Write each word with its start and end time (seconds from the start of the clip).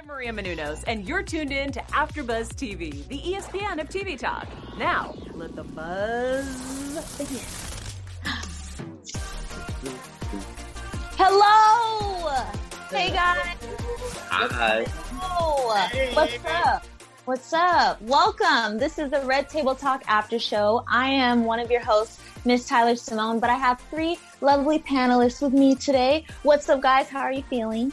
I'm 0.00 0.06
Maria 0.06 0.32
Menounos, 0.32 0.82
and 0.86 1.06
you're 1.06 1.22
tuned 1.22 1.52
in 1.52 1.72
to 1.72 1.80
AfterBuzz 1.92 2.54
TV, 2.54 3.06
the 3.08 3.18
ESPN 3.18 3.78
of 3.82 3.90
TV 3.90 4.18
talk. 4.18 4.48
Now, 4.78 5.14
let 5.34 5.54
the 5.54 5.62
buzz 5.62 7.18
begin. 7.18 7.44
Hello! 11.18 12.30
Hey 12.88 13.10
guys! 13.10 13.58
Hi. 14.30 14.86
Hello! 15.10 16.14
What's 16.14 16.44
up? 16.46 16.86
What's 17.26 17.52
up? 17.52 18.00
Welcome. 18.00 18.78
This 18.78 18.98
is 18.98 19.10
the 19.10 19.20
Red 19.26 19.50
Table 19.50 19.74
Talk 19.74 20.02
After 20.06 20.38
Show. 20.38 20.82
I 20.90 21.10
am 21.10 21.44
one 21.44 21.60
of 21.60 21.70
your 21.70 21.82
hosts, 21.82 22.22
Miss 22.46 22.66
Tyler 22.66 22.96
Simone, 22.96 23.38
but 23.38 23.50
I 23.50 23.56
have 23.56 23.78
three 23.90 24.16
lovely 24.40 24.78
panelists 24.78 25.42
with 25.42 25.52
me 25.52 25.74
today. 25.74 26.24
What's 26.42 26.70
up, 26.70 26.80
guys? 26.80 27.10
How 27.10 27.20
are 27.20 27.32
you 27.32 27.42
feeling? 27.50 27.92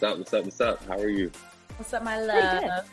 What's 0.00 0.12
up? 0.12 0.18
What's 0.18 0.32
up? 0.34 0.44
What's 0.44 0.60
up? 0.60 0.84
How 0.86 1.02
are 1.02 1.08
you? 1.08 1.28
What's 1.76 1.92
up, 1.92 2.04
my 2.04 2.20
love? 2.22 2.88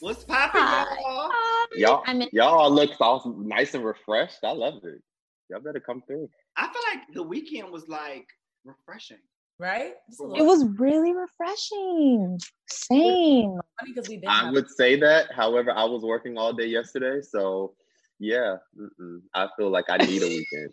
What's 0.00 0.24
poppin', 0.24 0.62
Hi. 0.62 0.86
y'all? 1.02 1.30
Y'all, 1.76 2.02
I'm 2.06 2.22
in- 2.22 2.30
y'all 2.32 2.70
look 2.70 2.92
all 2.98 3.36
nice 3.36 3.74
and 3.74 3.84
refreshed. 3.84 4.38
I 4.42 4.52
love 4.52 4.82
it. 4.84 5.02
Y'all 5.50 5.60
better 5.60 5.80
come 5.80 6.02
through. 6.06 6.30
I 6.56 6.62
feel 6.62 6.80
like 6.94 7.02
the 7.12 7.22
weekend 7.24 7.70
was 7.70 7.88
like 7.88 8.26
refreshing. 8.64 9.18
Right? 9.58 9.92
It 10.08 10.42
was 10.46 10.64
really 10.78 11.12
refreshing. 11.12 12.38
Same. 12.70 13.58
funny 13.78 13.92
because 13.94 14.08
we've 14.08 14.22
been. 14.22 14.30
I 14.30 14.50
would 14.50 14.70
say 14.70 14.98
that. 14.98 15.26
However, 15.34 15.72
I 15.72 15.84
was 15.84 16.04
working 16.04 16.38
all 16.38 16.54
day 16.54 16.68
yesterday, 16.68 17.20
so 17.20 17.74
yeah, 18.18 18.56
mm-mm. 18.80 19.20
I 19.34 19.48
feel 19.58 19.68
like 19.68 19.90
I 19.90 19.98
need 19.98 20.22
a 20.22 20.26
weekend. 20.28 20.70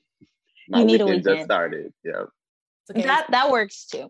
My 0.69 0.79
You 0.79 0.85
need 0.85 1.01
a 1.01 1.05
weekend 1.07 1.25
weekend. 1.25 1.39
just 1.39 1.45
started. 1.45 1.93
Yeah. 2.05 2.23
Okay. 2.89 3.01
That 3.01 3.27
that 3.31 3.51
works 3.51 3.85
too. 3.85 4.09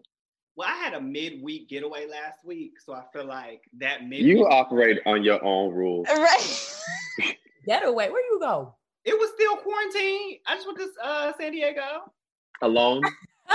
Well, 0.56 0.68
I 0.70 0.76
had 0.76 0.94
a 0.94 1.02
midweek 1.02 1.68
getaway 1.70 2.06
last 2.08 2.46
week, 2.46 2.74
so 2.80 2.94
I 2.94 3.04
feel 3.12 3.26
like 3.26 3.62
that 3.80 4.04
midweek. 4.04 4.22
You 4.24 4.48
operate 4.48 5.00
on 5.06 5.24
your 5.24 5.44
own 5.44 5.74
rules. 5.74 6.08
Right. 6.08 6.76
getaway. 7.66 8.10
Where 8.10 8.24
you 8.26 8.40
go? 8.40 8.76
it 9.06 9.18
was 9.20 9.32
still 9.36 9.58
quarantine. 9.58 10.38
I 10.48 10.56
just 10.56 10.66
went 10.68 10.80
to 10.80 10.88
uh, 11.04 11.34
San 11.40 11.52
Diego. 11.52 12.12
Alone? 12.62 13.02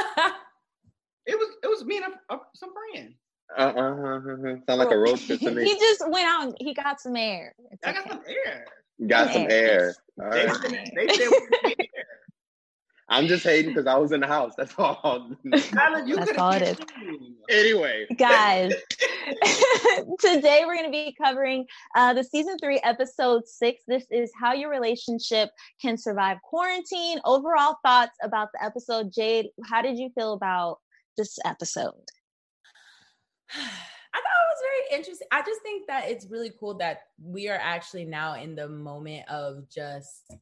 It 1.29 1.37
was 1.39 1.49
it 1.63 1.67
was 1.67 1.85
me 1.85 1.99
and 1.99 2.07
a, 2.31 2.35
a, 2.35 2.39
some 2.55 2.71
friends. 2.73 3.15
Uh 3.57 3.61
uh. 3.61 4.21
Sound 4.67 4.79
like 4.79 4.91
a 4.91 4.97
road 4.97 5.19
trip 5.21 5.39
to 5.41 5.51
me. 5.55 5.63
he 5.63 5.75
just 5.79 6.03
went 6.09 6.27
out 6.27 6.43
and 6.45 6.55
he 6.59 6.73
got 6.73 7.01
some 7.03 7.15
air. 7.17 7.55
It's 7.71 7.87
I 7.87 7.93
got 7.93 8.09
some 8.09 8.23
air. 8.27 8.65
Got 9.07 9.33
some 9.35 9.47
air. 9.51 9.95
All 10.23 10.31
They, 10.31 10.49
said- 10.49 10.91
they 10.97 11.09
said 11.09 11.29
we 11.29 11.41
could 11.41 11.51
be 11.65 11.75
there. 11.95 12.05
I'm 13.11 13.27
just 13.27 13.45
hating 13.45 13.71
because 13.71 13.87
I 13.87 13.97
was 13.97 14.13
in 14.13 14.21
the 14.21 14.27
house. 14.27 14.53
That's 14.57 14.75
all. 14.77 14.97
Tyler, 15.53 16.05
you 16.07 16.17
That's 16.17 16.31
could've 16.31 16.39
all 16.39 16.53
it 16.53 16.79
been 17.01 17.35
anyway. 17.49 18.07
guys 18.17 18.73
today 20.21 20.65
we're 20.67 20.75
going 20.75 20.85
to 20.85 20.91
be 20.91 21.15
covering 21.23 21.67
uh, 21.95 22.13
the 22.15 22.23
season 22.25 22.59
three 22.59 22.81
episode 22.85 23.47
six 23.47 23.83
this 23.87 24.05
is 24.11 24.31
how 24.39 24.53
your 24.53 24.71
relationship 24.71 25.51
can 25.81 25.97
survive 25.97 26.39
quarantine 26.43 27.19
overall 27.25 27.77
thoughts 27.85 28.17
about 28.23 28.49
the 28.53 28.63
episode 28.65 29.13
jade 29.13 29.47
how 29.65 29.81
did 29.83 29.99
you 29.99 30.11
feel 30.15 30.33
about 30.33 30.79
this 31.17 31.39
episode 31.45 31.93
I 33.55 34.21
thought 34.21 34.25
it 34.25 34.55
was 34.55 34.63
very 34.91 34.99
interesting. 34.99 35.29
I 35.31 35.43
just 35.43 35.61
think 35.63 35.87
that 35.87 36.09
it's 36.09 36.27
really 36.31 36.51
cool 36.59 36.75
that 36.79 37.03
we 37.23 37.49
are 37.49 37.59
actually 37.61 38.05
now 38.07 38.35
in 38.35 38.57
the 38.57 38.69
moment 38.69 39.29
of 39.29 39.69
just 39.69 40.33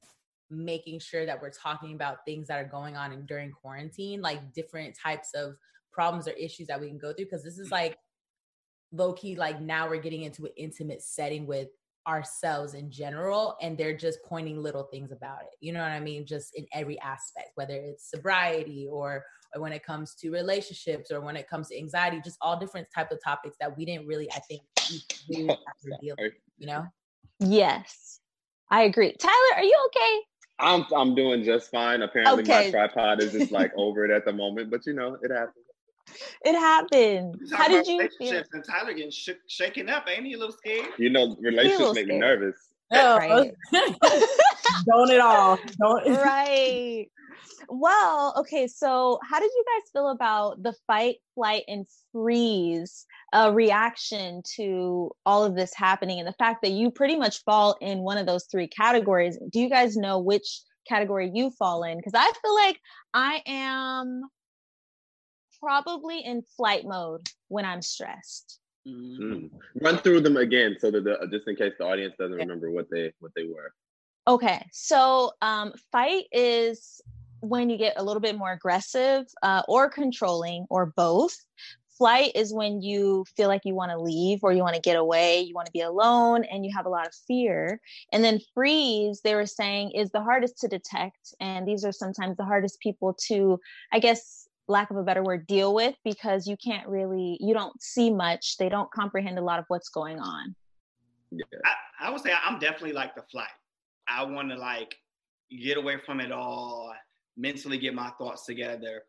making 0.51 1.01
sure 1.01 1.27
that 1.27 1.41
we're 1.41 1.51
talking 1.51 1.95
about 1.95 2.25
things 2.25 2.49
that 2.49 2.59
are 2.59 2.69
going 2.69 2.97
on 2.97 3.13
in, 3.13 3.27
during 3.27 3.51
quarantine, 3.51 4.21
like 4.21 4.53
different 4.53 4.97
types 4.97 5.31
of 5.35 5.57
problems 5.93 6.29
or 6.29 6.33
issues 6.33 6.69
that 6.69 6.81
we 6.81 6.89
can 6.89 6.99
go 6.99 7.13
through. 7.13 7.27
Because 7.27 7.45
this 7.45 7.59
is 7.59 7.67
mm-hmm. 7.67 7.75
like 7.75 7.99
low 8.93 9.13
key, 9.13 9.37
like 9.37 9.61
now 9.61 9.89
we're 9.89 10.01
getting 10.01 10.23
into 10.23 10.45
an 10.45 10.53
intimate 10.57 11.03
setting 11.03 11.47
with 11.47 11.69
ourselves 12.07 12.75
in 12.75 12.91
general, 12.91 13.57
and 13.61 13.77
they're 13.77 13.97
just 13.97 14.21
pointing 14.25 14.63
little 14.63 14.85
things 14.85 15.11
about 15.11 15.43
it. 15.43 15.57
You 15.61 15.73
know 15.73 15.81
what 15.81 15.91
I 15.91 16.01
mean? 16.01 16.25
Just 16.25 16.55
in 16.55 16.65
every 16.73 17.01
aspect, 17.01 17.51
whether 17.57 17.75
it's 17.75 18.11
sobriety 18.11 18.87
or 18.91 19.25
or 19.55 19.63
when 19.63 19.73
it 19.73 19.85
comes 19.85 20.15
to 20.17 20.31
relationships 20.31 21.11
or 21.11 21.21
when 21.21 21.37
it 21.37 21.49
comes 21.49 21.69
to 21.69 21.79
anxiety, 21.79 22.21
just 22.23 22.37
all 22.41 22.59
different 22.59 22.87
type 22.95 23.11
of 23.13 23.19
topics 23.23 23.57
that 23.61 23.77
we 23.77 23.85
didn't 23.85 24.07
really, 24.07 24.31
I 24.33 24.41
think, 24.41 24.63
we 25.29 25.37
really 25.37 25.49
have 25.49 25.79
to 25.85 25.99
deal 26.01 26.17
with, 26.19 26.33
you 26.59 26.67
know? 26.67 26.85
yes 27.41 28.21
i 28.71 28.83
agree 28.83 29.15
tyler 29.19 29.57
are 29.57 29.63
you 29.63 29.79
okay 29.87 30.21
I'm 30.59 30.87
I'm 30.95 31.15
doing 31.15 31.45
just 31.45 31.71
fine. 31.71 32.03
Apparently, 32.03 32.43
Okay. 32.43 32.65
my 32.65 32.71
tripod 32.71 33.23
is 33.23 33.33
just 33.33 33.53
like 33.53 33.73
over 33.77 34.05
it 34.05 34.11
at 34.11 34.25
the 34.25 34.33
moment, 34.33 34.71
but 34.71 34.87
you 34.87 34.95
know, 34.95 35.19
it 35.23 35.31
happens. 35.31 35.65
it 36.45 36.55
happened 36.55 37.37
how 37.53 37.69
did 37.69 37.87
you 37.87 37.99
feel 37.99 38.09
relationships 38.09 38.49
And 38.53 38.65
Tyler 38.65 38.95
getting 38.95 39.11
shook, 39.11 39.39
shaken 39.49 39.89
up, 39.89 40.09
ain't 40.09 40.25
he? 40.25 40.35
A 40.35 40.39
little 40.39 40.55
scared. 40.55 40.89
You 40.99 41.11
know, 41.11 41.37
relationships 41.41 41.95
make 41.95 42.07
me 42.07 42.19
scared. 42.19 42.41
nervous. 42.41 42.69
Right. 42.93 43.53
Don't 44.87 45.11
at 45.11 45.21
all. 45.21 45.59
Don't. 45.81 46.07
right. 46.07 47.09
Well, 47.69 48.35
okay. 48.39 48.67
So, 48.67 49.19
how 49.29 49.41
did 49.41 49.51
you 49.55 49.65
guys 49.67 49.91
feel 49.93 50.11
about 50.11 50.63
the 50.63 50.75
fight, 50.87 51.17
flight, 51.35 51.65
and 51.69 51.87
freeze 52.13 53.07
uh, 53.33 53.51
reaction 53.55 54.43
to 54.57 55.11
all 55.25 55.45
of 55.45 55.55
this 55.55 55.75
happening, 55.75 56.19
and 56.19 56.29
the 56.29 56.35
fact 56.35 56.63
that 56.63 56.73
you 56.73 56.91
pretty 56.91 57.17
much 57.17 57.43
fall 57.45 57.77
in 57.81 57.99
one 58.01 58.19
of 58.19 58.27
those 58.27 58.47
three 58.47 58.69
categories? 58.69 59.39
Do 59.51 59.61
you 59.61 59.69
guys 59.69 59.97
know 59.97 60.19
which 60.19 60.63
category 60.89 61.31
you 61.35 61.51
fall 61.51 61.83
in? 61.83 61.97
Because 61.97 62.15
I 62.15 62.31
feel 62.43 62.55
like 62.55 62.81
I 63.13 63.43
am 63.47 64.23
probably 65.61 66.21
in 66.21 66.43
flight 66.57 66.85
mode 66.85 67.27
when 67.49 67.65
I'm 67.65 67.83
stressed. 67.83 68.61
Mhm. 68.87 69.19
Mm. 69.19 69.51
Run 69.81 69.99
through 69.99 70.21
them 70.21 70.37
again, 70.37 70.77
so 70.79 70.91
that 70.91 71.03
the, 71.03 71.29
just 71.33 71.49
in 71.49 71.57
case 71.57 71.73
the 71.79 71.85
audience 71.85 72.15
doesn't 72.19 72.37
Yeah. 72.37 72.45
remember 72.45 72.71
what 72.71 72.89
they 72.91 73.13
what 73.19 73.33
they 73.35 73.45
were. 73.45 73.73
Okay, 74.29 74.65
so 74.73 75.33
um, 75.41 75.73
fight 75.93 76.25
is 76.33 77.01
when 77.49 77.71
you 77.71 77.77
get 77.77 77.95
a 77.97 78.05
little 78.05 78.21
bit 78.21 78.37
more 78.37 78.53
aggressive 78.53 79.27
uh, 79.43 79.63
or 79.69 79.89
controlling 79.89 80.67
or 80.71 80.87
both. 80.87 81.37
Flight 81.99 82.33
is 82.35 82.53
when 82.53 82.83
you 82.83 83.25
feel 83.37 83.49
like 83.49 83.63
you 83.65 83.75
want 83.75 83.91
to 83.91 83.99
leave 83.99 84.41
or 84.43 84.53
you 84.53 84.61
want 84.61 84.75
to 84.75 84.81
get 84.83 84.97
away, 84.97 85.41
you 85.41 85.55
want 85.55 85.65
to 85.65 85.73
be 85.73 85.81
alone, 85.81 86.45
and 86.45 86.63
you 86.63 86.71
have 86.77 86.85
a 86.85 86.91
lot 86.91 87.07
of 87.07 87.15
fear. 87.27 87.81
And 88.13 88.23
then 88.23 88.39
freeze, 88.53 89.23
they 89.23 89.35
were 89.35 89.47
saying, 89.47 89.93
is 89.93 90.11
the 90.11 90.23
hardest 90.23 90.61
to 90.61 90.69
detect. 90.69 91.35
And 91.41 91.67
these 91.67 91.87
are 91.87 91.93
sometimes 91.93 92.37
the 92.37 92.45
hardest 92.45 92.81
people 92.81 93.17
to, 93.29 93.59
I 93.93 93.99
guess, 93.99 94.47
lack 94.69 94.91
of 94.91 94.99
a 94.99 95.03
better 95.03 95.23
word, 95.23 95.47
deal 95.47 95.73
with 95.75 95.95
because 96.05 96.47
you 96.47 96.59
can't 96.59 96.87
really, 96.87 97.39
you 97.41 97.55
don't 97.55 97.81
see 97.81 98.11
much. 98.11 98.59
They 98.59 98.69
don't 98.69 98.91
comprehend 98.91 99.39
a 99.39 99.43
lot 99.43 99.59
of 99.59 99.65
what's 99.69 99.89
going 99.89 100.21
on. 100.21 100.55
Yeah. 101.31 101.45
I, 101.65 102.09
I 102.09 102.11
would 102.11 102.21
say 102.21 102.33
I'm 102.45 102.59
definitely 102.59 102.93
like 102.93 103.15
the 103.15 103.23
flight. 103.23 103.49
I 104.07 104.23
want 104.25 104.51
to 104.51 104.57
like 104.57 104.97
get 105.51 105.79
away 105.79 105.97
from 106.05 106.21
it 106.21 106.31
all, 106.31 106.93
mentally 107.37 107.79
get 107.79 107.95
my 107.95 108.11
thoughts 108.19 108.45
together. 108.45 109.03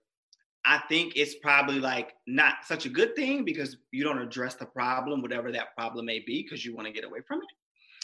I 0.65 0.81
think 0.89 1.13
it's 1.15 1.35
probably 1.35 1.79
like 1.79 2.13
not 2.27 2.55
such 2.65 2.85
a 2.85 2.89
good 2.89 3.15
thing 3.15 3.45
because 3.45 3.77
you 3.91 4.03
don't 4.03 4.19
address 4.19 4.55
the 4.55 4.65
problem, 4.65 5.21
whatever 5.21 5.51
that 5.51 5.73
problem 5.77 6.05
may 6.05 6.19
be, 6.19 6.43
because 6.43 6.65
you 6.65 6.75
want 6.75 6.87
to 6.87 6.93
get 6.93 7.05
away 7.05 7.19
from 7.25 7.39
it. 7.39 7.47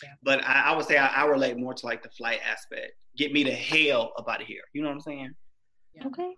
Yeah. 0.02 0.10
But 0.24 0.44
I, 0.46 0.64
I 0.68 0.76
would 0.76 0.86
say 0.86 0.98
I, 0.98 1.08
I 1.08 1.26
relate 1.26 1.58
more 1.58 1.74
to 1.74 1.86
like 1.86 2.04
the 2.04 2.10
flight 2.10 2.40
aspect. 2.50 2.94
Get 3.18 3.34
me 3.34 3.44
to 3.44 3.52
hell 3.52 4.14
about 4.18 4.42
it 4.42 4.48
here. 4.48 4.62
You 4.74 4.82
know 4.82 4.88
what 4.88 4.96
I'm 4.96 5.02
saying? 5.02 5.34
Yeah. 5.94 6.08
Okay. 6.08 6.36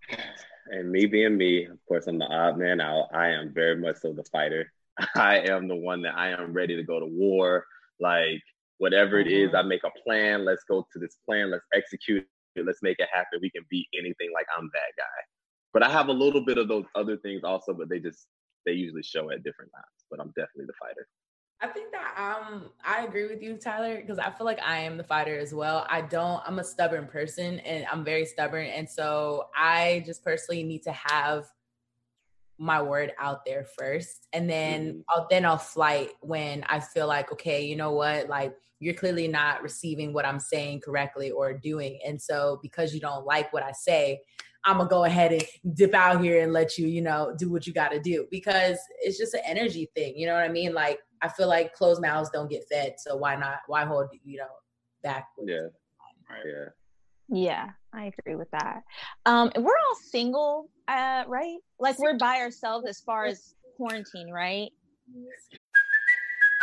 And 0.72 0.92
me 0.92 1.06
being 1.06 1.38
me, 1.38 1.66
of 1.66 1.78
course, 1.88 2.08
I'm 2.08 2.18
the 2.18 2.26
odd 2.26 2.58
man 2.58 2.82
out. 2.82 3.08
I 3.14 3.28
am 3.28 3.54
very 3.54 3.78
much 3.78 3.98
so 3.98 4.12
the 4.12 4.26
fighter. 4.32 4.72
I 5.16 5.40
am 5.40 5.68
the 5.68 5.76
one 5.76 6.02
that 6.04 6.18
I 6.18 6.30
am 6.30 6.54
ready 6.54 6.76
to 6.76 6.84
go 6.84 7.00
to 7.00 7.06
war. 7.06 7.66
Like 8.00 8.42
whatever 8.80 9.20
it 9.20 9.28
is, 9.28 9.50
uh-huh. 9.50 9.64
I 9.64 9.64
make 9.64 9.84
a 9.84 9.92
plan. 10.04 10.44
Let's 10.44 10.64
go 10.68 10.88
to 10.92 11.00
this 11.00 11.18
plan. 11.26 11.52
Let's 11.52 11.66
execute 11.74 12.24
it. 12.24 12.28
Let's 12.64 12.82
make 12.82 13.00
it 13.00 13.10
happen. 13.14 13.40
We 13.42 13.50
can 13.50 13.66
beat 13.70 13.88
anything. 13.98 14.30
Like 14.34 14.48
I'm 14.58 14.70
that 14.74 14.94
guy. 14.98 15.22
But 15.74 15.84
I 15.84 15.90
have 15.90 16.08
a 16.08 16.14
little 16.14 16.44
bit 16.46 16.58
of 16.58 16.68
those 16.68 16.86
other 16.96 17.18
things 17.18 17.44
also, 17.44 17.74
but 17.74 17.90
they 17.90 18.00
just 18.00 18.28
they 18.66 18.74
usually 18.74 19.04
show 19.04 19.32
at 19.32 19.44
different 19.44 19.72
times. 19.74 20.06
But 20.10 20.20
I'm 20.20 20.30
definitely 20.30 20.66
the 20.68 20.74
fighter. 20.80 21.08
I 21.62 21.68
think 21.68 21.92
that 21.92 22.16
um 22.18 22.70
I 22.84 23.06
agree 23.06 23.28
with 23.28 23.42
you, 23.42 23.58
Tyler, 23.58 24.00
because 24.00 24.20
I 24.20 24.30
feel 24.30 24.46
like 24.46 24.62
I 24.62 24.80
am 24.80 24.98
the 24.98 25.04
fighter 25.04 25.38
as 25.38 25.54
well. 25.54 25.86
I 25.90 26.02
don't, 26.02 26.42
I'm 26.46 26.60
a 26.60 26.64
stubborn 26.64 27.08
person 27.08 27.60
and 27.60 27.86
I'm 27.92 28.04
very 28.04 28.26
stubborn. 28.26 28.68
And 28.68 28.90
so 28.90 29.48
I 29.56 30.04
just 30.06 30.24
personally 30.24 30.64
need 30.64 30.84
to 30.84 30.92
have 30.92 31.46
my 32.58 32.82
word 32.82 33.14
out 33.20 33.46
there 33.46 33.66
first. 33.66 34.28
And 34.32 34.50
then 34.50 34.88
Mhm. 34.88 35.04
I'll 35.10 35.28
then 35.30 35.46
I'll 35.46 35.58
flight 35.58 36.12
when 36.22 36.64
I 36.64 36.80
feel 36.80 37.08
like, 37.08 37.32
okay, 37.34 37.66
you 37.66 37.76
know 37.76 37.92
what, 37.92 38.30
like 38.30 38.56
you're 38.80 38.94
clearly 38.94 39.28
not 39.28 39.62
receiving 39.64 40.14
what 40.14 40.26
I'm 40.26 40.40
saying 40.40 40.82
correctly 40.82 41.32
or 41.32 41.54
doing. 41.54 42.00
And 42.06 42.22
so 42.22 42.60
because 42.62 42.94
you 42.94 43.00
don't 43.00 43.26
like 43.26 43.52
what 43.54 43.64
I 43.64 43.72
say, 43.72 44.20
I'm 44.66 44.78
gonna 44.78 44.90
go 44.90 45.04
ahead 45.06 45.32
and 45.32 45.76
dip 45.76 45.94
out 45.94 46.22
here 46.24 46.42
and 46.42 46.52
let 46.52 46.78
you, 46.78 46.88
you 46.88 47.02
know, 47.02 47.34
do 47.38 47.52
what 47.52 47.68
you 47.68 47.74
got 47.74 47.90
to 47.90 48.00
do 48.00 48.28
because 48.32 48.78
it's 49.02 49.18
just 49.18 49.34
an 49.34 49.42
energy 49.46 49.90
thing. 49.96 50.18
You 50.18 50.28
know 50.28 50.34
what 50.34 50.44
I 50.44 50.50
mean? 50.50 50.74
Like 50.74 51.00
I 51.22 51.30
feel 51.30 51.48
like 51.48 51.74
closed 51.74 52.02
mouths 52.02 52.30
don't 52.34 52.50
get 52.50 52.66
fed, 52.70 52.96
so 52.98 53.16
why 53.16 53.36
not? 53.36 53.60
Why 53.68 53.86
hold 53.86 54.08
you 54.24 54.38
know 54.38 54.48
back? 55.04 55.28
with- 55.38 55.50
Yeah. 55.50 55.68
Right. 56.30 56.42
Yeah. 56.46 56.66
Yeah, 57.28 57.70
I 57.94 58.06
agree 58.20 58.36
with 58.36 58.52
that. 58.52 58.84
Um, 59.26 59.52
we're 59.56 59.72
all 59.88 59.96
single, 59.96 60.70
uh, 60.88 61.24
right? 61.28 61.58
Like 61.80 61.98
we're 61.98 62.18
by 62.18 62.38
ourselves 62.38 62.86
as 62.88 63.00
far 63.02 63.26
as 63.26 63.56
quarantine, 63.78 64.30
right? 64.32 64.70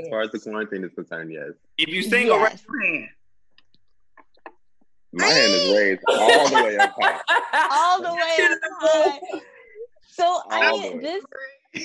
As 0.00 0.08
far 0.08 0.20
as 0.22 0.30
the 0.30 0.38
quarantine 0.38 0.84
is 0.84 0.92
concerned, 0.94 1.32
yes. 1.32 1.50
If 1.78 1.88
you 1.88 2.02
single, 2.02 2.38
Yes. 2.38 2.52
raise 2.52 2.64
your 2.68 2.82
hand. 2.94 3.08
My 5.12 5.26
hand 5.26 5.52
is 5.52 5.72
raised 5.76 6.00
all 6.08 6.48
the 6.48 6.54
way 6.64 6.76
up 6.78 6.94
high. 6.98 7.20
all 7.70 8.02
the 8.02 8.14
way 8.14 8.46
up 8.50 8.58
high. 8.80 9.20
So 10.08 10.40
I 10.50 10.66
All 10.68 10.78
the 10.78 10.88
mean, 10.90 11.00
this 11.02 11.24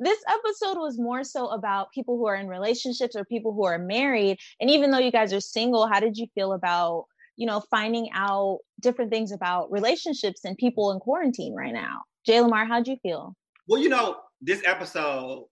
this 0.00 0.18
episode 0.28 0.78
was 0.80 0.98
more 0.98 1.22
so 1.24 1.48
about 1.48 1.92
people 1.92 2.16
who 2.16 2.26
are 2.26 2.34
in 2.36 2.48
relationships 2.48 3.14
or 3.16 3.24
people 3.24 3.52
who 3.52 3.64
are 3.64 3.78
married. 3.78 4.38
And 4.60 4.70
even 4.70 4.90
though 4.90 4.98
you 4.98 5.12
guys 5.12 5.32
are 5.32 5.40
single, 5.40 5.86
how 5.86 6.00
did 6.00 6.16
you 6.16 6.26
feel 6.34 6.52
about 6.52 7.06
you 7.36 7.46
know 7.46 7.60
finding 7.70 8.08
out 8.14 8.60
different 8.80 9.10
things 9.10 9.32
about 9.32 9.70
relationships 9.72 10.44
and 10.44 10.56
people 10.56 10.92
in 10.92 11.00
quarantine 11.00 11.54
right 11.54 11.72
now? 11.72 12.02
Jay 12.26 12.40
Lamar, 12.40 12.64
how'd 12.64 12.86
you 12.88 12.96
feel? 13.02 13.34
Well, 13.68 13.80
you 13.80 13.88
know, 13.88 14.16
this 14.40 14.62
episode 14.66 15.46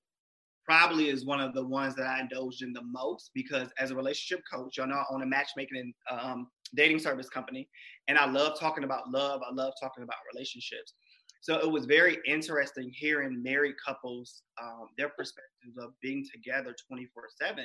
probably 0.72 1.10
is 1.10 1.26
one 1.26 1.38
of 1.38 1.52
the 1.52 1.62
ones 1.62 1.94
that 1.94 2.06
I 2.06 2.20
indulged 2.20 2.62
in 2.62 2.72
the 2.72 2.80
most 2.82 3.30
because 3.34 3.68
as 3.78 3.90
a 3.90 3.94
relationship 3.94 4.42
coach, 4.50 4.78
y'all 4.78 4.86
know 4.86 4.94
I 4.94 5.04
own 5.10 5.22
a 5.22 5.26
matchmaking 5.26 5.76
and 6.08 6.18
um, 6.18 6.48
dating 6.74 6.98
service 6.98 7.28
company, 7.28 7.68
and 8.08 8.16
I 8.16 8.24
love 8.24 8.58
talking 8.58 8.82
about 8.82 9.10
love. 9.10 9.42
I 9.46 9.52
love 9.52 9.74
talking 9.78 10.02
about 10.02 10.16
relationships. 10.32 10.94
So 11.42 11.58
it 11.58 11.70
was 11.70 11.84
very 11.84 12.16
interesting 12.26 12.90
hearing 12.94 13.42
married 13.42 13.74
couples, 13.84 14.44
um, 14.62 14.86
their 14.96 15.10
perspectives 15.10 15.76
of 15.78 15.90
being 16.00 16.26
together 16.32 16.74
24 16.88 17.24
7. 17.38 17.64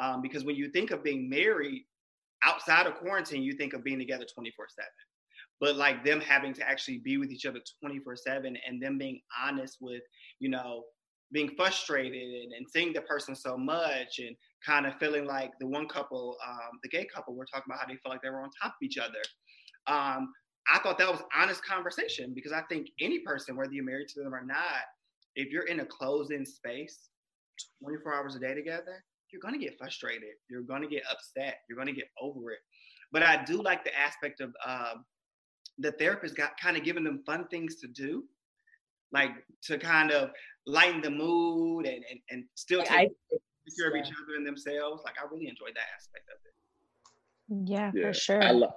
Um, 0.00 0.20
because 0.20 0.44
when 0.44 0.56
you 0.56 0.70
think 0.70 0.90
of 0.90 1.04
being 1.04 1.30
married 1.30 1.84
outside 2.44 2.86
of 2.86 2.96
quarantine, 2.96 3.44
you 3.44 3.52
think 3.52 3.74
of 3.74 3.84
being 3.84 4.00
together 4.00 4.24
24 4.34 4.66
7 4.74 4.88
but 5.60 5.76
like 5.76 6.02
them 6.06 6.22
having 6.22 6.54
to 6.54 6.66
actually 6.66 6.96
be 6.98 7.18
with 7.18 7.30
each 7.30 7.44
other 7.44 7.60
24 7.82 8.16
7 8.16 8.56
and 8.66 8.82
them 8.82 8.96
being 8.96 9.20
honest 9.44 9.76
with 9.80 10.02
you 10.38 10.48
know 10.48 10.84
being 11.32 11.50
frustrated 11.56 12.52
and, 12.56 12.66
seeing 12.68 12.92
the 12.92 13.00
person 13.02 13.34
so 13.34 13.56
much 13.56 14.18
and 14.18 14.36
kind 14.64 14.86
of 14.86 14.94
feeling 14.98 15.26
like 15.26 15.52
the 15.60 15.66
one 15.66 15.88
couple 15.88 16.36
um, 16.46 16.78
the 16.82 16.88
gay 16.88 17.06
couple 17.14 17.34
were 17.34 17.46
talking 17.46 17.64
about 17.68 17.80
how 17.80 17.86
they 17.86 17.98
felt 18.02 18.14
like 18.14 18.22
they 18.22 18.30
were 18.30 18.42
on 18.42 18.50
top 18.62 18.72
of 18.72 18.82
each 18.82 18.98
other. 18.98 19.22
Um, 19.86 20.32
i 20.68 20.78
thought 20.80 20.98
that 20.98 21.10
was 21.10 21.22
honest 21.34 21.64
conversation 21.64 22.32
because 22.34 22.52
i 22.52 22.60
think 22.68 22.88
any 23.00 23.20
person 23.20 23.56
whether 23.56 23.72
you're 23.72 23.82
married 23.82 24.08
to 24.08 24.22
them 24.22 24.34
or 24.34 24.44
not 24.44 24.84
if 25.34 25.50
you're 25.50 25.66
in 25.66 25.80
a 25.80 25.86
closed-in 25.86 26.44
space 26.44 27.08
24 27.82 28.14
hours 28.14 28.36
a 28.36 28.38
day 28.38 28.54
together 28.54 29.02
you're 29.32 29.52
to 29.52 29.58
get 29.58 29.78
frustrated. 29.78 30.36
You're 30.48 30.62
to 30.62 30.88
get 30.88 31.02
upset. 31.10 31.58
You're 31.68 31.84
to 31.84 31.92
get 31.92 32.08
over 32.20 32.50
it. 32.50 32.58
But 33.12 33.22
i 33.22 33.42
do 33.44 33.62
like 33.62 33.84
the 33.84 33.98
aspect 33.98 34.40
of 34.40 34.52
um, 34.66 35.04
the 35.78 35.92
therapist 35.92 36.36
got 36.36 36.60
kind 36.60 36.76
of 36.76 36.84
giving 36.84 37.04
them 37.04 37.22
fun 37.26 37.46
things 37.48 37.76
to 37.76 37.88
do, 37.88 38.24
like 39.12 39.32
to 39.64 39.78
kind 39.78 40.10
of 40.10 40.30
lighten 40.66 41.00
the 41.00 41.10
mood 41.10 41.86
and 41.86 42.04
and, 42.10 42.20
and 42.30 42.44
still 42.54 42.80
I- 42.82 42.84
take 43.06 43.12
care 43.78 43.88
of 43.90 43.96
each 43.96 44.06
other 44.22 44.36
and 44.36 44.46
themselves. 44.46 45.02
Like 45.04 45.14
I 45.20 45.26
really 45.32 45.48
enjoyed 45.48 45.72
that 45.74 45.86
aspect 45.96 46.28
of 46.34 46.38
it. 46.44 47.68
Yeah, 47.68 47.90
Yeah. 47.94 48.08
for 48.08 48.12
sure. 48.14 48.42
I 48.42 48.50
lo- 48.52 48.74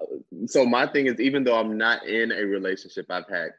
so 0.47 0.65
my 0.65 0.87
thing 0.87 1.05
is, 1.07 1.19
even 1.19 1.43
though 1.43 1.55
I'm 1.57 1.77
not 1.77 2.05
in 2.07 2.31
a 2.31 2.43
relationship, 2.43 3.05
I've 3.09 3.27
had 3.29 3.51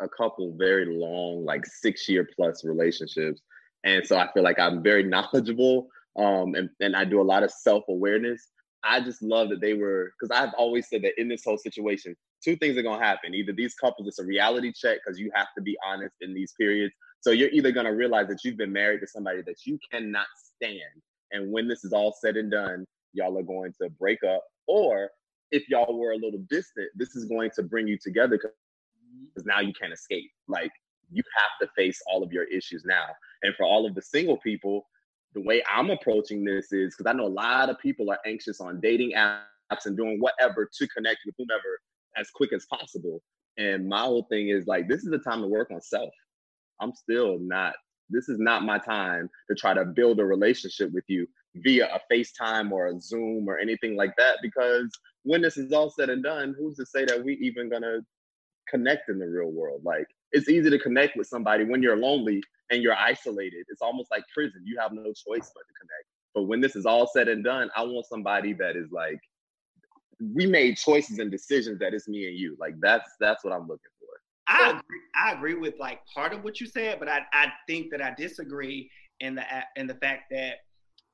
a 0.00 0.08
couple 0.08 0.54
very 0.56 0.86
long, 0.98 1.44
like 1.44 1.64
six 1.66 2.08
year 2.08 2.28
plus 2.36 2.64
relationships, 2.64 3.40
and 3.84 4.04
so 4.06 4.16
I 4.16 4.30
feel 4.32 4.42
like 4.42 4.58
I'm 4.58 4.82
very 4.82 5.02
knowledgeable, 5.14 5.88
um, 6.16 6.54
and 6.54 6.68
and 6.80 6.96
I 6.96 7.04
do 7.04 7.20
a 7.20 7.22
lot 7.32 7.42
of 7.42 7.50
self 7.50 7.84
awareness. 7.88 8.48
I 8.88 9.00
just 9.00 9.22
love 9.22 9.50
that 9.50 9.60
they 9.60 9.74
were 9.74 10.12
because 10.18 10.36
I've 10.36 10.54
always 10.56 10.88
said 10.88 11.02
that 11.02 11.20
in 11.20 11.28
this 11.28 11.44
whole 11.44 11.58
situation, 11.58 12.16
two 12.42 12.56
things 12.56 12.76
are 12.78 12.82
gonna 12.82 13.04
happen. 13.04 13.34
Either 13.34 13.52
these 13.52 13.74
couples, 13.74 14.08
it's 14.08 14.18
a 14.18 14.24
reality 14.24 14.72
check 14.72 14.98
because 15.04 15.18
you 15.18 15.30
have 15.34 15.48
to 15.56 15.62
be 15.62 15.76
honest 15.86 16.14
in 16.22 16.34
these 16.34 16.54
periods. 16.58 16.94
So 17.20 17.30
you're 17.30 17.50
either 17.50 17.72
gonna 17.72 17.94
realize 17.94 18.28
that 18.28 18.44
you've 18.44 18.56
been 18.56 18.72
married 18.72 19.00
to 19.00 19.06
somebody 19.06 19.42
that 19.42 19.66
you 19.66 19.78
cannot 19.92 20.26
stand, 20.56 21.02
and 21.32 21.52
when 21.52 21.68
this 21.68 21.84
is 21.84 21.92
all 21.92 22.16
said 22.18 22.36
and 22.36 22.50
done, 22.50 22.86
y'all 23.12 23.36
are 23.38 23.42
going 23.42 23.74
to 23.82 23.90
break 23.90 24.24
up, 24.24 24.44
or 24.66 25.10
if 25.50 25.68
y'all 25.68 25.98
were 25.98 26.12
a 26.12 26.16
little 26.16 26.40
distant, 26.50 26.88
this 26.94 27.16
is 27.16 27.24
going 27.26 27.50
to 27.56 27.62
bring 27.62 27.86
you 27.86 27.98
together 28.02 28.38
because 28.38 29.46
now 29.46 29.60
you 29.60 29.72
can't 29.72 29.92
escape. 29.92 30.30
Like 30.46 30.72
you 31.10 31.22
have 31.36 31.68
to 31.68 31.72
face 31.74 32.00
all 32.10 32.22
of 32.22 32.32
your 32.32 32.44
issues 32.44 32.84
now. 32.84 33.06
And 33.42 33.54
for 33.56 33.64
all 33.64 33.86
of 33.86 33.94
the 33.94 34.02
single 34.02 34.36
people, 34.38 34.86
the 35.34 35.42
way 35.42 35.62
I'm 35.72 35.90
approaching 35.90 36.44
this 36.44 36.72
is 36.72 36.94
because 36.96 37.10
I 37.10 37.16
know 37.16 37.26
a 37.26 37.28
lot 37.28 37.68
of 37.68 37.78
people 37.78 38.10
are 38.10 38.18
anxious 38.26 38.60
on 38.60 38.80
dating 38.80 39.12
apps 39.12 39.86
and 39.86 39.96
doing 39.96 40.18
whatever 40.20 40.68
to 40.72 40.88
connect 40.88 41.20
with 41.26 41.34
whomever 41.38 41.80
as 42.16 42.30
quick 42.30 42.52
as 42.52 42.66
possible. 42.66 43.22
And 43.56 43.88
my 43.88 44.02
whole 44.02 44.26
thing 44.30 44.48
is 44.48 44.66
like, 44.66 44.88
this 44.88 45.04
is 45.04 45.10
the 45.10 45.18
time 45.18 45.42
to 45.42 45.48
work 45.48 45.70
on 45.70 45.80
self. 45.80 46.10
I'm 46.80 46.92
still 46.94 47.38
not, 47.40 47.74
this 48.08 48.28
is 48.28 48.38
not 48.38 48.64
my 48.64 48.78
time 48.78 49.28
to 49.48 49.54
try 49.54 49.74
to 49.74 49.84
build 49.84 50.20
a 50.20 50.24
relationship 50.24 50.92
with 50.92 51.04
you 51.08 51.26
via 51.56 51.88
a 51.94 52.00
FaceTime 52.12 52.70
or 52.70 52.86
a 52.86 53.00
Zoom 53.00 53.48
or 53.48 53.58
anything 53.58 53.96
like 53.96 54.14
that. 54.16 54.36
Because 54.42 54.90
when 55.24 55.42
this 55.42 55.56
is 55.56 55.72
all 55.72 55.90
said 55.90 56.08
and 56.08 56.22
done, 56.22 56.54
who's 56.58 56.76
to 56.76 56.86
say 56.86 57.04
that 57.04 57.22
we 57.22 57.34
even 57.34 57.68
gonna 57.68 57.98
connect 58.68 59.08
in 59.08 59.18
the 59.18 59.26
real 59.26 59.50
world? 59.50 59.82
Like 59.84 60.06
it's 60.32 60.48
easy 60.48 60.70
to 60.70 60.78
connect 60.78 61.16
with 61.16 61.26
somebody 61.26 61.64
when 61.64 61.82
you're 61.82 61.96
lonely 61.96 62.42
and 62.70 62.82
you're 62.82 62.96
isolated. 62.96 63.66
It's 63.68 63.82
almost 63.82 64.10
like 64.10 64.24
prison. 64.32 64.62
You 64.64 64.78
have 64.80 64.92
no 64.92 65.02
choice 65.02 65.50
but 65.54 65.62
to 65.62 65.74
connect. 65.80 66.06
But 66.34 66.42
when 66.42 66.60
this 66.60 66.76
is 66.76 66.86
all 66.86 67.06
said 67.06 67.28
and 67.28 67.42
done, 67.42 67.70
I 67.76 67.82
want 67.82 68.06
somebody 68.06 68.52
that 68.54 68.76
is 68.76 68.90
like, 68.92 69.18
we 70.34 70.46
made 70.46 70.76
choices 70.76 71.18
and 71.18 71.30
decisions 71.30 71.78
that 71.78 71.94
it's 71.94 72.08
me 72.08 72.26
and 72.26 72.36
you. 72.36 72.56
Like 72.58 72.74
that's 72.80 73.10
that's 73.20 73.44
what 73.44 73.52
I'm 73.52 73.62
looking 73.62 73.78
for. 74.00 74.08
I 74.48 74.70
agree, 74.70 75.00
I 75.14 75.32
agree 75.32 75.54
with 75.54 75.74
like 75.78 76.00
part 76.12 76.32
of 76.32 76.42
what 76.42 76.60
you 76.60 76.66
said, 76.66 76.98
but 76.98 77.08
I, 77.08 77.20
I 77.32 77.52
think 77.68 77.90
that 77.90 78.02
I 78.02 78.14
disagree 78.16 78.90
in 79.20 79.34
the 79.36 79.44
in 79.76 79.86
the 79.86 79.94
fact 79.94 80.24
that 80.30 80.56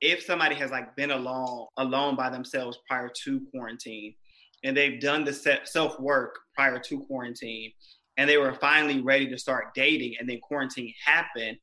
if 0.01 0.23
somebody 0.23 0.55
has 0.55 0.71
like 0.71 0.95
been 0.95 1.11
alone 1.11 1.67
alone 1.77 2.15
by 2.15 2.29
themselves 2.29 2.79
prior 2.87 3.09
to 3.23 3.41
quarantine, 3.51 4.15
and 4.63 4.75
they've 4.75 4.99
done 4.99 5.23
the 5.23 5.59
self 5.65 5.99
work 5.99 6.39
prior 6.55 6.79
to 6.79 6.99
quarantine, 7.01 7.71
and 8.17 8.29
they 8.29 8.37
were 8.37 8.53
finally 8.53 9.01
ready 9.01 9.27
to 9.29 9.37
start 9.37 9.73
dating, 9.73 10.15
and 10.19 10.29
then 10.29 10.39
quarantine 10.39 10.93
happened. 11.03 11.57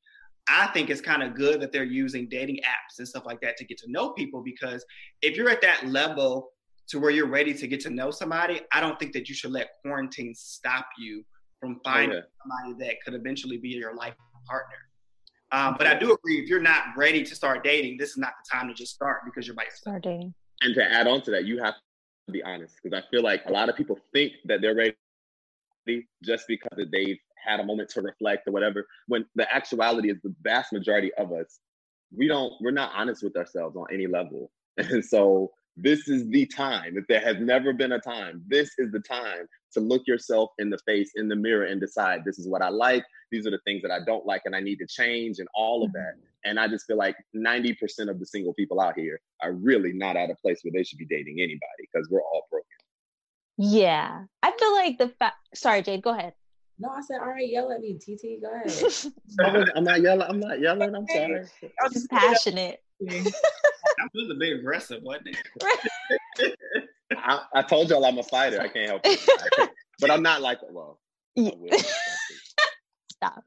I 0.49 0.67
think 0.69 0.91
it's 0.91 1.01
kind 1.01 1.23
of 1.23 1.35
good 1.35 1.61
that 1.61 1.73
they're 1.73 1.85
using 1.85 2.29
dating 2.29 2.57
apps 2.57 2.99
and 2.99 3.07
stuff 3.07 3.25
like 3.25 3.41
that 3.43 3.57
to 3.59 3.65
get 3.65 3.79
to 3.79 3.91
know 3.91 4.11
people 4.11 4.43
because 4.43 4.85
if 5.23 5.37
you're 5.37 5.49
at 5.49 5.63
that 5.63 5.87
level 5.87 6.51
to 6.89 6.99
where 6.99 7.13
you're 7.13 7.29
ready 7.29 7.55
to 7.55 7.67
get 7.69 7.81
to 7.81 7.91
know 7.91 8.11
somebody, 8.11 8.61
I 8.73 8.81
don't 8.81 8.99
think 8.99 9.13
that 9.13 9.29
you 9.29 9.37
should 9.37 9.53
let 9.53 9.69
quarantine 9.83 10.35
stop 10.35 10.87
you 10.99 11.25
from 11.61 11.81
finding 11.85 12.19
Okay. 12.19 12.27
somebody 12.43 12.85
that 12.89 12.97
could 13.05 13.15
eventually 13.15 13.57
be 13.57 13.69
your 13.69 13.95
life 13.95 14.15
partner. 14.49 14.77
Um, 15.53 15.77
but 15.79 15.87
I 15.87 15.95
do 15.97 16.13
agree 16.13 16.41
if 16.41 16.49
you're 16.49 16.61
not 16.61 16.87
ready 16.97 17.23
to 17.23 17.35
start 17.37 17.63
dating, 17.63 17.99
this 17.99 18.11
is 18.11 18.19
not 18.19 18.33
the 18.43 18.57
time 18.57 18.67
to 18.69 18.75
just 18.75 18.95
start 18.95 19.21
because 19.25 19.47
you're 19.47 19.55
by 19.55 19.63
yourself. 19.63 19.79
Start 19.79 20.03
dating. 20.03 20.35
And 20.63 20.75
to 20.75 20.83
add 20.83 21.07
on 21.07 21.23
to 21.23 21.31
that, 21.31 21.45
you 21.45 21.63
have 21.63 21.75
to 22.27 22.33
be 22.33 22.43
honest 22.43 22.75
because 22.83 22.99
I 22.99 23.09
feel 23.11 23.23
like 23.23 23.43
a 23.47 23.53
lot 23.53 23.69
of 23.69 23.77
people 23.77 23.99
think 24.13 24.33
that 24.47 24.61
they're 24.61 24.75
ready 24.75 24.95
just 26.23 26.47
because 26.49 26.87
they've 26.91 27.19
had 27.45 27.61
a 27.61 27.65
moment 27.65 27.89
to 27.91 28.01
reflect 28.01 28.47
or 28.47 28.53
whatever. 28.53 28.87
When 29.09 29.27
the 29.35 29.53
actuality 29.53 30.11
is 30.11 30.19
the 30.23 30.35
vast 30.43 30.73
majority 30.73 31.13
of 31.15 31.33
us, 31.33 31.61
we 32.17 32.29
don't, 32.29 32.53
we're 32.61 32.71
not 32.71 32.93
honest 32.95 33.23
with 33.23 33.37
ourselves 33.37 33.77
on 33.77 33.87
any 33.93 34.07
level. 34.07 34.51
And 34.79 35.05
so 35.05 35.51
this 35.77 36.09
is 36.09 36.29
the 36.29 36.47
time. 36.47 36.97
If 36.97 37.07
there 37.07 37.21
has 37.21 37.37
never 37.39 37.73
been 37.73 37.93
a 37.93 38.01
time, 38.01 38.43
this 38.47 38.71
is 38.79 38.93
the 38.93 39.01
time 39.01 39.47
to 39.73 39.81
look 39.81 40.07
yourself 40.07 40.51
in 40.59 40.71
the 40.71 40.79
face, 40.87 41.13
in 41.15 41.29
the 41.29 41.37
mirror, 41.37 41.65
and 41.65 41.81
decide 41.81 42.25
this 42.25 42.39
is 42.39 42.49
what 42.49 42.63
I 42.63 42.69
like. 42.69 43.05
These 43.31 43.47
are 43.47 43.51
the 43.51 43.61
things 43.65 43.83
that 43.83 43.91
I 43.91 44.01
don't 44.05 44.27
like, 44.27 44.43
and 44.45 44.55
I 44.55 44.61
need 44.61 44.77
to 44.77 44.87
change, 44.87 45.39
and 45.39 45.49
all 45.55 45.83
of 45.83 45.93
that. 45.93 46.15
Mm-hmm. 46.17 46.51
And 46.51 46.61
I 46.61 46.69
just 46.69 46.87
feel 46.87 46.99
like 46.99 47.17
90% 47.35 48.11
of 48.11 48.19
the 48.19 48.27
single 48.27 48.53
people 48.53 48.81
out 48.81 48.99
here 48.99 49.21
are 49.43 49.53
really 49.53 49.93
not 49.93 50.17
at 50.17 50.31
a 50.31 50.35
place 50.37 50.61
where 50.63 50.73
they 50.73 50.85
should 50.85 50.99
be 50.99 51.07
dating 51.07 51.37
anybody 51.39 51.89
because 51.93 52.09
we're 52.11 52.23
all 52.23 52.47
broken. 52.51 52.67
Yeah. 53.65 54.25
I 54.43 54.51
feel 54.59 54.73
like 54.73 54.99
the 54.99 55.09
fact 55.09 55.37
sorry, 55.55 55.83
Jade, 55.83 56.03
go 56.03 56.11
ahead. 56.11 56.33
No, 56.81 56.89
I 56.91 57.01
said, 57.01 57.21
all 57.21 57.29
right, 57.29 57.49
yell 57.49 57.71
at 57.71 57.81
me, 57.81 57.95
TT. 57.97 58.43
Go 58.43 58.53
ahead. 58.53 58.67
I 58.67 58.83
was- 58.83 59.11
I'm 59.77 59.85
not 59.85 60.01
yelling. 60.03 60.27
I'm 60.29 60.41
not 60.41 60.61
yelling. 60.61 60.95
I'm 60.97 61.07
sorry. 61.07 61.45
I'm 61.85 61.93
just 61.93 62.11
passionate. 62.11 62.83
That 63.01 64.11
was 64.15 64.31
a 64.31 64.35
bit 64.35 64.59
aggressive, 64.59 65.03
wasn't 65.03 65.37
it? 66.41 66.59
I, 67.17 67.41
I 67.55 67.63
told 67.63 67.89
y'all 67.91 68.05
I'm 68.05 68.19
a 68.19 68.23
fighter. 68.25 68.61
I 68.61 68.67
can't 68.69 68.89
help 68.91 69.03
it. 69.05 69.71
but 70.01 70.11
I'm 70.11 70.23
not 70.23 70.41
like 70.41 70.59
well. 70.71 70.99
Yeah. 71.37 71.51
Stop. 73.15 73.45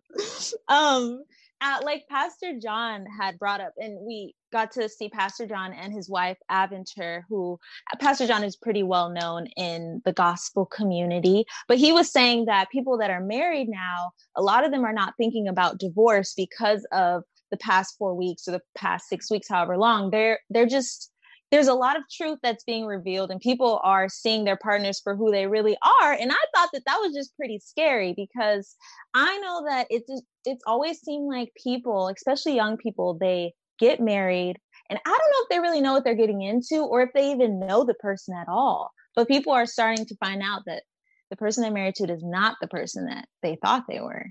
Um, 0.70 1.24
uh, 1.62 1.80
like 1.84 2.06
Pastor 2.10 2.58
John 2.62 3.06
had 3.06 3.38
brought 3.38 3.60
up, 3.60 3.74
and 3.78 3.98
we 4.06 4.34
got 4.56 4.72
to 4.72 4.88
see 4.88 5.10
Pastor 5.10 5.46
John 5.46 5.74
and 5.74 5.92
his 5.92 6.10
wife 6.10 6.38
Aventer, 6.50 7.24
who 7.28 7.60
uh, 7.92 7.98
Pastor 7.98 8.26
John 8.26 8.42
is 8.42 8.56
pretty 8.56 8.84
well 8.84 9.10
known 9.10 9.48
in 9.58 10.02
the 10.06 10.14
gospel 10.14 10.66
community. 10.66 11.44
But 11.68 11.78
he 11.78 11.92
was 11.92 12.10
saying 12.10 12.46
that 12.46 12.70
people 12.70 12.98
that 13.00 13.12
are 13.12 13.20
married 13.20 13.68
now, 13.68 14.12
a 14.38 14.42
lot 14.42 14.64
of 14.64 14.72
them 14.72 14.86
are 14.86 14.94
not 14.94 15.14
thinking 15.18 15.50
about 15.50 15.78
divorce 15.78 16.34
because 16.38 16.88
of 16.94 17.24
the 17.52 17.58
past 17.58 17.96
four 18.00 18.16
weeks 18.16 18.48
or 18.48 18.52
the 18.52 18.62
past 18.78 19.10
six 19.10 19.30
weeks, 19.30 19.50
however 19.50 19.78
long. 19.78 20.10
They're 20.10 20.40
they're 20.50 20.66
just 20.66 21.12
there's 21.52 21.68
a 21.68 21.74
lot 21.74 21.98
of 21.98 22.04
truth 22.10 22.40
that's 22.42 22.64
being 22.64 22.86
revealed 22.86 23.32
and 23.32 23.40
people 23.42 23.80
are 23.84 24.08
seeing 24.10 24.46
their 24.46 24.58
partners 24.58 25.00
for 25.04 25.16
who 25.16 25.32
they 25.32 25.46
really 25.46 25.78
are 26.02 26.12
and 26.12 26.32
i 26.32 26.44
thought 26.56 26.70
that 26.74 26.82
that 26.86 26.98
was 27.00 27.14
just 27.14 27.36
pretty 27.38 27.60
scary 27.60 28.14
because 28.18 28.76
i 29.14 29.38
know 29.38 29.64
that 29.68 29.86
it's 29.92 30.10
it's 30.44 30.64
always 30.66 31.00
seemed 31.02 31.28
like 31.32 31.52
people 31.64 32.08
especially 32.08 32.56
young 32.56 32.78
people 32.78 33.14
they 33.14 33.54
get 33.80 34.00
married 34.00 34.58
and 34.90 35.00
i 35.06 35.10
don't 35.10 35.32
know 35.32 35.44
if 35.44 35.50
they 35.50 35.60
really 35.60 35.82
know 35.82 35.94
what 35.94 36.04
they're 36.04 36.16
getting 36.16 36.42
into 36.42 36.84
or 36.84 37.02
if 37.02 37.10
they 37.14 37.32
even 37.32 37.60
know 37.60 37.84
the 37.84 37.94
person 37.96 38.36
at 38.36 38.48
all 38.48 38.92
but 39.16 39.28
people 39.28 39.54
are 39.54 39.66
starting 39.66 40.06
to 40.06 40.16
find 40.18 40.42
out 40.42 40.62
that 40.66 40.84
the 41.30 41.36
person 41.36 41.64
they're 41.64 41.72
married 41.72 41.96
to 41.96 42.12
is 42.12 42.24
not 42.24 42.58
the 42.62 42.68
person 42.68 43.06
that 43.06 43.26
they 43.42 43.58
thought 43.64 43.84
they 43.88 44.00
were 44.00 44.26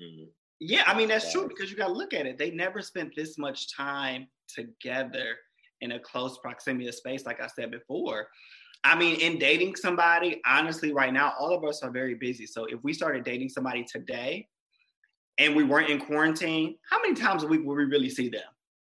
mm-hmm. 0.00 0.24
yeah 0.60 0.82
i 0.86 0.96
mean 0.96 1.08
that's 1.08 1.32
true 1.32 1.48
because 1.48 1.70
you 1.70 1.76
got 1.76 1.88
to 1.88 1.92
look 1.92 2.14
at 2.14 2.26
it 2.26 2.38
they 2.38 2.50
never 2.50 2.82
spent 2.82 3.14
this 3.16 3.38
much 3.38 3.74
time 3.74 4.26
together 4.48 5.36
in 5.80 5.92
a 5.92 5.98
close 5.98 6.38
proximity 6.38 6.88
of 6.88 6.94
space, 6.94 7.26
like 7.26 7.40
I 7.40 7.46
said 7.46 7.70
before. 7.70 8.28
I 8.84 8.98
mean, 8.98 9.20
in 9.20 9.38
dating 9.38 9.76
somebody, 9.76 10.40
honestly, 10.46 10.92
right 10.92 11.12
now, 11.12 11.34
all 11.38 11.54
of 11.54 11.64
us 11.64 11.82
are 11.82 11.90
very 11.90 12.14
busy. 12.14 12.46
So 12.46 12.64
if 12.64 12.82
we 12.82 12.92
started 12.92 13.24
dating 13.24 13.50
somebody 13.50 13.84
today 13.84 14.48
and 15.38 15.54
we 15.54 15.64
weren't 15.64 15.90
in 15.90 15.98
quarantine, 15.98 16.76
how 16.88 17.00
many 17.02 17.14
times 17.14 17.42
a 17.42 17.46
week 17.46 17.60
would 17.64 17.76
we 17.76 17.84
really 17.84 18.08
see 18.08 18.28
them? 18.28 18.42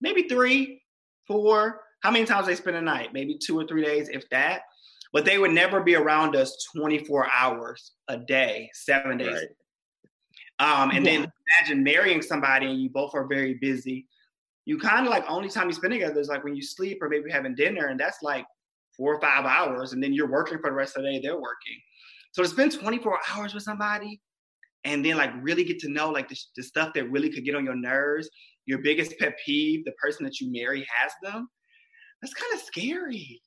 Maybe 0.02 0.24
three, 0.24 0.82
four. 1.28 1.82
How 2.02 2.12
many 2.12 2.26
times 2.26 2.48
they 2.48 2.56
spend 2.56 2.78
a 2.78 2.82
night? 2.82 3.14
Maybe 3.14 3.38
two 3.38 3.60
or 3.60 3.66
three 3.66 3.84
days, 3.84 4.10
if 4.10 4.30
that. 4.30 4.62
But 5.12 5.26
they 5.26 5.38
would 5.38 5.52
never 5.52 5.82
be 5.82 5.96
around 5.96 6.36
us 6.36 6.68
24 6.76 7.28
hours 7.32 7.94
a 8.08 8.18
day, 8.18 8.70
seven 8.74 9.18
days. 9.18 9.46
Right. 10.60 10.82
Um, 10.82 10.92
and 10.92 11.06
yeah. 11.06 11.12
then 11.12 11.32
imagine 11.60 11.84
marrying 11.84 12.22
somebody 12.22 12.68
and 12.68 12.80
you 12.82 12.90
both 12.90 13.16
are 13.16 13.26
very 13.26 13.56
busy 13.56 14.08
you 14.70 14.78
kind 14.78 15.08
of 15.08 15.10
like 15.10 15.26
only 15.28 15.50
time 15.50 15.68
you 15.68 15.74
spend 15.74 15.94
together 15.94 16.20
is 16.20 16.28
like 16.28 16.44
when 16.44 16.56
you 16.56 16.62
sleep 16.62 17.02
or 17.02 17.10
maybe 17.10 17.32
having 17.32 17.56
dinner, 17.56 17.88
and 17.88 18.00
that's 18.00 18.22
like 18.22 18.46
four 18.96 19.16
or 19.16 19.20
five 19.20 19.44
hours, 19.44 19.94
and 19.94 20.04
then 20.04 20.14
you're 20.14 20.30
working 20.30 20.60
for 20.60 20.70
the 20.70 20.76
rest 20.76 20.96
of 20.96 21.02
the 21.02 21.10
day. 21.10 21.20
They're 21.20 21.42
working, 21.42 21.76
so 22.34 22.44
to 22.44 22.48
spend 22.48 22.80
24 22.80 23.20
hours 23.32 23.56
with 23.56 23.64
somebody, 23.64 24.22
and 24.84 25.04
then 25.04 25.18
like 25.18 25.32
really 25.42 25.64
get 25.64 25.80
to 25.80 25.90
know 25.90 26.12
like 26.12 26.30
the, 26.30 26.38
the 26.56 26.62
stuff 26.62 26.94
that 26.94 27.10
really 27.10 27.32
could 27.32 27.46
get 27.46 27.56
on 27.56 27.66
your 27.66 27.76
nerves, 27.76 28.30
your 28.70 28.80
biggest 28.80 29.18
pet 29.18 29.36
peeve, 29.44 29.84
the 29.84 29.92
person 29.94 30.24
that 30.24 30.40
you 30.40 30.52
marry 30.52 30.88
has 30.96 31.12
them. 31.24 31.50
That's 32.22 32.36
kind 32.36 32.54
of 32.54 32.60
scary. 32.60 33.42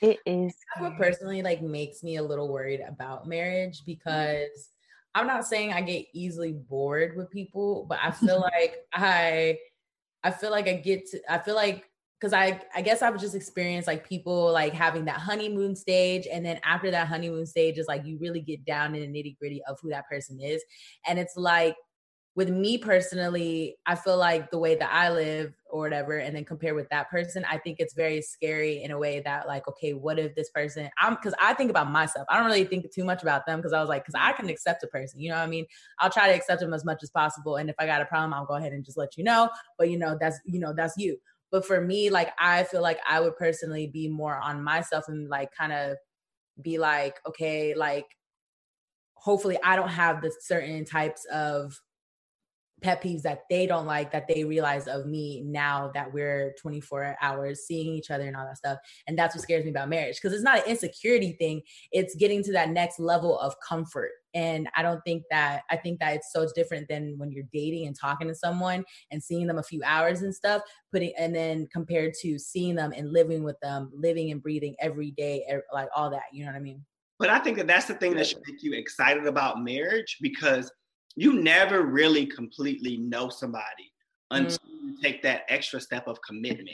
It 0.00 0.18
is. 0.24 0.54
That's 0.74 0.80
what 0.80 0.96
personally 0.96 1.42
like 1.42 1.60
makes 1.60 2.02
me 2.02 2.16
a 2.16 2.22
little 2.22 2.50
worried 2.50 2.80
about 2.80 3.28
marriage 3.28 3.82
mm. 3.82 3.86
because 3.86 4.70
I'm 5.14 5.26
not 5.26 5.44
saying 5.44 5.74
I 5.74 5.82
get 5.82 6.06
easily 6.14 6.52
bored 6.52 7.18
with 7.18 7.30
people, 7.30 7.84
but 7.86 7.98
I 8.02 8.10
feel 8.12 8.40
like 8.40 8.76
I 8.94 9.58
I 10.24 10.30
feel 10.30 10.50
like 10.50 10.68
I 10.68 10.74
get 10.74 11.06
to, 11.10 11.20
I 11.28 11.38
feel 11.38 11.54
like, 11.54 11.84
cause 12.20 12.32
I, 12.32 12.60
I 12.74 12.82
guess 12.82 13.00
I've 13.02 13.18
just 13.18 13.34
experienced 13.34 13.86
like 13.86 14.06
people 14.06 14.52
like 14.52 14.74
having 14.74 15.06
that 15.06 15.16
honeymoon 15.16 15.74
stage. 15.74 16.26
And 16.30 16.44
then 16.44 16.60
after 16.64 16.90
that 16.90 17.08
honeymoon 17.08 17.46
stage 17.46 17.78
is 17.78 17.88
like, 17.88 18.04
you 18.04 18.18
really 18.20 18.40
get 18.40 18.64
down 18.66 18.94
in 18.94 19.00
the 19.00 19.18
nitty 19.18 19.38
gritty 19.38 19.62
of 19.66 19.78
who 19.80 19.88
that 19.88 20.06
person 20.08 20.38
is. 20.38 20.62
And 21.06 21.18
it's 21.18 21.36
like, 21.36 21.74
with 22.36 22.48
me 22.48 22.78
personally, 22.78 23.76
I 23.86 23.96
feel 23.96 24.16
like 24.16 24.50
the 24.50 24.58
way 24.58 24.76
that 24.76 24.92
I 24.92 25.10
live 25.10 25.52
or 25.68 25.80
whatever, 25.80 26.18
and 26.18 26.34
then 26.34 26.44
compare 26.44 26.74
with 26.76 26.88
that 26.90 27.10
person, 27.10 27.44
I 27.44 27.58
think 27.58 27.80
it's 27.80 27.94
very 27.94 28.22
scary 28.22 28.82
in 28.82 28.92
a 28.92 28.98
way 28.98 29.20
that, 29.20 29.48
like, 29.48 29.66
okay, 29.66 29.94
what 29.94 30.18
if 30.18 30.34
this 30.36 30.48
person, 30.50 30.88
I'm 30.98 31.14
because 31.16 31.34
I 31.42 31.54
think 31.54 31.70
about 31.70 31.90
myself. 31.90 32.26
I 32.30 32.36
don't 32.36 32.46
really 32.46 32.64
think 32.64 32.90
too 32.92 33.04
much 33.04 33.22
about 33.22 33.46
them 33.46 33.58
because 33.58 33.72
I 33.72 33.80
was 33.80 33.88
like, 33.88 34.04
because 34.04 34.14
I 34.18 34.32
can 34.32 34.48
accept 34.48 34.84
a 34.84 34.86
person, 34.86 35.20
you 35.20 35.28
know 35.28 35.36
what 35.36 35.42
I 35.42 35.48
mean? 35.48 35.66
I'll 35.98 36.10
try 36.10 36.28
to 36.28 36.34
accept 36.34 36.60
them 36.60 36.72
as 36.72 36.84
much 36.84 37.00
as 37.02 37.10
possible. 37.10 37.56
And 37.56 37.68
if 37.68 37.76
I 37.78 37.86
got 37.86 38.00
a 38.00 38.06
problem, 38.06 38.32
I'll 38.32 38.46
go 38.46 38.54
ahead 38.54 38.72
and 38.72 38.84
just 38.84 38.96
let 38.96 39.16
you 39.16 39.24
know. 39.24 39.50
But, 39.76 39.90
you 39.90 39.98
know, 39.98 40.16
that's, 40.20 40.38
you 40.44 40.60
know, 40.60 40.72
that's 40.72 40.96
you. 40.96 41.18
But 41.50 41.66
for 41.66 41.80
me, 41.80 42.10
like, 42.10 42.30
I 42.38 42.62
feel 42.62 42.80
like 42.80 43.00
I 43.08 43.18
would 43.18 43.36
personally 43.36 43.88
be 43.88 44.06
more 44.08 44.38
on 44.38 44.62
myself 44.62 45.08
and 45.08 45.28
like 45.28 45.52
kind 45.52 45.72
of 45.72 45.96
be 46.62 46.78
like, 46.78 47.18
okay, 47.26 47.74
like, 47.74 48.06
hopefully 49.14 49.58
I 49.64 49.74
don't 49.76 49.88
have 49.88 50.22
the 50.22 50.32
certain 50.40 50.84
types 50.84 51.26
of 51.32 51.78
pet 52.80 53.02
peeves 53.02 53.22
that 53.22 53.42
they 53.48 53.66
don't 53.66 53.86
like 53.86 54.12
that 54.12 54.26
they 54.28 54.44
realize 54.44 54.86
of 54.86 55.06
me 55.06 55.42
now 55.44 55.90
that 55.94 56.12
we're 56.12 56.54
24 56.60 57.16
hours 57.20 57.66
seeing 57.66 57.94
each 57.94 58.10
other 58.10 58.24
and 58.24 58.36
all 58.36 58.44
that 58.44 58.56
stuff. 58.56 58.78
And 59.06 59.18
that's 59.18 59.34
what 59.34 59.42
scares 59.42 59.64
me 59.64 59.70
about 59.70 59.88
marriage 59.88 60.16
because 60.16 60.32
it's 60.32 60.44
not 60.44 60.58
an 60.58 60.70
insecurity 60.70 61.32
thing. 61.32 61.62
It's 61.92 62.14
getting 62.14 62.42
to 62.44 62.52
that 62.52 62.70
next 62.70 62.98
level 62.98 63.38
of 63.38 63.54
comfort. 63.66 64.10
And 64.32 64.68
i 64.76 64.82
don't 64.82 65.00
think 65.04 65.24
that 65.30 65.62
i 65.70 65.76
think 65.76 65.98
that 65.98 66.14
it's 66.14 66.32
so 66.32 66.46
different 66.54 66.86
than 66.88 67.18
when 67.18 67.32
you're 67.32 67.44
dating 67.52 67.88
and 67.88 67.98
talking 67.98 68.28
to 68.28 68.34
someone 68.34 68.84
and 69.10 69.20
seeing 69.20 69.48
them 69.48 69.58
a 69.58 69.62
few 69.62 69.82
hours 69.84 70.22
and 70.22 70.32
stuff 70.32 70.62
putting 70.92 71.12
and 71.18 71.34
then 71.34 71.66
compared 71.72 72.14
to 72.22 72.38
seeing 72.38 72.76
them 72.76 72.92
and 72.96 73.12
living 73.12 73.42
with 73.42 73.58
them 73.60 73.90
living 73.92 74.30
and 74.30 74.40
breathing 74.40 74.76
every 74.78 75.10
day 75.12 75.44
er, 75.50 75.64
like 75.72 75.88
all 75.96 76.10
that 76.10 76.22
you 76.32 76.44
know 76.44 76.52
what 76.52 76.56
i 76.56 76.60
mean? 76.60 76.84
But 77.18 77.30
i 77.30 77.40
think 77.40 77.56
that 77.56 77.66
that's 77.66 77.86
the 77.86 77.94
thing 77.94 78.14
that 78.14 78.28
should 78.28 78.42
make 78.46 78.62
you 78.62 78.72
excited 78.72 79.26
about 79.26 79.64
marriage 79.64 80.18
because 80.20 80.70
you 81.16 81.42
never 81.42 81.82
really 81.82 82.26
completely 82.26 82.96
know 82.96 83.28
somebody 83.28 83.92
until 84.30 84.58
mm. 84.58 84.80
you 84.82 84.96
take 85.02 85.22
that 85.22 85.42
extra 85.48 85.80
step 85.80 86.06
of 86.06 86.20
commitment. 86.22 86.68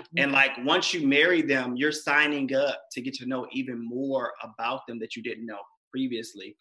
Mm-hmm. 0.00 0.18
And 0.18 0.32
like 0.32 0.52
once 0.64 0.94
you 0.94 1.06
marry 1.06 1.42
them, 1.42 1.76
you're 1.76 1.92
signing 1.92 2.54
up 2.54 2.82
to 2.92 3.00
get 3.00 3.14
to 3.14 3.26
know 3.26 3.46
even 3.52 3.84
more 3.84 4.32
about 4.42 4.86
them 4.86 4.98
that 5.00 5.16
you 5.16 5.22
didn't 5.22 5.46
know 5.46 5.60
previously. 5.90 6.56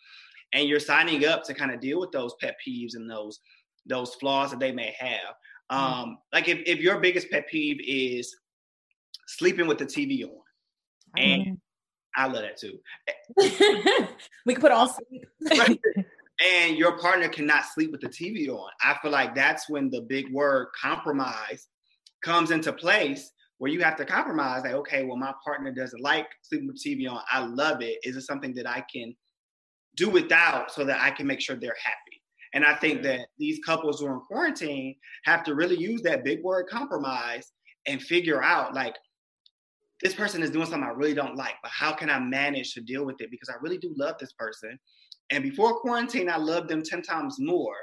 And 0.54 0.68
you're 0.68 0.80
signing 0.80 1.26
up 1.26 1.44
to 1.44 1.54
kind 1.54 1.72
of 1.72 1.82
deal 1.82 2.00
with 2.00 2.12
those 2.12 2.34
pet 2.42 2.56
peeves 2.66 2.96
and 2.96 3.10
those 3.10 3.40
those 3.86 4.16
flaws 4.16 4.52
that 4.52 4.60
they 4.60 4.72
may 4.72 4.94
have. 5.00 5.36
Mm. 5.72 5.76
Um, 5.76 6.18
like 6.34 6.48
if, 6.48 6.60
if 6.66 6.80
your 6.80 7.00
biggest 7.00 7.30
pet 7.30 7.48
peeve 7.48 7.80
is 7.86 8.36
sleeping 9.28 9.68
with 9.68 9.78
the 9.78 9.86
TV 9.86 10.24
on, 10.24 10.32
and 11.18 11.58
I 12.16 12.26
love 12.28 12.44
that 12.44 12.58
too. 12.58 12.80
we 14.46 14.54
can 14.54 14.62
put 14.62 14.72
on 14.72 14.90
sleep 15.40 15.82
and 16.44 16.78
your 16.78 16.98
partner 16.98 17.28
cannot 17.28 17.66
sleep 17.66 17.92
with 17.92 18.02
the 18.02 18.10
TV 18.10 18.50
on. 18.50 18.70
I 18.84 18.96
feel 19.02 19.12
like 19.12 19.34
that's 19.34 19.70
when 19.70 19.90
the 19.90 20.02
big 20.02 20.32
word 20.32 20.68
compromise 20.80 21.68
comes 22.24 22.52
into 22.52 22.74
place 22.74 23.32
where 23.58 23.72
you 23.72 23.82
have 23.82 23.96
to 23.96 24.06
compromise 24.06 24.64
like, 24.64 24.74
okay, 24.74 25.04
well, 25.04 25.18
my 25.18 25.34
partner 25.44 25.72
doesn't 25.72 26.02
like 26.02 26.28
sleeping 26.44 26.68
with 26.68 26.82
TV 26.84 27.10
on. 27.10 27.22
I 27.32 27.44
love 27.46 27.82
it. 27.82 27.98
Is 28.04 28.16
it 28.16 28.22
something 28.22 28.54
that 28.54 28.70
I 28.70 28.84
can 28.94 29.16
do 29.96 30.10
without 30.10 30.72
so 30.72 30.84
that 30.84 31.02
I 31.02 31.10
can 31.10 31.26
make 31.26 31.42
sure 31.42 31.56
they're 31.56 31.76
happy? 31.84 32.22
And 32.54 32.64
I 32.64 32.76
think 32.76 33.02
that 33.04 33.28
these 33.38 33.60
couples 33.66 34.00
who 34.00 34.08
are 34.08 34.14
in 34.14 34.22
quarantine 34.22 34.96
have 35.26 35.44
to 35.46 35.56
really 35.56 35.78
use 35.78 36.02
that 36.04 36.24
big 36.24 36.44
word 36.44 36.68
compromise 36.70 37.52
and 37.88 38.02
figure 38.02 38.44
out 38.44 38.76
like, 38.76 38.96
this 40.04 40.14
person 40.14 40.44
is 40.44 40.52
doing 40.52 40.68
something 40.68 40.84
I 40.84 40.92
really 40.92 41.16
don't 41.16 41.36
like, 41.36 41.56
but 41.64 41.72
how 41.72 41.92
can 41.92 42.10
I 42.10 42.20
manage 42.20 42.74
to 42.76 42.82
deal 42.82 43.04
with 43.04 43.20
it? 43.20 43.32
Because 43.32 43.50
I 43.50 43.56
really 43.62 43.80
do 43.80 43.96
love 43.98 44.16
this 44.20 44.34
person. 44.34 44.78
And 45.32 45.44
before 45.44 45.80
quarantine, 45.80 46.30
I 46.30 46.38
loved 46.38 46.70
them 46.70 46.82
10 46.84 47.02
times 47.02 47.38
more. 47.40 47.76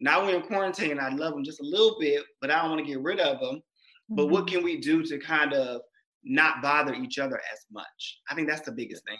Now 0.00 0.24
we're 0.24 0.36
in 0.36 0.42
quarantine, 0.42 0.98
I 1.00 1.08
love 1.08 1.34
them 1.34 1.44
just 1.44 1.60
a 1.60 1.64
little 1.64 1.96
bit, 1.98 2.22
but 2.40 2.50
I 2.50 2.60
don't 2.60 2.70
want 2.70 2.86
to 2.86 2.90
get 2.90 3.02
rid 3.02 3.20
of 3.20 3.40
them. 3.40 3.56
Mm-hmm. 3.56 4.14
But 4.14 4.26
what 4.26 4.46
mm-hmm. 4.46 4.56
can 4.56 4.64
we 4.64 4.80
do 4.80 5.02
to 5.02 5.18
kind 5.18 5.52
of 5.52 5.80
not 6.24 6.62
bother 6.62 6.94
each 6.94 7.18
other 7.18 7.40
as 7.52 7.66
much? 7.70 8.20
I 8.30 8.34
think 8.34 8.48
that's 8.48 8.62
the 8.62 8.72
biggest 8.72 9.04
thing. 9.04 9.18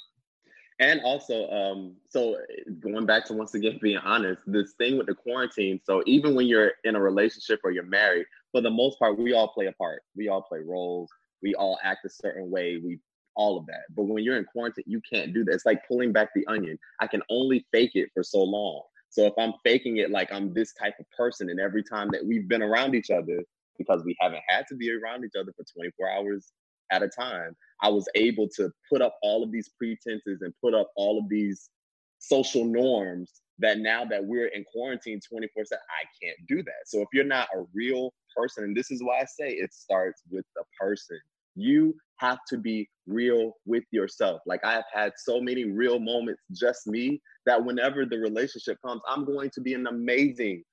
And 0.80 1.00
also, 1.02 1.50
um, 1.50 1.96
so 2.08 2.36
going 2.80 3.04
back 3.04 3.26
to 3.26 3.32
once 3.32 3.54
again 3.54 3.80
being 3.82 3.98
honest, 3.98 4.40
this 4.46 4.74
thing 4.78 4.96
with 4.96 5.08
the 5.08 5.14
quarantine. 5.14 5.80
So 5.84 6.04
even 6.06 6.36
when 6.36 6.46
you're 6.46 6.72
in 6.84 6.94
a 6.94 7.00
relationship 7.00 7.60
or 7.64 7.72
you're 7.72 7.82
married, 7.84 8.26
for 8.52 8.60
the 8.60 8.70
most 8.70 8.98
part, 8.98 9.18
we 9.18 9.32
all 9.32 9.48
play 9.48 9.66
a 9.66 9.72
part. 9.72 10.02
We 10.16 10.28
all 10.28 10.42
play 10.42 10.60
roles. 10.64 11.10
We 11.42 11.54
all 11.56 11.78
act 11.82 12.04
a 12.04 12.08
certain 12.08 12.48
way. 12.50 12.80
We 12.82 13.00
all 13.38 13.56
of 13.56 13.64
that. 13.66 13.84
But 13.96 14.02
when 14.02 14.22
you're 14.22 14.36
in 14.36 14.44
quarantine, 14.44 14.84
you 14.86 15.00
can't 15.10 15.32
do 15.32 15.44
that. 15.44 15.54
It's 15.54 15.64
like 15.64 15.86
pulling 15.88 16.12
back 16.12 16.30
the 16.34 16.46
onion. 16.48 16.78
I 17.00 17.06
can 17.06 17.22
only 17.30 17.64
fake 17.72 17.92
it 17.94 18.10
for 18.12 18.22
so 18.22 18.42
long. 18.42 18.82
So 19.10 19.24
if 19.24 19.32
I'm 19.38 19.54
faking 19.64 19.96
it 19.96 20.10
like 20.10 20.30
I'm 20.32 20.52
this 20.52 20.74
type 20.74 20.94
of 21.00 21.06
person, 21.16 21.48
and 21.48 21.58
every 21.58 21.82
time 21.82 22.08
that 22.12 22.26
we've 22.26 22.48
been 22.48 22.62
around 22.62 22.94
each 22.94 23.10
other, 23.10 23.42
because 23.78 24.02
we 24.04 24.16
haven't 24.20 24.42
had 24.48 24.66
to 24.68 24.74
be 24.74 24.92
around 24.92 25.24
each 25.24 25.38
other 25.40 25.52
for 25.56 25.64
24 25.72 26.10
hours 26.10 26.52
at 26.90 27.02
a 27.02 27.08
time, 27.08 27.56
I 27.80 27.88
was 27.88 28.08
able 28.16 28.48
to 28.56 28.70
put 28.90 29.00
up 29.00 29.16
all 29.22 29.42
of 29.42 29.52
these 29.52 29.70
pretenses 29.78 30.42
and 30.42 30.52
put 30.60 30.74
up 30.74 30.90
all 30.96 31.18
of 31.18 31.28
these 31.28 31.70
social 32.18 32.64
norms 32.64 33.40
that 33.60 33.78
now 33.78 34.04
that 34.04 34.24
we're 34.24 34.48
in 34.48 34.64
quarantine 34.64 35.20
24 35.26 35.64
7, 35.64 35.80
I 35.88 36.04
can't 36.24 36.38
do 36.48 36.62
that. 36.64 36.86
So 36.86 37.00
if 37.00 37.08
you're 37.12 37.24
not 37.24 37.48
a 37.54 37.64
real 37.72 38.12
person, 38.36 38.64
and 38.64 38.76
this 38.76 38.90
is 38.90 39.02
why 39.02 39.20
I 39.20 39.24
say 39.24 39.50
it 39.50 39.72
starts 39.72 40.22
with 40.30 40.44
the 40.56 40.64
person. 40.78 41.18
You 41.58 41.94
have 42.18 42.38
to 42.48 42.58
be 42.58 42.88
real 43.06 43.52
with 43.66 43.84
yourself. 43.90 44.40
Like 44.46 44.64
I 44.64 44.72
have 44.74 44.84
had 44.92 45.12
so 45.16 45.40
many 45.40 45.64
real 45.64 45.98
moments, 45.98 46.42
just 46.52 46.86
me, 46.86 47.20
that 47.46 47.64
whenever 47.64 48.04
the 48.06 48.18
relationship 48.18 48.78
comes, 48.84 49.02
I'm 49.08 49.24
going 49.24 49.50
to 49.54 49.60
be 49.60 49.74
an 49.74 49.86
amazing 49.86 50.64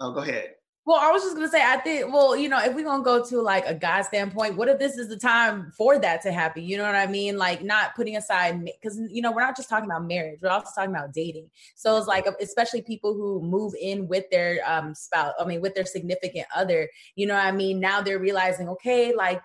oh, 0.00 0.12
go 0.12 0.20
ahead. 0.20 0.54
Well, 0.86 0.98
I 0.98 1.12
was 1.12 1.22
just 1.22 1.36
gonna 1.36 1.48
say, 1.48 1.62
I 1.62 1.76
think, 1.76 2.12
well, 2.12 2.34
you 2.34 2.48
know, 2.48 2.58
if 2.58 2.74
we're 2.74 2.84
gonna 2.84 3.04
go 3.04 3.22
to 3.24 3.40
like 3.42 3.66
a 3.66 3.74
God 3.74 4.02
standpoint, 4.02 4.56
what 4.56 4.68
if 4.68 4.78
this 4.78 4.96
is 4.96 5.08
the 5.08 5.16
time 5.16 5.70
for 5.76 5.98
that 5.98 6.22
to 6.22 6.32
happen? 6.32 6.64
You 6.64 6.78
know 6.78 6.84
what 6.84 6.94
I 6.94 7.06
mean? 7.06 7.36
Like 7.36 7.62
not 7.62 7.94
putting 7.94 8.16
aside 8.16 8.64
because 8.64 8.98
you 9.10 9.20
know 9.20 9.30
we're 9.30 9.42
not 9.42 9.56
just 9.56 9.68
talking 9.68 9.84
about 9.88 10.06
marriage, 10.06 10.40
we're 10.42 10.48
also 10.48 10.70
talking 10.74 10.90
about 10.94 11.12
dating. 11.12 11.50
So 11.76 11.96
it's 11.98 12.06
like, 12.06 12.26
especially 12.40 12.80
people 12.82 13.12
who 13.14 13.42
move 13.42 13.74
in 13.80 14.08
with 14.08 14.24
their 14.30 14.60
um 14.66 14.94
spouse, 14.94 15.34
I 15.38 15.44
mean, 15.44 15.60
with 15.60 15.74
their 15.74 15.84
significant 15.86 16.46
other. 16.56 16.88
You 17.14 17.26
know 17.26 17.34
what 17.34 17.44
I 17.44 17.52
mean? 17.52 17.78
Now 17.78 18.00
they're 18.00 18.18
realizing, 18.18 18.68
okay, 18.70 19.14
like 19.14 19.42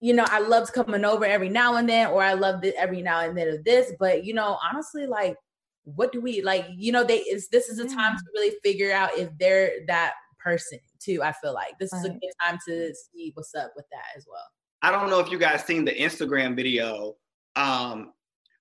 you 0.00 0.12
know, 0.14 0.26
I 0.28 0.40
loved 0.40 0.72
coming 0.72 1.04
over 1.04 1.24
every 1.24 1.48
now 1.48 1.76
and 1.76 1.88
then, 1.88 2.08
or 2.08 2.22
I 2.22 2.34
loved 2.34 2.64
it 2.64 2.74
every 2.76 3.02
now 3.02 3.20
and 3.20 3.36
then 3.36 3.48
of 3.48 3.64
this. 3.64 3.92
But 3.98 4.24
you 4.24 4.34
know, 4.34 4.58
honestly, 4.62 5.06
like, 5.06 5.36
what 5.84 6.12
do 6.12 6.20
we 6.20 6.42
like? 6.42 6.66
You 6.76 6.92
know, 6.92 7.04
they 7.04 7.18
is 7.18 7.48
this 7.48 7.68
is 7.68 7.78
a 7.78 7.88
time 7.88 8.16
to 8.16 8.22
really 8.34 8.54
figure 8.62 8.92
out 8.92 9.10
if 9.16 9.30
they're 9.38 9.70
that 9.88 10.14
person 10.46 10.78
too. 11.00 11.22
I 11.24 11.32
feel 11.32 11.52
like 11.52 11.76
this 11.80 11.92
is 11.92 12.04
a 12.04 12.10
good 12.10 12.32
time 12.40 12.58
to 12.68 12.94
see 12.94 13.32
what's 13.34 13.54
up 13.54 13.72
with 13.74 13.86
that 13.90 14.16
as 14.16 14.26
well. 14.30 14.46
I 14.80 14.92
don't 14.92 15.10
know 15.10 15.18
if 15.18 15.28
you 15.28 15.38
guys 15.38 15.64
seen 15.64 15.84
the 15.84 15.90
Instagram 15.90 16.54
video 16.54 17.16
um, 17.56 18.12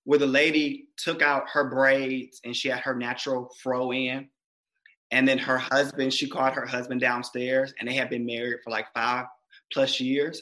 where 0.06 0.18
the 0.18 0.26
lady 0.26 0.88
took 0.98 1.22
out 1.22 1.48
her 1.50 1.70
braids 1.70 2.42
and 2.44 2.56
she 2.56 2.70
had 2.70 2.80
her 2.80 2.96
natural 2.96 3.52
fro 3.62 3.94
in. 3.94 4.28
And 5.12 5.28
then 5.28 5.38
her 5.38 5.60
husband, 5.60 6.12
she 6.12 6.28
called 6.28 6.54
her 6.54 6.66
husband 6.66 7.02
downstairs 7.02 7.72
and 7.80 7.88
they 7.88 7.94
had 7.94 8.10
been 8.10 8.26
married 8.26 8.62
for 8.64 8.72
like 8.72 8.88
five 8.96 9.26
plus 9.72 10.00
years. 10.00 10.42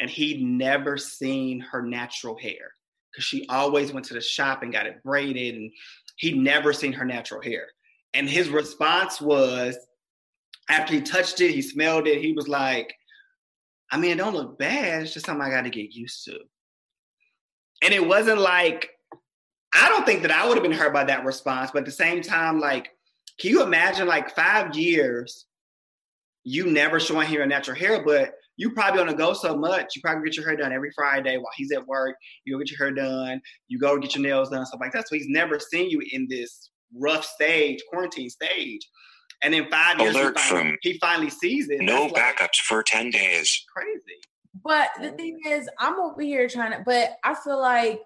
And 0.00 0.10
he'd 0.10 0.42
never 0.42 0.98
seen 0.98 1.60
her 1.60 1.80
natural 1.80 2.36
hair 2.36 2.72
because 3.10 3.24
she 3.24 3.46
always 3.48 3.90
went 3.90 4.04
to 4.06 4.14
the 4.14 4.20
shop 4.20 4.62
and 4.62 4.72
got 4.72 4.86
it 4.86 5.02
braided 5.02 5.54
and 5.54 5.72
he'd 6.16 6.36
never 6.36 6.74
seen 6.74 6.92
her 6.92 7.06
natural 7.06 7.40
hair. 7.40 7.68
And 8.12 8.28
his 8.28 8.50
response 8.50 9.20
was, 9.20 9.78
after 10.68 10.94
he 10.94 11.00
touched 11.00 11.40
it, 11.40 11.52
he 11.52 11.62
smelled 11.62 12.06
it, 12.06 12.22
he 12.22 12.32
was 12.32 12.48
like, 12.48 12.94
I 13.90 13.98
mean, 13.98 14.12
it 14.12 14.18
don't 14.18 14.34
look 14.34 14.58
bad. 14.58 15.02
It's 15.02 15.12
just 15.12 15.26
something 15.26 15.44
I 15.44 15.50
got 15.50 15.62
to 15.62 15.70
get 15.70 15.92
used 15.92 16.24
to. 16.24 16.38
And 17.82 17.92
it 17.92 18.06
wasn't 18.06 18.40
like, 18.40 18.90
I 19.74 19.88
don't 19.88 20.06
think 20.06 20.22
that 20.22 20.30
I 20.30 20.46
would 20.46 20.56
have 20.56 20.62
been 20.62 20.72
hurt 20.72 20.94
by 20.94 21.04
that 21.04 21.24
response. 21.24 21.70
But 21.72 21.80
at 21.80 21.84
the 21.84 21.92
same 21.92 22.22
time, 22.22 22.58
like, 22.58 22.88
can 23.38 23.50
you 23.50 23.62
imagine 23.62 24.06
like 24.06 24.34
five 24.34 24.74
years, 24.74 25.46
you 26.44 26.70
never 26.70 27.00
showing 27.00 27.26
him 27.26 27.34
your 27.34 27.46
natural 27.46 27.76
hair, 27.76 28.04
but 28.04 28.34
you 28.56 28.70
probably 28.70 29.00
on 29.00 29.08
the 29.08 29.14
go 29.14 29.32
so 29.32 29.56
much. 29.56 29.96
You 29.96 30.02
probably 30.02 30.24
get 30.24 30.36
your 30.36 30.46
hair 30.46 30.56
done 30.56 30.72
every 30.72 30.92
Friday 30.94 31.36
while 31.38 31.52
he's 31.56 31.72
at 31.72 31.86
work. 31.86 32.16
You 32.44 32.54
go 32.54 32.58
get 32.60 32.70
your 32.70 32.78
hair 32.78 32.94
done. 32.94 33.40
You 33.68 33.78
go 33.78 33.98
get 33.98 34.14
your 34.14 34.22
nails 34.22 34.50
done, 34.50 34.64
stuff 34.64 34.80
like 34.80 34.92
that. 34.92 35.08
So 35.08 35.16
he's 35.16 35.28
never 35.28 35.58
seen 35.58 35.90
you 35.90 36.00
in 36.12 36.28
this 36.28 36.70
rough 36.96 37.24
stage, 37.24 37.82
quarantine 37.90 38.30
stage. 38.30 38.88
And 39.44 39.54
then 39.54 39.68
five 39.70 40.00
years, 40.00 40.14
he 40.14 40.20
Alert 40.20 40.38
finally, 40.38 40.70
from 40.70 40.78
he 40.82 40.98
finally 40.98 41.30
sees 41.30 41.68
it. 41.68 41.82
No 41.82 42.08
That's 42.08 42.14
like 42.14 42.36
backups 42.38 42.56
for 42.56 42.82
10 42.82 43.10
days. 43.10 43.64
crazy. 43.74 44.00
But 44.64 44.88
the 45.00 45.10
thing 45.10 45.38
is, 45.46 45.68
I'm 45.78 46.00
over 46.00 46.22
here 46.22 46.48
trying 46.48 46.72
to, 46.72 46.82
but 46.84 47.16
I 47.22 47.34
feel 47.34 47.60
like 47.60 48.00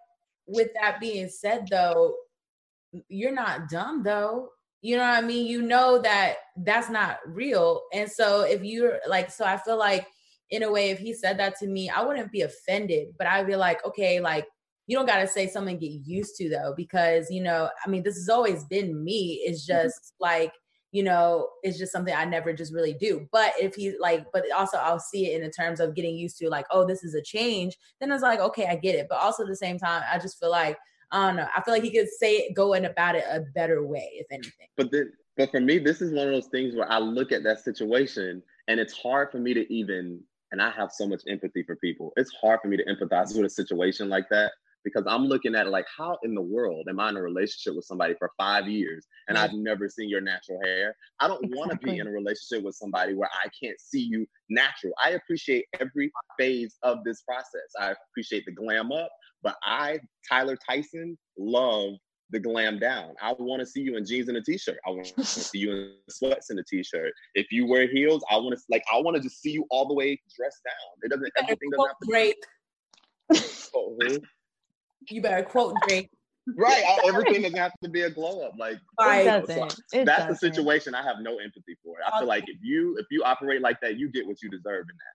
with 0.46 0.68
that 0.80 0.98
being 0.98 1.28
said, 1.28 1.68
though, 1.70 2.14
you're 3.08 3.32
not 3.32 3.68
dumb 3.68 4.02
though. 4.02 4.48
You 4.80 4.96
know 4.96 5.02
what 5.02 5.22
I 5.24 5.26
mean? 5.26 5.46
You 5.46 5.62
know 5.62 6.00
that 6.02 6.36
that's 6.56 6.88
not 6.88 7.18
real. 7.26 7.82
And 7.92 8.10
so 8.10 8.42
if 8.42 8.62
you're 8.64 8.98
like, 9.08 9.30
so 9.30 9.44
I 9.44 9.56
feel 9.56 9.76
like 9.76 10.06
in 10.50 10.62
a 10.62 10.70
way, 10.70 10.90
if 10.90 10.98
he 10.98 11.12
said 11.12 11.38
that 11.38 11.58
to 11.58 11.66
me, 11.66 11.90
I 11.90 12.02
wouldn't 12.02 12.32
be 12.32 12.42
offended, 12.42 13.08
but 13.18 13.26
I'd 13.26 13.46
be 13.46 13.56
like, 13.56 13.84
okay, 13.84 14.20
like, 14.20 14.46
you 14.86 14.96
don't 14.96 15.06
got 15.06 15.18
to 15.18 15.26
say 15.26 15.46
something 15.46 15.78
get 15.78 15.92
used 16.04 16.36
to 16.36 16.48
though, 16.48 16.72
because, 16.76 17.30
you 17.30 17.42
know, 17.42 17.68
I 17.84 17.90
mean, 17.90 18.02
this 18.02 18.14
has 18.14 18.28
always 18.30 18.64
been 18.64 19.04
me. 19.04 19.42
It's 19.44 19.68
mm-hmm. 19.68 19.82
just 19.82 20.14
like, 20.18 20.52
you 20.92 21.02
know, 21.02 21.48
it's 21.62 21.78
just 21.78 21.92
something 21.92 22.14
I 22.14 22.24
never 22.24 22.52
just 22.52 22.72
really 22.72 22.94
do. 22.94 23.28
But 23.30 23.52
if 23.60 23.74
he 23.74 23.96
like, 23.98 24.26
but 24.32 24.44
also 24.52 24.78
I'll 24.78 24.98
see 24.98 25.26
it 25.26 25.36
in 25.36 25.42
the 25.42 25.52
terms 25.52 25.80
of 25.80 25.94
getting 25.94 26.16
used 26.16 26.38
to 26.38 26.48
like, 26.48 26.66
oh, 26.70 26.86
this 26.86 27.04
is 27.04 27.14
a 27.14 27.22
change. 27.22 27.76
Then 28.00 28.10
it's 28.10 28.22
like, 28.22 28.40
okay, 28.40 28.66
I 28.66 28.76
get 28.76 28.94
it. 28.94 29.06
But 29.08 29.18
also 29.18 29.42
at 29.42 29.48
the 29.48 29.56
same 29.56 29.78
time, 29.78 30.02
I 30.10 30.18
just 30.18 30.40
feel 30.40 30.50
like, 30.50 30.78
I 31.10 31.26
don't 31.26 31.36
know. 31.36 31.46
I 31.54 31.62
feel 31.62 31.74
like 31.74 31.82
he 31.82 31.90
could 31.90 32.08
say 32.08 32.36
it, 32.36 32.54
go 32.54 32.74
in 32.74 32.86
about 32.86 33.14
it 33.14 33.24
a 33.30 33.40
better 33.54 33.84
way, 33.84 34.08
if 34.14 34.26
anything. 34.30 34.68
But 34.76 34.90
then, 34.90 35.12
but 35.36 35.50
for 35.50 35.60
me, 35.60 35.78
this 35.78 36.00
is 36.00 36.12
one 36.12 36.26
of 36.26 36.32
those 36.32 36.48
things 36.48 36.74
where 36.74 36.90
I 36.90 36.98
look 36.98 37.32
at 37.32 37.42
that 37.44 37.60
situation 37.60 38.42
and 38.66 38.80
it's 38.80 38.92
hard 38.92 39.30
for 39.30 39.38
me 39.38 39.54
to 39.54 39.72
even, 39.72 40.20
and 40.52 40.62
I 40.62 40.70
have 40.70 40.90
so 40.92 41.06
much 41.06 41.22
empathy 41.28 41.62
for 41.62 41.76
people. 41.76 42.12
It's 42.16 42.32
hard 42.40 42.60
for 42.60 42.68
me 42.68 42.76
to 42.78 42.84
empathize 42.84 43.36
with 43.36 43.46
a 43.46 43.50
situation 43.50 44.08
like 44.08 44.28
that 44.30 44.52
because 44.88 45.06
I'm 45.06 45.26
looking 45.26 45.54
at 45.54 45.66
it 45.66 45.70
like, 45.70 45.86
how 45.96 46.18
in 46.22 46.34
the 46.34 46.42
world 46.42 46.86
am 46.88 47.00
I 47.00 47.10
in 47.10 47.16
a 47.16 47.22
relationship 47.22 47.76
with 47.76 47.84
somebody 47.84 48.14
for 48.18 48.30
five 48.38 48.66
years 48.66 49.06
and 49.28 49.36
Right. 49.36 49.50
I've 49.50 49.56
never 49.56 49.88
seen 49.88 50.08
your 50.08 50.20
natural 50.20 50.60
hair? 50.64 50.96
I 51.20 51.28
don't 51.28 51.44
want 51.54 51.70
to 51.70 51.76
be 51.78 51.98
in 51.98 52.06
a 52.06 52.10
relationship 52.10 52.64
with 52.64 52.74
somebody 52.74 53.14
where 53.14 53.28
I 53.44 53.48
can't 53.62 53.78
see 53.80 54.00
you 54.00 54.26
natural. 54.48 54.92
I 55.04 55.10
appreciate 55.10 55.66
every 55.78 56.10
phase 56.38 56.76
of 56.82 57.04
this 57.04 57.22
process. 57.22 57.70
I 57.78 57.94
appreciate 58.10 58.44
the 58.46 58.52
glam 58.52 58.92
up, 58.92 59.10
but 59.42 59.56
I, 59.62 60.00
Tyler 60.28 60.56
Tyson, 60.56 61.18
love 61.38 61.94
the 62.30 62.38
glam 62.38 62.78
down. 62.78 63.14
I 63.22 63.32
want 63.38 63.60
to 63.60 63.66
see 63.66 63.80
you 63.80 63.96
in 63.96 64.04
jeans 64.04 64.28
and 64.28 64.36
a 64.36 64.42
t-shirt. 64.42 64.78
I 64.86 64.90
want 64.90 65.06
to 65.06 65.24
see 65.24 65.58
you 65.58 65.72
in 65.72 65.92
sweats 66.10 66.50
and 66.50 66.58
a 66.58 66.64
t-shirt. 66.64 67.12
If 67.34 67.50
you 67.50 67.66
wear 67.66 67.88
heels, 67.88 68.22
I 68.30 68.36
want 68.36 68.56
to 68.56 68.62
like 68.70 68.84
I 68.92 69.00
want 69.00 69.16
to 69.16 69.22
just 69.22 69.40
see 69.40 69.50
you 69.50 69.64
all 69.70 69.88
the 69.88 69.94
way 69.94 70.20
dressed 70.36 70.62
down. 70.64 70.74
It 71.02 71.10
doesn't 71.10 71.32
everything 71.38 71.70
doesn't 71.70 71.88
have 71.88 71.98
to 72.02 72.10
Drake. 72.10 72.36
Oh? 73.74 73.96
You 75.10 75.22
better 75.22 75.42
quote 75.44 75.74
Drake. 75.86 76.10
right. 76.56 76.82
I- 76.86 77.08
everything 77.08 77.42
doesn't 77.42 77.56
have 77.58 77.72
to 77.82 77.88
be 77.90 78.02
a 78.02 78.10
glow 78.10 78.46
up. 78.46 78.52
Like 78.58 78.78
Right. 79.00 79.26
It 79.26 79.46
so 79.46 79.54
doesn't. 79.54 79.80
It 79.92 80.04
that's 80.06 80.26
the 80.26 80.36
situation 80.36 80.94
I 80.94 81.02
have 81.02 81.16
no 81.20 81.38
empathy 81.38 81.76
for. 81.84 81.96
I 82.06 82.18
feel 82.18 82.28
like 82.28 82.44
if 82.48 82.58
you 82.62 82.96
if 82.98 83.06
you 83.10 83.22
operate 83.24 83.60
like 83.62 83.80
that, 83.82 83.96
you 83.96 84.10
get 84.10 84.26
what 84.26 84.42
you 84.42 84.50
deserve 84.50 84.82
in 84.90 84.96
that. 84.96 85.14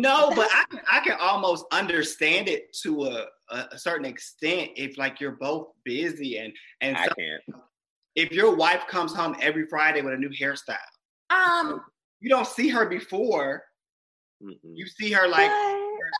No, 0.00 0.32
but 0.34 0.48
I 0.52 0.64
can 0.70 0.80
I 0.90 1.00
can 1.00 1.18
almost 1.20 1.66
understand 1.72 2.48
it 2.48 2.74
to 2.82 3.04
a, 3.04 3.26
a, 3.50 3.68
a 3.72 3.78
certain 3.78 4.06
extent 4.06 4.70
if 4.76 4.96
like 4.96 5.20
you're 5.20 5.32
both 5.32 5.68
busy 5.84 6.38
and 6.38 6.52
and 6.80 6.96
I 6.96 7.06
so- 7.06 7.14
can't. 7.18 7.62
if 8.14 8.32
your 8.32 8.54
wife 8.54 8.86
comes 8.88 9.12
home 9.14 9.36
every 9.40 9.66
Friday 9.66 10.00
with 10.02 10.14
a 10.14 10.16
new 10.16 10.30
hairstyle, 10.30 10.76
Um, 11.30 11.82
you 12.20 12.30
don't 12.30 12.46
see 12.46 12.68
her 12.68 12.86
before. 12.86 13.62
Mm-mm. 14.42 14.56
You 14.62 14.86
see 14.86 15.12
her 15.12 15.28
like 15.28 15.50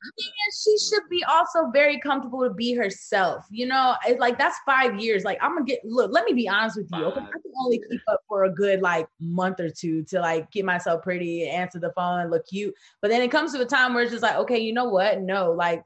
And 0.03 0.53
she 0.63 0.77
should 0.79 1.09
be 1.11 1.25
also 1.25 1.71
very 1.73 1.99
comfortable 2.01 2.43
to 2.43 2.53
be 2.53 2.75
herself. 2.75 3.45
You 3.51 3.67
know, 3.67 3.95
it's 4.07 4.21
like 4.21 4.39
that's 4.39 4.57
five 4.67 5.01
years. 5.01 5.25
Like 5.25 5.39
I'm 5.43 5.55
gonna 5.55 5.65
get 5.65 5.81
look. 5.85 6.11
Let 6.13 6.25
me 6.25 6.33
be 6.33 6.49
honest 6.49 6.77
with 6.77 6.89
you. 6.93 7.05
Okay, 7.05 7.21
I 7.21 7.25
can 7.25 7.53
only 7.63 7.81
keep 7.91 8.01
up 8.09 8.21
for 8.29 8.45
a 8.45 8.51
good 8.51 8.81
like 8.81 9.07
month 9.21 9.61
or 9.61 9.71
two 9.71 10.03
to 10.05 10.21
like 10.21 10.51
get 10.51 10.65
myself 10.65 11.03
pretty, 11.03 11.49
answer 11.49 11.79
the 11.79 11.93
phone, 11.93 12.31
look 12.31 12.47
cute. 12.47 12.75
But 13.01 13.11
then 13.11 13.23
it 13.23 13.31
comes 13.31 13.53
to 13.53 13.61
a 13.61 13.67
time 13.67 13.95
where 13.95 14.03
it's 14.03 14.13
just 14.13 14.23
like, 14.23 14.37
okay, 14.37 14.59
you 14.59 14.73
know 14.73 14.89
what? 14.89 15.21
No, 15.21 15.53
like 15.53 15.83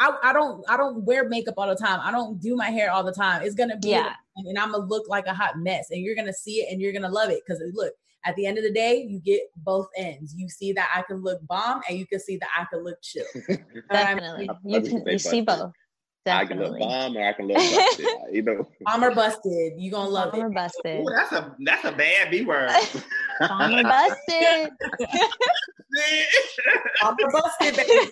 I, 0.00 0.16
I 0.22 0.32
don't 0.32 0.64
I 0.68 0.76
don't 0.76 1.04
wear 1.04 1.28
makeup 1.28 1.54
all 1.56 1.68
the 1.68 1.76
time. 1.76 2.00
I 2.02 2.10
don't 2.10 2.40
do 2.40 2.56
my 2.56 2.70
hair 2.70 2.90
all 2.90 3.04
the 3.04 3.12
time. 3.12 3.42
It's 3.42 3.54
gonna 3.54 3.78
be 3.78 3.90
Yeah. 3.90 4.12
and 4.36 4.58
I'm 4.58 4.72
gonna 4.72 4.84
look 4.84 5.08
like 5.08 5.26
a 5.26 5.34
hot 5.34 5.58
mess, 5.58 5.90
and 5.90 6.00
you're 6.00 6.16
gonna 6.16 6.32
see 6.32 6.56
it 6.60 6.72
and 6.72 6.80
you're 6.80 6.92
gonna 6.92 7.08
love 7.08 7.30
it 7.30 7.42
because 7.46 7.62
look. 7.74 7.92
At 8.26 8.34
the 8.36 8.46
end 8.46 8.56
of 8.56 8.64
the 8.64 8.72
day, 8.72 9.04
you 9.06 9.20
get 9.20 9.42
both 9.54 9.86
ends. 9.98 10.34
You 10.34 10.48
see 10.48 10.72
that 10.72 10.88
I 10.96 11.02
can 11.02 11.18
look 11.22 11.46
bomb, 11.46 11.82
and 11.86 11.98
you 11.98 12.06
can 12.06 12.18
see 12.18 12.38
that 12.38 12.48
I 12.58 12.64
can 12.72 12.82
look 12.82 12.96
chill. 13.02 13.26
You 13.34 13.82
I 13.90 14.14
mean? 14.14 14.22
Definitely. 14.22 14.50
You 14.64 14.80
can 14.80 15.06
you 15.06 15.18
see 15.18 15.42
busted. 15.42 15.46
both. 15.46 15.72
I 16.26 16.46
can 16.46 16.58
look 16.58 16.78
bomb 16.78 17.18
or 17.18 17.28
I 17.28 17.32
can 17.34 17.48
look 17.48 17.58
busted. 17.58 18.06
you 18.32 18.40
know. 18.40 18.66
Bomb 18.86 19.04
or 19.04 19.14
busted, 19.14 19.74
you 19.76 19.90
gonna 19.90 20.08
love 20.08 20.32
Bomber 20.32 20.46
it. 20.46 20.54
busted. 20.54 21.00
Ooh, 21.00 21.10
that's 21.14 21.32
a 21.32 21.54
that's 21.66 21.84
a 21.84 21.92
bad 21.92 22.30
B 22.30 22.46
word. 22.46 22.70
Bomber 23.40 23.82
busted. 23.82 24.70
Bomb 27.02 27.16
or 27.22 27.30
busted, 27.30 27.76
baby. 27.76 28.10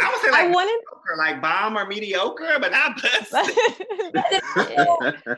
I 0.00 0.08
would 0.10 0.20
say 0.20 0.28
I 0.28 0.46
like 0.46 0.54
wanted 0.54 0.80
mediocre, 0.80 1.16
like 1.18 1.42
bomb 1.42 1.76
or 1.76 1.86
mediocre, 1.86 2.58
but 2.60 2.72
not 2.72 3.00
busted. 3.02 3.56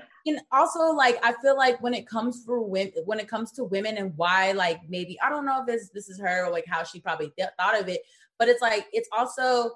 and 0.27 0.41
also 0.53 0.93
like 0.93 1.19
I 1.25 1.35
feel 1.43 1.57
like 1.57 1.83
when 1.83 1.95
it 1.95 2.07
comes 2.07 2.43
for 2.45 2.63
women, 2.63 2.93
when 3.05 3.21
it 3.21 3.29
comes 3.29 3.53
to 3.53 3.65
women 3.65 3.97
and 3.97 4.13
why 4.17 4.53
like 4.53 4.81
maybe 4.89 5.19
I 5.21 5.29
don't 5.29 5.45
know 5.45 5.61
if 5.61 5.67
this 5.67 5.91
this 5.91 6.09
is 6.09 6.19
her 6.21 6.47
or 6.47 6.51
like 6.51 6.67
how 6.67 6.85
she 6.85 7.01
probably 7.01 7.33
th- 7.39 7.51
thought 7.59 7.81
of 7.81 7.89
it, 7.89 8.03
but 8.39 8.49
it's 8.49 8.63
like 8.63 8.87
it's 8.93 9.09
also 9.13 9.71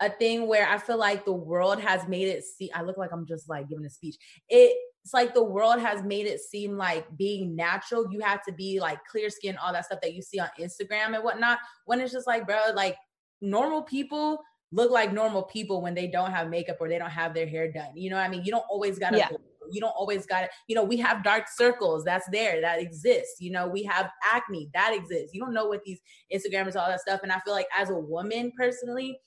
a 0.00 0.10
thing 0.10 0.46
where 0.46 0.68
I 0.68 0.78
feel 0.78 0.98
like 0.98 1.24
the 1.24 1.32
world 1.32 1.80
has 1.80 2.06
made 2.08 2.28
it 2.28 2.44
see. 2.44 2.70
I 2.72 2.82
look 2.82 2.98
like 2.98 3.12
I'm 3.12 3.26
just 3.26 3.48
like 3.48 3.68
giving 3.68 3.84
a 3.84 3.90
speech. 3.90 4.16
It, 4.48 4.76
it's 5.04 5.12
like 5.12 5.34
the 5.34 5.44
world 5.44 5.80
has 5.80 6.02
made 6.02 6.26
it 6.26 6.40
seem 6.40 6.76
like 6.76 7.06
being 7.16 7.54
natural. 7.54 8.10
You 8.10 8.20
have 8.20 8.42
to 8.44 8.52
be 8.52 8.80
like 8.80 9.04
clear 9.04 9.28
skin, 9.28 9.56
all 9.58 9.72
that 9.72 9.84
stuff 9.84 10.00
that 10.00 10.14
you 10.14 10.22
see 10.22 10.40
on 10.40 10.48
Instagram 10.58 11.14
and 11.14 11.22
whatnot. 11.22 11.58
When 11.84 12.00
it's 12.00 12.12
just 12.12 12.26
like, 12.26 12.46
bro, 12.46 12.58
like 12.74 12.96
normal 13.44 13.82
people 13.82 14.42
look 14.72 14.90
like 14.90 15.12
normal 15.12 15.42
people 15.42 15.80
when 15.80 15.94
they 15.94 16.06
don't 16.08 16.32
have 16.32 16.48
makeup 16.48 16.78
or 16.80 16.88
they 16.88 16.98
don't 16.98 17.10
have 17.10 17.34
their 17.34 17.46
hair 17.46 17.70
done. 17.70 17.90
You 17.94 18.10
know 18.10 18.16
what 18.16 18.24
I 18.24 18.28
mean? 18.28 18.44
You 18.44 18.50
don't 18.50 18.64
always 18.68 18.98
gotta 18.98 19.18
Yeah. 19.18 19.28
you 19.70 19.80
don't 19.80 19.94
always 19.96 20.26
got 20.26 20.42
to, 20.42 20.48
you 20.68 20.74
know, 20.74 20.84
we 20.84 20.96
have 20.98 21.24
dark 21.24 21.44
circles 21.48 22.04
that's 22.04 22.28
there, 22.30 22.60
that 22.60 22.80
exists. 22.80 23.40
You 23.40 23.50
know, 23.50 23.66
we 23.66 23.82
have 23.84 24.10
acne 24.22 24.68
that 24.74 24.92
exists. 24.94 25.32
You 25.32 25.40
don't 25.40 25.54
know 25.54 25.66
what 25.66 25.82
these 25.84 26.00
Instagrammers, 26.32 26.76
all 26.76 26.88
that 26.88 27.00
stuff. 27.00 27.20
And 27.22 27.32
I 27.32 27.40
feel 27.40 27.54
like 27.54 27.68
as 27.76 27.90
a 27.90 27.98
woman 27.98 28.52
personally, 28.58 29.18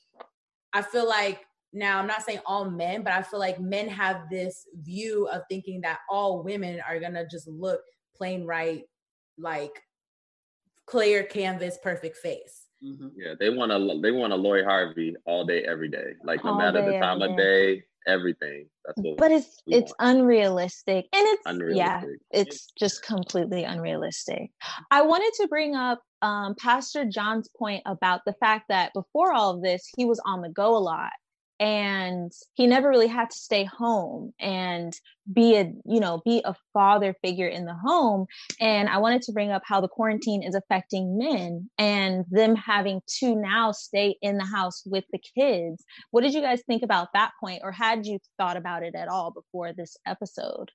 I 0.74 0.82
feel 0.82 1.08
like 1.08 1.42
now 1.74 2.00
I'm 2.00 2.08
not 2.08 2.24
saying 2.24 2.40
all 2.46 2.70
men, 2.70 3.04
but 3.04 3.14
I 3.14 3.24
feel 3.24 3.40
like 3.40 3.60
men 3.60 3.88
have 3.88 4.30
this 4.30 4.68
view 4.76 5.28
of 5.28 5.42
thinking 5.50 5.82
that 5.82 6.00
all 6.10 6.44
women 6.44 6.82
are 6.88 7.00
gonna 7.00 7.26
just 7.28 7.48
look 7.48 7.82
plain 8.16 8.46
right, 8.46 8.84
like 9.38 9.82
clear 10.86 11.24
canvas, 11.24 11.80
perfect 11.82 12.18
face. 12.18 12.67
Mhm. 12.84 13.12
Yeah, 13.16 13.34
they 13.40 13.50
want 13.50 13.72
to 13.72 14.00
they 14.02 14.12
want 14.12 14.34
a 14.34 14.36
Lori 14.36 14.64
Harvey 14.64 15.16
all 15.26 15.46
day, 15.46 15.64
every 15.64 15.90
day. 15.90 16.14
Like 16.24 16.44
no 16.44 16.52
All 16.52 16.58
matter 16.58 16.82
day, 16.82 16.94
the 16.94 17.00
time 17.00 17.22
of 17.22 17.36
day, 17.36 17.84
everything. 18.06 18.70
That's 18.86 19.02
what 19.02 19.18
but 19.18 19.32
it's 19.32 19.62
we 19.66 19.74
it's 19.76 19.94
unrealistic 20.00 21.08
and 21.14 21.28
it's 21.28 21.76
yeah 21.76 22.04
it's 22.32 22.72
just 22.80 23.04
completely 23.04 23.64
unrealistic 23.64 24.52
i 24.92 25.02
wanted 25.02 25.32
to 25.34 25.48
bring 25.48 25.76
up 25.76 26.02
um, 26.22 26.56
pastor 26.56 27.06
john's 27.06 27.50
point 27.58 27.82
about 27.86 28.22
the 28.26 28.34
fact 28.34 28.66
that 28.70 28.94
before 28.94 29.34
all 29.34 29.56
of 29.56 29.62
this 29.62 29.92
he 29.96 30.06
was 30.06 30.22
on 30.26 30.42
the 30.42 30.50
go 30.50 30.76
a 30.76 30.80
lot 30.80 31.12
and 31.60 32.32
he 32.54 32.68
never 32.68 32.90
really 32.90 33.08
had 33.08 33.30
to 33.30 33.38
stay 33.38 33.64
home 33.64 34.34
and 34.40 34.94
be 35.32 35.56
a 35.56 35.74
you 35.86 36.00
know 36.00 36.22
be 36.24 36.42
a 36.46 36.56
father 36.74 37.16
figure 37.24 37.48
in 37.48 37.66
the 37.66 37.74
home. 37.74 38.26
And 38.60 38.90
i 38.90 38.98
wanted 38.98 39.22
to 39.24 39.32
bring 39.32 39.52
up 39.52 39.64
how 39.66 39.82
the 39.82 39.88
quarantine 39.88 40.44
is 40.44 40.56
affecting 40.56 41.18
men 41.18 41.70
and 41.78 42.26
them 42.30 42.56
having 42.56 43.02
to 43.20 43.36
now 43.36 43.72
stay 43.72 44.18
in 44.22 44.38
the 44.38 44.46
house 44.46 44.84
with 44.86 45.06
the 45.12 45.20
kids. 45.20 45.84
What 46.12 46.22
did 46.22 46.34
you 46.34 46.42
guys 46.42 46.62
think 46.68 46.84
about 46.84 47.14
that 47.14 47.32
point 47.40 47.62
or 47.64 47.72
had 47.72 48.06
you 48.06 48.20
thought 48.38 48.58
about 48.58 48.84
it 48.84 48.96
at 48.96 49.08
all 49.08 49.32
before 49.32 49.74
this 49.74 49.98
episode? 50.06 50.72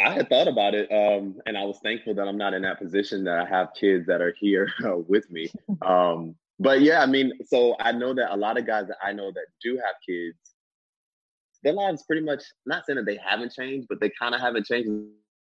I 0.00 0.12
had 0.12 0.28
thought 0.28 0.48
about 0.48 0.74
it, 0.74 0.90
um, 0.92 1.40
and 1.46 1.58
I 1.58 1.64
was 1.64 1.78
thankful 1.80 2.14
that 2.14 2.28
I'm 2.28 2.38
not 2.38 2.54
in 2.54 2.62
that 2.62 2.78
position 2.78 3.24
that 3.24 3.38
I 3.38 3.44
have 3.46 3.74
kids 3.74 4.06
that 4.06 4.20
are 4.20 4.34
here 4.38 4.70
with 5.08 5.30
me. 5.30 5.50
Um, 5.82 6.34
but 6.58 6.80
yeah, 6.80 7.02
I 7.02 7.06
mean, 7.06 7.32
so 7.46 7.76
I 7.80 7.92
know 7.92 8.14
that 8.14 8.34
a 8.34 8.36
lot 8.36 8.58
of 8.58 8.66
guys 8.66 8.88
that 8.88 8.98
I 9.02 9.12
know 9.12 9.30
that 9.32 9.46
do 9.62 9.76
have 9.76 9.94
kids, 10.06 10.38
their 11.62 11.72
lives 11.72 12.04
pretty 12.06 12.24
much 12.24 12.42
not 12.66 12.84
saying 12.86 12.96
that 12.96 13.06
they 13.06 13.18
haven't 13.24 13.52
changed, 13.52 13.86
but 13.88 14.00
they 14.00 14.10
kind 14.20 14.34
of 14.34 14.40
haven't 14.40 14.66
changed. 14.66 14.90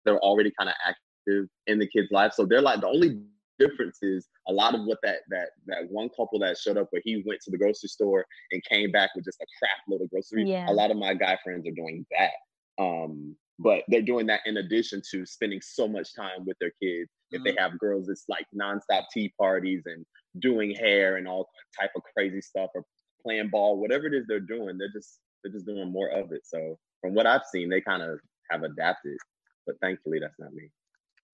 They're 0.04 0.20
already 0.20 0.52
kind 0.58 0.70
of 0.70 0.76
active 0.86 1.48
in 1.68 1.80
the 1.80 1.88
kids' 1.88 2.10
life, 2.12 2.34
so 2.34 2.46
they're 2.46 2.62
like 2.62 2.82
the 2.82 2.88
only 2.88 3.22
difference 3.58 4.00
is 4.02 4.28
a 4.48 4.54
lot 4.54 4.76
of 4.76 4.82
what 4.86 4.98
that 5.02 5.20
that 5.30 5.50
that 5.68 5.90
one 5.90 6.10
couple 6.10 6.40
that 6.40 6.58
showed 6.58 6.78
up 6.78 6.88
where 6.92 7.02
he 7.06 7.24
went 7.26 7.40
to 7.42 7.52
the 7.52 7.58
grocery 7.58 7.90
store 7.90 8.26
and 8.52 8.62
came 8.70 8.92
back 8.92 9.10
with 9.16 9.26
just 9.26 9.40
a 9.42 9.46
crap 9.60 9.78
load 9.90 10.02
of 10.02 10.10
groceries. 10.10 10.48
Yeah. 10.48 10.70
A 10.70 10.74
lot 10.74 10.92
of 10.92 10.98
my 10.98 11.14
guy 11.14 11.38
friends 11.44 11.68
are 11.68 11.72
doing 11.72 12.06
that. 12.18 12.84
Um, 12.84 13.36
but 13.58 13.84
they're 13.88 14.02
doing 14.02 14.26
that 14.28 14.42
in 14.46 14.58
addition 14.58 15.02
to 15.12 15.26
spending 15.26 15.62
so 15.62 15.88
much 15.88 16.14
time 16.14 16.46
with 16.46 16.58
their 16.60 16.74
kids. 16.82 17.10
If 17.32 17.44
they 17.44 17.56
have 17.58 17.80
girls, 17.80 18.10
it's 18.10 18.26
like 18.28 18.46
nonstop 18.54 19.06
tea 19.14 19.34
parties 19.40 19.84
and 19.86 20.06
doing 20.40 20.76
hair 20.76 21.18
and 21.18 21.28
all 21.28 21.50
type 21.80 21.92
of 21.96 22.04
crazy 22.16 22.42
stuff 22.42 22.70
or 22.76 22.84
playing 23.24 23.50
ball, 23.50 23.80
whatever 23.80 24.08
it 24.08 24.14
is 24.14 24.26
they're 24.28 24.40
doing, 24.40 24.78
they're 24.78 24.92
just 24.94 25.20
they're 25.44 25.52
just 25.52 25.66
doing 25.66 25.92
more 25.92 26.10
of 26.10 26.32
it. 26.32 26.42
So 26.46 26.78
from 27.02 27.14
what 27.14 27.28
I've 27.28 27.46
seen, 27.52 27.70
they 27.70 27.82
kind 27.82 28.02
of 28.02 28.20
have 28.50 28.64
adapted. 28.64 29.18
But 29.66 29.76
thankfully, 29.82 30.20
that's 30.20 30.40
not 30.40 30.54
me. 30.54 30.70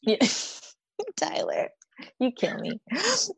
Yeah. 0.02 0.18
Tyler, 1.18 1.70
you 2.20 2.32
kill 2.32 2.58
me. 2.60 2.80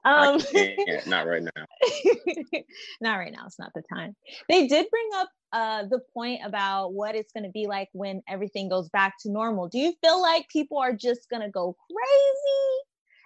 I 0.05 0.27
Um, 0.33 0.39
can't, 0.39 1.07
not 1.07 1.27
right 1.27 1.43
now. 1.43 1.65
not 3.01 3.15
right 3.15 3.31
now. 3.31 3.45
It's 3.45 3.59
not 3.59 3.71
the 3.73 3.83
time. 3.93 4.15
They 4.49 4.67
did 4.67 4.87
bring 4.89 5.09
up 5.15 5.29
uh, 5.53 5.83
the 5.89 5.99
point 6.13 6.41
about 6.45 6.93
what 6.93 7.15
it's 7.15 7.31
going 7.31 7.45
to 7.45 7.51
be 7.51 7.67
like 7.67 7.89
when 7.93 8.21
everything 8.27 8.69
goes 8.69 8.89
back 8.89 9.13
to 9.21 9.31
normal. 9.31 9.69
Do 9.69 9.79
you 9.79 9.93
feel 10.03 10.21
like 10.21 10.49
people 10.49 10.77
are 10.79 10.93
just 10.93 11.29
going 11.29 11.41
to 11.41 11.49
go 11.49 11.75
crazy 11.89 12.81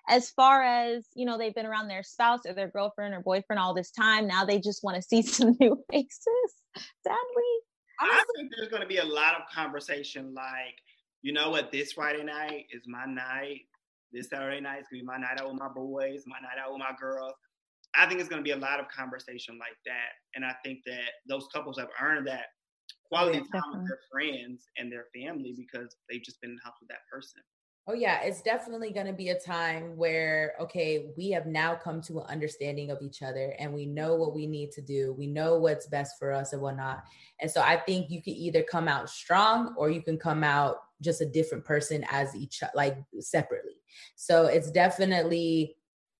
as 0.07 0.29
far 0.31 0.63
as, 0.63 1.07
you 1.15 1.25
know, 1.25 1.37
they've 1.37 1.55
been 1.55 1.65
around 1.65 1.87
their 1.87 2.03
spouse 2.03 2.41
or 2.45 2.53
their 2.53 2.69
girlfriend 2.69 3.13
or 3.13 3.21
boyfriend 3.21 3.59
all 3.59 3.73
this 3.73 3.91
time? 3.91 4.27
Now 4.27 4.45
they 4.45 4.59
just 4.59 4.83
want 4.83 4.95
to 4.95 5.01
see 5.01 5.21
some 5.23 5.55
new 5.59 5.83
faces, 5.91 6.53
sadly. 7.03 7.53
I 7.99 8.23
think 8.35 8.51
there's 8.55 8.69
going 8.69 8.81
to 8.81 8.87
be 8.87 8.97
a 8.97 9.05
lot 9.05 9.35
of 9.35 9.41
conversation 9.53 10.33
like, 10.33 10.77
you 11.21 11.33
know 11.33 11.49
what, 11.49 11.71
this 11.71 11.93
Friday 11.93 12.23
night 12.23 12.65
is 12.71 12.83
my 12.87 13.05
night. 13.05 13.61
This 14.11 14.29
Saturday 14.29 14.61
night 14.61 14.81
is 14.81 14.87
going 14.89 15.01
to 15.01 15.03
be 15.03 15.07
my 15.07 15.17
night 15.17 15.41
out 15.41 15.49
with 15.49 15.59
my 15.59 15.67
boys, 15.67 16.23
my 16.27 16.39
night 16.39 16.61
out 16.63 16.71
with 16.71 16.79
my 16.79 16.93
girls. 16.99 17.33
I 17.95 18.07
think 18.07 18.19
it's 18.19 18.29
going 18.29 18.41
to 18.41 18.47
be 18.47 18.51
a 18.51 18.57
lot 18.57 18.79
of 18.79 18.87
conversation 18.89 19.57
like 19.57 19.77
that. 19.85 20.13
And 20.35 20.45
I 20.45 20.53
think 20.63 20.79
that 20.85 21.09
those 21.27 21.47
couples 21.53 21.79
have 21.79 21.89
earned 22.01 22.27
that 22.27 22.45
quality 23.05 23.39
Yeah, 23.39 23.43
time 23.51 23.71
with 23.73 23.87
their 23.87 23.99
friends 24.11 24.65
and 24.77 24.91
their 24.91 25.05
family 25.15 25.53
because 25.57 25.95
they've 26.09 26.23
just 26.23 26.39
been 26.41 26.51
in 26.51 26.55
the 26.57 26.63
house 26.63 26.77
with 26.79 26.89
that 26.89 27.07
person. 27.11 27.41
Oh 27.89 27.93
yeah, 27.93 28.21
it's 28.21 28.41
definitely 28.41 28.91
going 28.91 29.07
to 29.07 29.13
be 29.13 29.29
a 29.29 29.39
time 29.39 29.95
where 29.95 30.55
okay, 30.59 31.13
we 31.15 31.29
have 31.31 31.45
now 31.45 31.73
come 31.73 32.01
to 32.01 32.19
an 32.19 32.25
understanding 32.27 32.91
of 32.91 33.01
each 33.01 33.23
other 33.23 33.55
and 33.59 33.73
we 33.73 33.85
know 33.85 34.15
what 34.15 34.35
we 34.35 34.45
need 34.45 34.71
to 34.73 34.81
do. 34.81 35.15
We 35.17 35.25
know 35.25 35.57
what's 35.57 35.87
best 35.87 36.19
for 36.19 36.33
us 36.33 36.51
and 36.51 36.61
whatnot. 36.61 37.05
And 37.39 37.49
so 37.49 37.61
I 37.61 37.77
think 37.77 38.09
you 38.09 38.21
can 38.21 38.33
either 38.33 38.61
come 38.61 38.89
out 38.89 39.09
strong 39.09 39.73
or 39.77 39.89
you 39.89 40.01
can 40.01 40.17
come 40.17 40.43
out 40.43 40.79
just 41.01 41.21
a 41.21 41.25
different 41.25 41.63
person 41.63 42.05
as 42.11 42.35
each 42.35 42.61
like 42.75 42.97
separately. 43.21 43.81
So 44.17 44.47
it's 44.47 44.69
definitely 44.69 45.77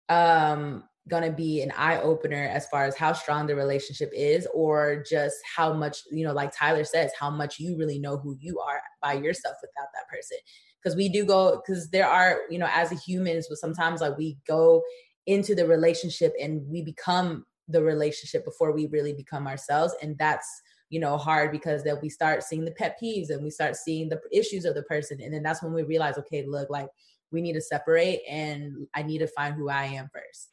um 0.07 0.85
going 1.09 1.23
to 1.23 1.31
be 1.31 1.61
an 1.61 1.71
eye 1.77 1.99
opener 2.01 2.49
as 2.51 2.67
far 2.67 2.85
as 2.85 2.95
how 2.95 3.11
strong 3.13 3.47
the 3.47 3.55
relationship 3.55 4.11
is 4.13 4.45
or 4.53 5.03
just 5.09 5.37
how 5.55 5.71
much, 5.71 5.99
you 6.11 6.25
know, 6.25 6.33
like 6.33 6.51
Tyler 6.53 6.83
says, 6.83 7.11
how 7.17 7.29
much 7.29 7.59
you 7.59 7.77
really 7.77 7.97
know 7.97 8.17
who 8.17 8.37
you 8.41 8.59
are 8.59 8.81
by 9.01 9.13
yourself 9.13 9.55
without 9.61 9.87
that 9.93 10.07
person 10.09 10.37
because 10.81 10.95
we 10.95 11.09
do 11.09 11.25
go 11.25 11.61
because 11.65 11.89
there 11.89 12.07
are 12.07 12.39
you 12.49 12.59
know 12.59 12.69
as 12.71 12.91
humans 13.03 13.47
but 13.49 13.57
sometimes 13.57 14.01
like 14.01 14.17
we 14.17 14.37
go 14.47 14.81
into 15.27 15.53
the 15.53 15.67
relationship 15.67 16.33
and 16.41 16.65
we 16.69 16.81
become 16.81 17.45
the 17.67 17.83
relationship 17.83 18.45
before 18.45 18.71
we 18.71 18.87
really 18.87 19.13
become 19.13 19.45
ourselves. 19.45 19.93
And 20.01 20.17
that's 20.17 20.47
you 20.89 21.01
know 21.01 21.17
hard 21.17 21.51
because 21.51 21.83
then 21.83 21.97
we 22.01 22.09
start 22.09 22.43
seeing 22.43 22.63
the 22.63 22.71
pet 22.71 22.97
peeves 23.01 23.29
and 23.29 23.43
we 23.43 23.49
start 23.49 23.75
seeing 23.75 24.07
the 24.07 24.21
issues 24.31 24.65
of 24.65 24.73
the 24.73 24.83
person. 24.83 25.19
And 25.21 25.33
then 25.33 25.43
that's 25.43 25.61
when 25.61 25.73
we 25.73 25.83
realize 25.83 26.17
okay 26.17 26.45
look 26.45 26.69
like 26.69 26.87
we 27.31 27.41
need 27.41 27.53
to 27.53 27.61
separate 27.61 28.21
and 28.29 28.87
i 28.95 29.03
need 29.03 29.17
to 29.17 29.27
find 29.27 29.53
who 29.53 29.69
i 29.69 29.83
am 29.83 30.09
first. 30.13 30.51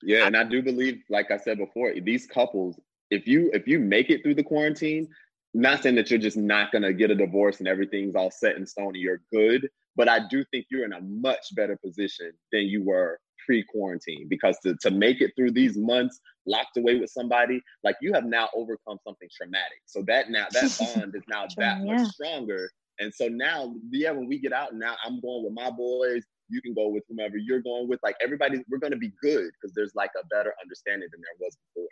Yeah, 0.00 0.26
and 0.26 0.36
I 0.36 0.44
do 0.44 0.62
believe, 0.62 1.02
like 1.08 1.30
I 1.30 1.38
said 1.38 1.58
before, 1.58 1.92
these 2.02 2.26
couples, 2.26 2.78
if 3.10 3.26
you 3.26 3.50
if 3.52 3.66
you 3.66 3.80
make 3.80 4.10
it 4.10 4.22
through 4.22 4.34
the 4.34 4.42
quarantine, 4.44 5.08
not 5.54 5.82
saying 5.82 5.94
that 5.96 6.10
you're 6.10 6.18
just 6.18 6.36
not 6.36 6.72
gonna 6.72 6.92
get 6.92 7.10
a 7.10 7.14
divorce 7.14 7.58
and 7.58 7.68
everything's 7.68 8.14
all 8.14 8.30
set 8.30 8.56
in 8.56 8.66
stone 8.66 8.88
and 8.88 8.96
you're 8.96 9.22
good, 9.32 9.68
but 9.96 10.08
I 10.08 10.26
do 10.28 10.44
think 10.50 10.66
you're 10.70 10.84
in 10.84 10.92
a 10.92 11.00
much 11.00 11.54
better 11.54 11.76
position 11.76 12.32
than 12.52 12.62
you 12.62 12.82
were 12.82 13.20
pre-quarantine 13.46 14.26
because 14.28 14.58
to, 14.60 14.74
to 14.80 14.90
make 14.90 15.20
it 15.20 15.32
through 15.36 15.52
these 15.52 15.76
months 15.76 16.20
locked 16.46 16.76
away 16.76 16.98
with 16.98 17.10
somebody, 17.10 17.60
like 17.82 17.96
you 18.00 18.12
have 18.12 18.24
now 18.24 18.48
overcome 18.54 18.98
something 19.04 19.28
traumatic. 19.36 19.78
So 19.86 20.02
that 20.06 20.30
now 20.30 20.46
that 20.52 20.76
bond 20.78 21.14
is 21.14 21.22
now 21.28 21.46
that 21.58 21.78
Yeah. 21.78 21.84
much 21.84 22.06
stronger. 22.08 22.70
And 22.98 23.12
so 23.12 23.26
now, 23.28 23.74
yeah, 23.90 24.12
when 24.12 24.28
we 24.28 24.38
get 24.38 24.52
out, 24.52 24.74
now 24.74 24.96
I'm 25.04 25.20
going 25.20 25.44
with 25.44 25.52
my 25.52 25.70
boys. 25.70 26.24
You 26.48 26.62
can 26.62 26.74
go 26.74 26.88
with 26.88 27.02
whomever 27.08 27.36
you're 27.36 27.60
going 27.60 27.88
with. 27.88 28.00
Like 28.02 28.16
everybody, 28.22 28.62
we're 28.68 28.78
going 28.78 28.92
to 28.92 28.98
be 28.98 29.12
good 29.20 29.50
because 29.60 29.74
there's 29.74 29.94
like 29.94 30.10
a 30.20 30.26
better 30.28 30.54
understanding 30.62 31.08
than 31.10 31.20
there 31.20 31.46
was 31.46 31.56
before. 31.74 31.88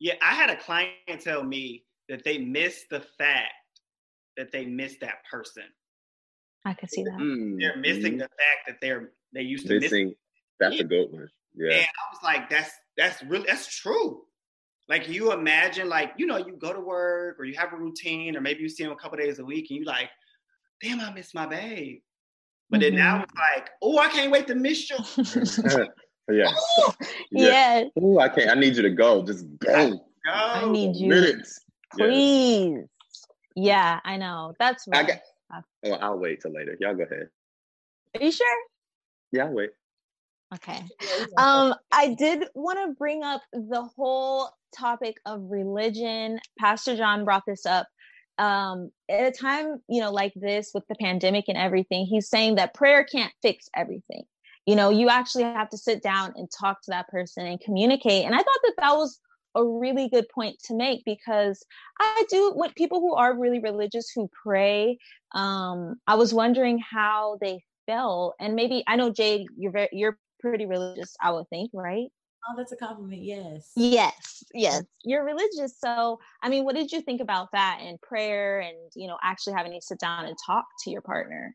Yeah, 0.00 0.14
I 0.22 0.34
had 0.34 0.50
a 0.50 0.56
client 0.56 1.20
tell 1.20 1.42
me 1.42 1.84
that 2.08 2.24
they 2.24 2.38
miss 2.38 2.84
the 2.90 3.00
fact 3.18 3.52
that 4.36 4.50
they 4.52 4.64
miss 4.66 4.96
that 5.00 5.16
person. 5.30 5.64
I 6.64 6.74
could 6.74 6.90
see 6.90 7.04
that. 7.04 7.12
Mm, 7.14 7.58
They're 7.58 7.76
missing 7.76 8.18
the 8.18 8.24
fact 8.28 8.66
that 8.66 8.76
they're 8.80 9.10
they 9.32 9.42
used 9.42 9.66
to 9.66 9.74
miss. 9.74 9.84
missing. 9.84 10.14
That's 10.60 10.76
Yeah. 10.76 10.82
a 10.82 10.84
good 10.84 11.10
one. 11.12 11.28
Yeah. 11.54 11.72
And 11.72 11.84
I 11.86 12.12
was 12.12 12.22
like, 12.22 12.50
that's 12.50 12.70
that's 12.96 13.22
really 13.24 13.46
that's 13.46 13.66
true. 13.74 14.22
Like 14.88 15.08
you 15.08 15.32
imagine, 15.32 15.88
like 15.88 16.12
you 16.16 16.26
know, 16.26 16.38
you 16.38 16.56
go 16.56 16.72
to 16.72 16.80
work 16.80 17.38
or 17.38 17.44
you 17.44 17.54
have 17.58 17.72
a 17.72 17.76
routine, 17.76 18.36
or 18.36 18.40
maybe 18.40 18.62
you 18.62 18.68
see 18.68 18.84
them 18.84 18.92
a 18.92 18.96
couple 18.96 19.18
days 19.18 19.38
a 19.38 19.44
week, 19.44 19.66
and 19.70 19.78
you 19.78 19.84
like, 19.84 20.08
damn, 20.82 21.00
I 21.00 21.12
miss 21.12 21.34
my 21.34 21.46
babe. 21.46 22.00
But 22.70 22.80
then 22.80 22.96
now 22.96 23.22
it's 23.22 23.32
like, 23.34 23.70
oh, 23.82 23.98
I 23.98 24.08
can't 24.08 24.30
wait 24.30 24.46
to 24.48 24.54
miss 24.54 24.90
you. 24.90 24.96
yeah. 25.64 25.86
Yeah. 26.28 26.52
Yeah, 27.30 27.84
Ooh, 28.00 28.18
I 28.18 28.28
can't. 28.28 28.50
I 28.50 28.54
need 28.54 28.76
you 28.76 28.82
to 28.82 28.90
go. 28.90 29.24
Just 29.24 29.46
go. 29.58 29.98
I 30.26 30.60
Go. 30.60 30.72
need 30.72 30.96
you. 30.96 31.08
Minutes. 31.08 31.60
Yeah. 31.96 32.06
Please. 32.06 32.84
Yeah, 33.54 34.00
I 34.04 34.16
know. 34.16 34.54
That's 34.58 34.86
I 34.92 35.00
rough. 35.00 35.08
got. 35.08 35.64
Oh, 35.84 35.92
I'll 35.92 36.18
wait 36.18 36.42
till 36.42 36.52
later. 36.52 36.76
Y'all 36.80 36.94
go 36.94 37.04
ahead. 37.04 37.28
Are 38.14 38.24
you 38.24 38.30
sure? 38.30 38.56
Yeah, 39.32 39.44
I'll 39.44 39.52
wait. 39.52 39.70
Okay. 40.54 40.82
Um, 41.36 41.74
I 41.92 42.14
did 42.18 42.44
want 42.54 42.78
to 42.78 42.94
bring 42.94 43.22
up 43.22 43.42
the 43.52 43.82
whole 43.82 44.50
topic 44.76 45.16
of 45.26 45.42
religion. 45.50 46.40
Pastor 46.58 46.96
John 46.96 47.24
brought 47.24 47.44
this 47.46 47.66
up. 47.66 47.86
Um, 48.38 48.90
at 49.08 49.26
a 49.26 49.32
time, 49.32 49.82
you 49.88 50.00
know, 50.00 50.12
like 50.12 50.32
this 50.36 50.70
with 50.72 50.86
the 50.88 50.94
pandemic 50.94 51.46
and 51.48 51.58
everything, 51.58 52.06
he's 52.06 52.28
saying 52.28 52.54
that 52.54 52.74
prayer 52.74 53.04
can't 53.04 53.32
fix 53.42 53.68
everything. 53.74 54.22
You 54.64 54.76
know, 54.76 54.90
you 54.90 55.08
actually 55.08 55.44
have 55.44 55.70
to 55.70 55.78
sit 55.78 56.02
down 56.02 56.34
and 56.36 56.48
talk 56.50 56.82
to 56.82 56.90
that 56.90 57.08
person 57.08 57.46
and 57.46 57.60
communicate. 57.60 58.24
And 58.24 58.34
I 58.34 58.38
thought 58.38 58.60
that 58.62 58.74
that 58.78 58.96
was 58.96 59.20
a 59.58 59.78
really 59.78 60.08
good 60.08 60.28
point 60.28 60.56
to 60.64 60.74
make 60.74 61.04
because 61.04 61.62
I 62.00 62.24
do 62.30 62.52
with 62.54 62.74
people 62.74 63.00
who 63.00 63.14
are 63.14 63.38
really 63.38 63.58
religious 63.58 64.10
who 64.14 64.30
pray. 64.42 64.98
Um, 65.34 65.96
I 66.06 66.14
was 66.14 66.32
wondering 66.32 66.78
how 66.78 67.38
they 67.40 67.60
felt, 67.86 68.34
and 68.40 68.54
maybe 68.54 68.84
I 68.86 68.96
know 68.96 69.10
Jade, 69.10 69.46
you're 69.56 69.72
very, 69.72 69.88
you're 69.92 70.18
pretty 70.40 70.66
religious, 70.66 71.14
I 71.20 71.32
would 71.32 71.48
think, 71.48 71.70
right? 71.74 72.06
Oh, 72.48 72.54
that's 72.56 72.72
a 72.72 72.76
compliment. 72.76 73.22
Yes. 73.22 73.72
Yes, 73.74 74.44
yes, 74.54 74.84
you're 75.04 75.24
religious. 75.24 75.78
So, 75.78 76.18
I 76.42 76.48
mean, 76.48 76.64
what 76.64 76.76
did 76.76 76.92
you 76.92 77.02
think 77.02 77.20
about 77.20 77.48
that 77.52 77.80
and 77.82 78.00
prayer 78.00 78.60
and, 78.60 78.76
you 78.94 79.08
know, 79.08 79.18
actually 79.22 79.54
having 79.54 79.72
to 79.72 79.80
sit 79.80 79.98
down 79.98 80.24
and 80.24 80.36
talk 80.46 80.64
to 80.84 80.90
your 80.90 81.02
partner? 81.02 81.54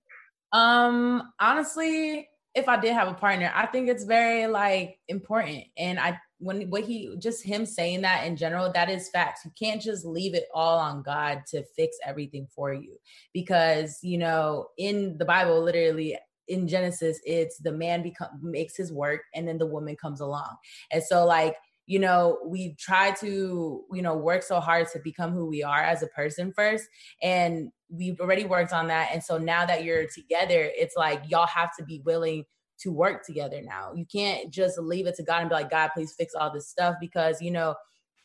Um, 0.52 1.32
honestly, 1.40 2.30
if 2.54 2.70
I 2.70 2.80
did 2.80 2.94
have 2.94 3.08
a 3.08 3.14
partner, 3.14 3.52
I 3.56 3.66
think 3.66 3.90
it's 3.90 4.04
very 4.04 4.46
like 4.48 5.00
important. 5.08 5.64
And 5.78 6.00
I 6.00 6.20
when 6.44 6.70
what 6.70 6.84
he 6.84 7.16
just 7.18 7.44
him 7.44 7.66
saying 7.66 8.02
that 8.02 8.28
in 8.28 8.36
general, 8.36 8.72
that 8.74 8.90
is 8.90 9.10
facts. 9.10 9.42
You 9.46 9.52
can't 9.58 9.82
just 9.82 10.06
leave 10.06 10.36
it 10.36 10.48
all 10.54 10.78
on 10.78 11.02
God 11.02 11.44
to 11.48 11.64
fix 11.76 11.98
everything 12.06 12.48
for 12.54 12.74
you. 12.74 12.98
Because, 13.34 14.00
you 14.02 14.18
know, 14.18 14.68
in 14.78 15.18
the 15.18 15.26
Bible, 15.26 15.62
literally 15.62 16.18
in 16.48 16.68
Genesis, 16.68 17.20
it's 17.26 17.58
the 17.58 17.72
man 17.72 18.04
become 18.04 18.28
makes 18.42 18.76
his 18.76 18.92
work 18.92 19.22
and 19.34 19.48
then 19.48 19.58
the 19.58 19.66
woman 19.66 19.96
comes 19.96 20.20
along. 20.20 20.56
And 20.92 21.02
so 21.02 21.26
like 21.26 21.56
you 21.86 22.00
know 22.00 22.40
we 22.46 22.76
try 22.80 23.12
to 23.12 23.84
you 23.92 24.02
know 24.02 24.16
work 24.16 24.42
so 24.42 24.60
hard 24.60 24.88
to 24.94 25.00
become 25.00 25.34
who 25.34 25.46
we 25.46 25.64
are 25.64 25.82
as 25.82 26.02
a 26.02 26.08
person 26.08 26.54
first 26.56 26.88
and 27.22 27.72
we've 27.90 28.20
already 28.22 28.46
worked 28.46 28.72
on 28.72 28.88
that 28.88 29.10
and 29.12 29.22
so 29.22 29.38
now 29.38 29.66
that 29.66 29.84
you're 29.84 30.08
together 30.08 30.72
it's 30.78 30.96
like 30.96 31.22
y'all 31.28 31.46
have 31.46 31.76
to 31.78 31.84
be 31.84 32.00
willing 32.06 32.46
to 32.80 32.92
work 32.92 33.26
together 33.26 33.62
now. 33.62 33.94
You 33.94 34.06
can't 34.06 34.52
just 34.52 34.78
leave 34.78 35.08
it 35.08 35.16
to 35.16 35.24
god 35.24 35.42
and 35.42 35.50
be 35.50 35.56
like 35.56 35.70
god 35.70 35.92
please 35.94 36.14
fix 36.18 36.34
all 36.34 36.52
this 36.52 36.70
stuff 36.70 36.96
because 37.00 37.42
you 37.42 37.52
know 37.52 37.76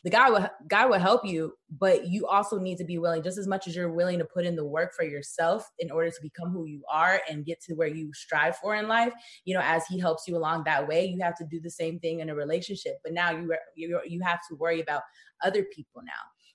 the 0.05 0.11
guy 0.11 0.31
will 0.31 0.49
god 0.69 0.89
will 0.89 0.99
help 0.99 1.25
you 1.25 1.53
but 1.71 2.07
you 2.07 2.27
also 2.27 2.59
need 2.59 2.79
to 2.79 2.85
be 2.85 2.99
willing 2.99 3.23
just 3.23 3.39
as 3.39 3.47
much 3.47 3.67
as 3.67 3.75
you're 3.75 3.93
willing 3.93 4.19
to 4.19 4.25
put 4.25 4.45
in 4.45 4.55
the 4.55 4.65
work 4.65 4.93
for 4.95 5.05
yourself 5.05 5.69
in 5.81 5.91
order 5.91 6.11
to 6.11 6.23
become 6.23 6.51
who 6.51 6.67
you 6.67 6.83
are 6.91 7.21
and 7.29 7.45
get 7.45 7.61
to 7.61 7.75
where 7.75 7.89
you 7.89 8.11
strive 8.15 8.57
for 8.57 8.77
in 8.77 8.89
life 8.89 9.13
you 9.45 9.55
know 9.55 9.61
as 9.63 9.85
he 9.87 9.99
helps 9.99 10.29
you 10.29 10.37
along 10.37 10.63
that 10.65 10.87
way 10.87 11.05
you 11.05 11.19
have 11.21 11.37
to 11.37 11.45
do 11.51 11.61
the 11.61 11.71
same 11.71 11.99
thing 11.99 12.21
in 12.21 12.31
a 12.31 12.35
relationship. 12.35 12.99
But 13.03 13.13
now 13.13 13.31
you 13.31 13.53
you're, 13.75 14.05
you 14.07 14.21
have 14.23 14.41
to 14.49 14.57
worry 14.57 14.81
about 14.81 15.03
other 15.43 15.65
people 15.75 16.03
now. 16.05 16.13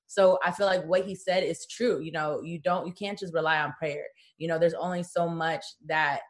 So 0.07 0.39
i 0.43 0.51
feel 0.51 0.67
like 0.67 0.83
what 0.85 1.05
he 1.05 1.15
said 1.15 1.43
is 1.43 1.65
true 1.65 1.99
you 1.99 2.11
know 2.11 2.41
you 2.41 2.59
don't 2.59 2.87
you 2.87 2.93
can't 2.93 3.19
just 3.19 3.33
rely 3.33 3.59
on 3.59 3.73
prayer. 3.77 4.05
You 4.37 4.47
know 4.47 4.57
there's 4.57 4.73
only 4.73 5.03
so 5.03 5.27
much 5.27 5.63
that 5.87 6.21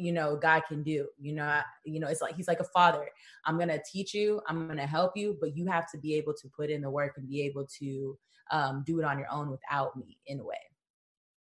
you 0.00 0.12
know 0.12 0.36
god 0.36 0.62
can 0.66 0.82
do 0.82 1.06
you 1.18 1.32
know 1.32 1.44
I- 1.44 1.64
you 1.84 2.00
know 2.00 2.08
it's 2.08 2.22
like 2.22 2.34
he's 2.34 2.48
like 2.48 2.60
a 2.60 2.64
father 2.64 3.08
i'm 3.44 3.58
gonna 3.58 3.78
teach 3.90 4.14
you 4.14 4.40
i'm 4.48 4.66
gonna 4.66 4.86
help 4.86 5.16
you 5.16 5.36
but 5.40 5.56
you 5.56 5.66
have 5.66 5.90
to 5.92 5.98
be 5.98 6.14
able 6.14 6.34
to 6.34 6.48
put 6.48 6.70
in 6.70 6.80
the 6.80 6.90
work 6.90 7.14
and 7.16 7.28
be 7.28 7.42
able 7.42 7.66
to 7.78 8.18
um, 8.50 8.82
do 8.84 8.98
it 8.98 9.04
on 9.04 9.18
your 9.18 9.30
own 9.30 9.50
without 9.50 9.96
me 9.96 10.18
in 10.26 10.40
a 10.40 10.44
way 10.44 10.56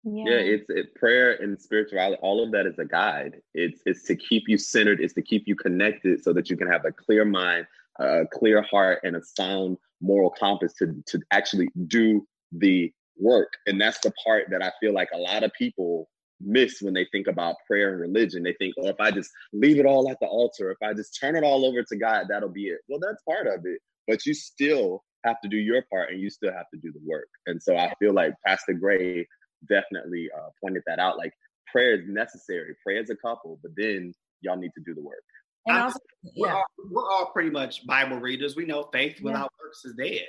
Yeah, 0.04 0.36
it's 0.36 0.66
it, 0.68 0.94
prayer 0.94 1.32
and 1.42 1.60
spirituality. 1.60 2.18
All 2.22 2.42
of 2.42 2.50
that 2.52 2.66
is 2.66 2.78
a 2.78 2.84
guide. 2.84 3.40
It's 3.54 3.80
it's 3.86 4.04
to 4.04 4.16
keep 4.16 4.44
you 4.48 4.58
centered. 4.58 5.00
It's 5.00 5.14
to 5.14 5.22
keep 5.22 5.44
you 5.46 5.54
connected, 5.54 6.22
so 6.24 6.32
that 6.32 6.48
you 6.50 6.56
can 6.56 6.68
have 6.68 6.84
a 6.84 6.92
clear 6.92 7.24
mind, 7.24 7.66
a 7.98 8.24
clear 8.32 8.62
heart, 8.62 9.00
and 9.04 9.16
a 9.16 9.22
sound 9.22 9.76
moral 10.00 10.30
compass 10.30 10.72
to 10.74 11.02
to 11.06 11.20
actually 11.30 11.68
do 11.86 12.26
the 12.52 12.92
work. 13.18 13.52
And 13.66 13.80
that's 13.80 14.00
the 14.00 14.12
part 14.24 14.46
that 14.50 14.62
I 14.62 14.72
feel 14.80 14.94
like 14.94 15.10
a 15.12 15.18
lot 15.18 15.42
of 15.42 15.52
people 15.52 16.08
miss 16.40 16.80
when 16.82 16.94
they 16.94 17.06
think 17.12 17.26
about 17.26 17.56
prayer 17.66 17.92
and 17.92 18.00
religion. 18.00 18.42
They 18.42 18.54
think, 18.54 18.74
oh, 18.78 18.88
if 18.88 19.00
I 19.00 19.10
just 19.10 19.30
leave 19.52 19.78
it 19.78 19.86
all 19.86 20.10
at 20.10 20.18
the 20.20 20.26
altar, 20.26 20.70
if 20.70 20.78
I 20.82 20.94
just 20.94 21.18
turn 21.20 21.36
it 21.36 21.44
all 21.44 21.64
over 21.64 21.82
to 21.82 21.96
God, 21.96 22.26
that'll 22.28 22.48
be 22.48 22.68
it. 22.68 22.80
Well, 22.88 23.00
that's 23.00 23.22
part 23.22 23.46
of 23.46 23.64
it, 23.66 23.80
but 24.06 24.24
you 24.26 24.34
still 24.34 25.04
have 25.24 25.40
to 25.42 25.48
do 25.48 25.58
your 25.58 25.82
part, 25.92 26.10
and 26.10 26.20
you 26.20 26.30
still 26.30 26.52
have 26.52 26.68
to 26.72 26.80
do 26.80 26.90
the 26.92 27.00
work. 27.04 27.28
And 27.46 27.62
so 27.62 27.76
I 27.76 27.92
feel 27.98 28.14
like 28.14 28.32
Pastor 28.46 28.72
Gray 28.72 29.26
definitely 29.68 30.28
uh, 30.36 30.48
pointed 30.62 30.82
that 30.86 30.98
out. 30.98 31.18
Like 31.18 31.32
prayer 31.70 31.94
is 32.00 32.08
necessary. 32.08 32.74
Prayer 32.84 33.02
is 33.02 33.10
a 33.10 33.16
couple, 33.16 33.58
but 33.62 33.72
then 33.76 34.14
y'all 34.40 34.56
need 34.56 34.72
to 34.76 34.82
do 34.84 34.94
the 34.94 35.02
work. 35.02 35.22
and 35.66 35.76
I'm- 35.76 35.92
We're, 36.36 36.48
yeah 36.48 36.54
all, 36.54 36.64
we're 36.90 37.10
all 37.10 37.26
pretty 37.32 37.50
much 37.50 37.86
Bible 37.86 38.18
readers. 38.18 38.56
We 38.56 38.64
know 38.64 38.88
faith 38.92 39.16
Yeah. 39.18 39.24
without 39.24 39.52
works 39.62 39.84
is 39.84 39.94
dead. 39.94 40.28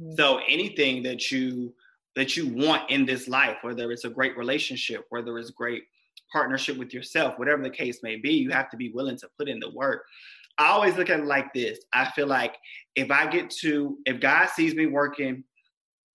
Mhm. 0.00 0.16
So 0.16 0.38
anything 0.48 1.02
that 1.02 1.30
you 1.30 1.74
that 2.16 2.36
you 2.36 2.48
want 2.48 2.90
in 2.90 3.06
this 3.06 3.28
life, 3.28 3.56
whether 3.62 3.90
it's 3.90 4.04
a 4.04 4.10
great 4.10 4.36
relationship, 4.36 5.06
whether 5.08 5.38
it's 5.38 5.50
great 5.50 5.84
partnership 6.30 6.76
with 6.76 6.92
yourself, 6.92 7.38
whatever 7.38 7.62
the 7.62 7.70
case 7.70 8.02
may 8.02 8.16
be, 8.16 8.32
you 8.32 8.50
have 8.50 8.70
to 8.70 8.76
be 8.76 8.90
willing 8.90 9.16
to 9.18 9.28
put 9.38 9.48
in 9.48 9.58
the 9.60 9.70
work. 9.70 10.04
I 10.58 10.68
always 10.68 10.96
look 10.96 11.10
at 11.10 11.20
it 11.20 11.26
like 11.26 11.52
this. 11.54 11.78
I 11.92 12.10
feel 12.10 12.26
like 12.26 12.56
if 12.94 13.10
I 13.10 13.26
get 13.26 13.50
to, 13.60 13.98
if 14.04 14.20
God 14.20 14.48
sees 14.50 14.74
me 14.74 14.86
working 14.86 15.44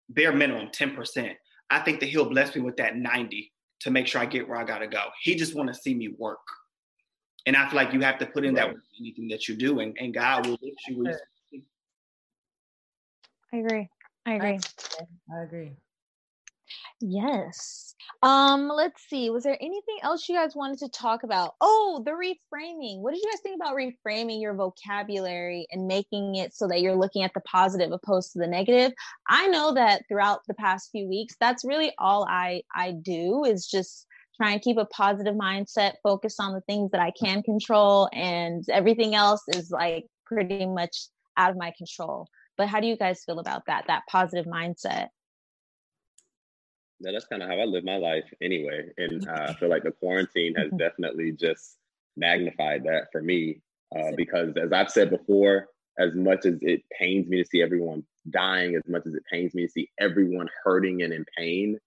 bare 0.09 0.33
minimum 0.33 0.69
10%, 0.69 1.33
I 1.69 1.79
think 1.79 1.99
that 1.99 2.09
he'll 2.09 2.29
bless 2.29 2.55
me 2.55 2.61
with 2.61 2.77
that 2.77 2.95
90 2.95 3.51
to 3.81 3.91
make 3.91 4.07
sure 4.07 4.21
I 4.21 4.25
get 4.25 4.47
where 4.47 4.57
I 4.57 4.63
gotta 4.63 4.87
go. 4.87 5.03
He 5.21 5.35
just 5.35 5.55
wanna 5.55 5.73
see 5.73 5.93
me 5.93 6.09
work. 6.17 6.39
And 7.45 7.55
I 7.55 7.67
feel 7.67 7.77
like 7.77 7.93
you 7.93 8.01
have 8.01 8.19
to 8.19 8.25
put 8.25 8.45
in 8.45 8.53
that 8.55 8.67
work 8.67 8.83
anything 8.99 9.27
that 9.29 9.47
you 9.47 9.55
do, 9.55 9.79
and, 9.79 9.95
and 9.99 10.13
God 10.13 10.45
will 10.45 10.57
lift 10.61 10.77
you. 10.87 10.97
where 11.03 11.19
you- 11.51 11.63
I 13.53 13.57
agree. 13.57 13.89
I 14.25 14.33
agree. 14.33 14.59
i 15.33 15.43
agree 15.43 15.71
Yes. 17.01 17.95
Um, 18.23 18.69
let's 18.69 19.07
see. 19.07 19.29
Was 19.29 19.43
there 19.43 19.57
anything 19.61 19.97
else 20.01 20.27
you 20.27 20.35
guys 20.35 20.55
wanted 20.55 20.79
to 20.79 20.89
talk 20.89 21.23
about? 21.23 21.53
Oh, 21.61 22.01
the 22.05 22.11
reframing. 22.11 23.01
What 23.01 23.13
did 23.13 23.21
you 23.21 23.29
guys 23.31 23.41
think 23.41 23.55
about 23.61 23.75
reframing 23.75 24.41
your 24.41 24.55
vocabulary 24.55 25.67
and 25.71 25.87
making 25.87 26.35
it 26.35 26.55
so 26.55 26.67
that 26.67 26.81
you're 26.81 26.95
looking 26.95 27.23
at 27.23 27.33
the 27.33 27.41
positive 27.41 27.91
opposed 27.91 28.33
to 28.33 28.39
the 28.39 28.47
negative? 28.47 28.93
I 29.29 29.47
know 29.47 29.73
that 29.73 30.03
throughout 30.07 30.41
the 30.47 30.55
past 30.55 30.89
few 30.91 31.07
weeks, 31.07 31.35
that's 31.39 31.65
really 31.65 31.93
all 31.97 32.25
I 32.27 32.61
I 32.75 32.91
do 32.91 33.43
is 33.45 33.67
just 33.67 34.07
try 34.35 34.51
and 34.51 34.61
keep 34.61 34.77
a 34.77 34.85
positive 34.85 35.35
mindset, 35.35 35.93
focus 36.03 36.35
on 36.39 36.53
the 36.53 36.61
things 36.61 36.91
that 36.91 37.01
I 37.01 37.11
can 37.11 37.43
control, 37.43 38.09
and 38.13 38.63
everything 38.69 39.15
else 39.15 39.41
is 39.49 39.71
like 39.71 40.05
pretty 40.25 40.65
much 40.65 41.07
out 41.37 41.51
of 41.51 41.57
my 41.57 41.73
control. 41.77 42.27
But 42.57 42.67
how 42.67 42.79
do 42.79 42.87
you 42.87 42.97
guys 42.97 43.23
feel 43.23 43.39
about 43.39 43.63
that? 43.67 43.85
That 43.87 44.03
positive 44.09 44.45
mindset? 44.45 45.07
Yeah, 46.99 47.11
that's 47.11 47.27
kind 47.27 47.43
of 47.43 47.49
how 47.49 47.59
I 47.59 47.65
live 47.65 47.83
my 47.83 47.97
life 47.97 48.25
anyway. 48.41 48.89
And 48.97 49.27
uh, 49.27 49.47
I 49.49 49.53
feel 49.53 49.69
like 49.69 49.83
the 49.83 49.91
quarantine 49.91 50.55
has 50.55 50.71
definitely 50.77 51.31
just 51.31 51.77
magnified 52.15 52.83
that 52.85 53.07
for 53.11 53.21
me. 53.21 53.61
Uh, 53.95 54.11
because 54.17 54.53
as 54.57 54.73
I've 54.73 54.89
said 54.89 55.09
before, 55.09 55.67
as 55.99 56.13
much 56.13 56.45
as 56.45 56.55
it 56.61 56.81
pains 56.97 57.27
me 57.27 57.41
to 57.41 57.47
see 57.47 57.61
everyone 57.61 58.03
dying, 58.29 58.75
as 58.75 58.83
much 58.87 59.03
as 59.05 59.13
it 59.13 59.23
pains 59.31 59.53
me 59.53 59.65
to 59.65 59.71
see 59.71 59.89
everyone 59.99 60.49
hurting 60.63 61.03
and 61.03 61.13
in 61.13 61.25
pain, 61.37 61.79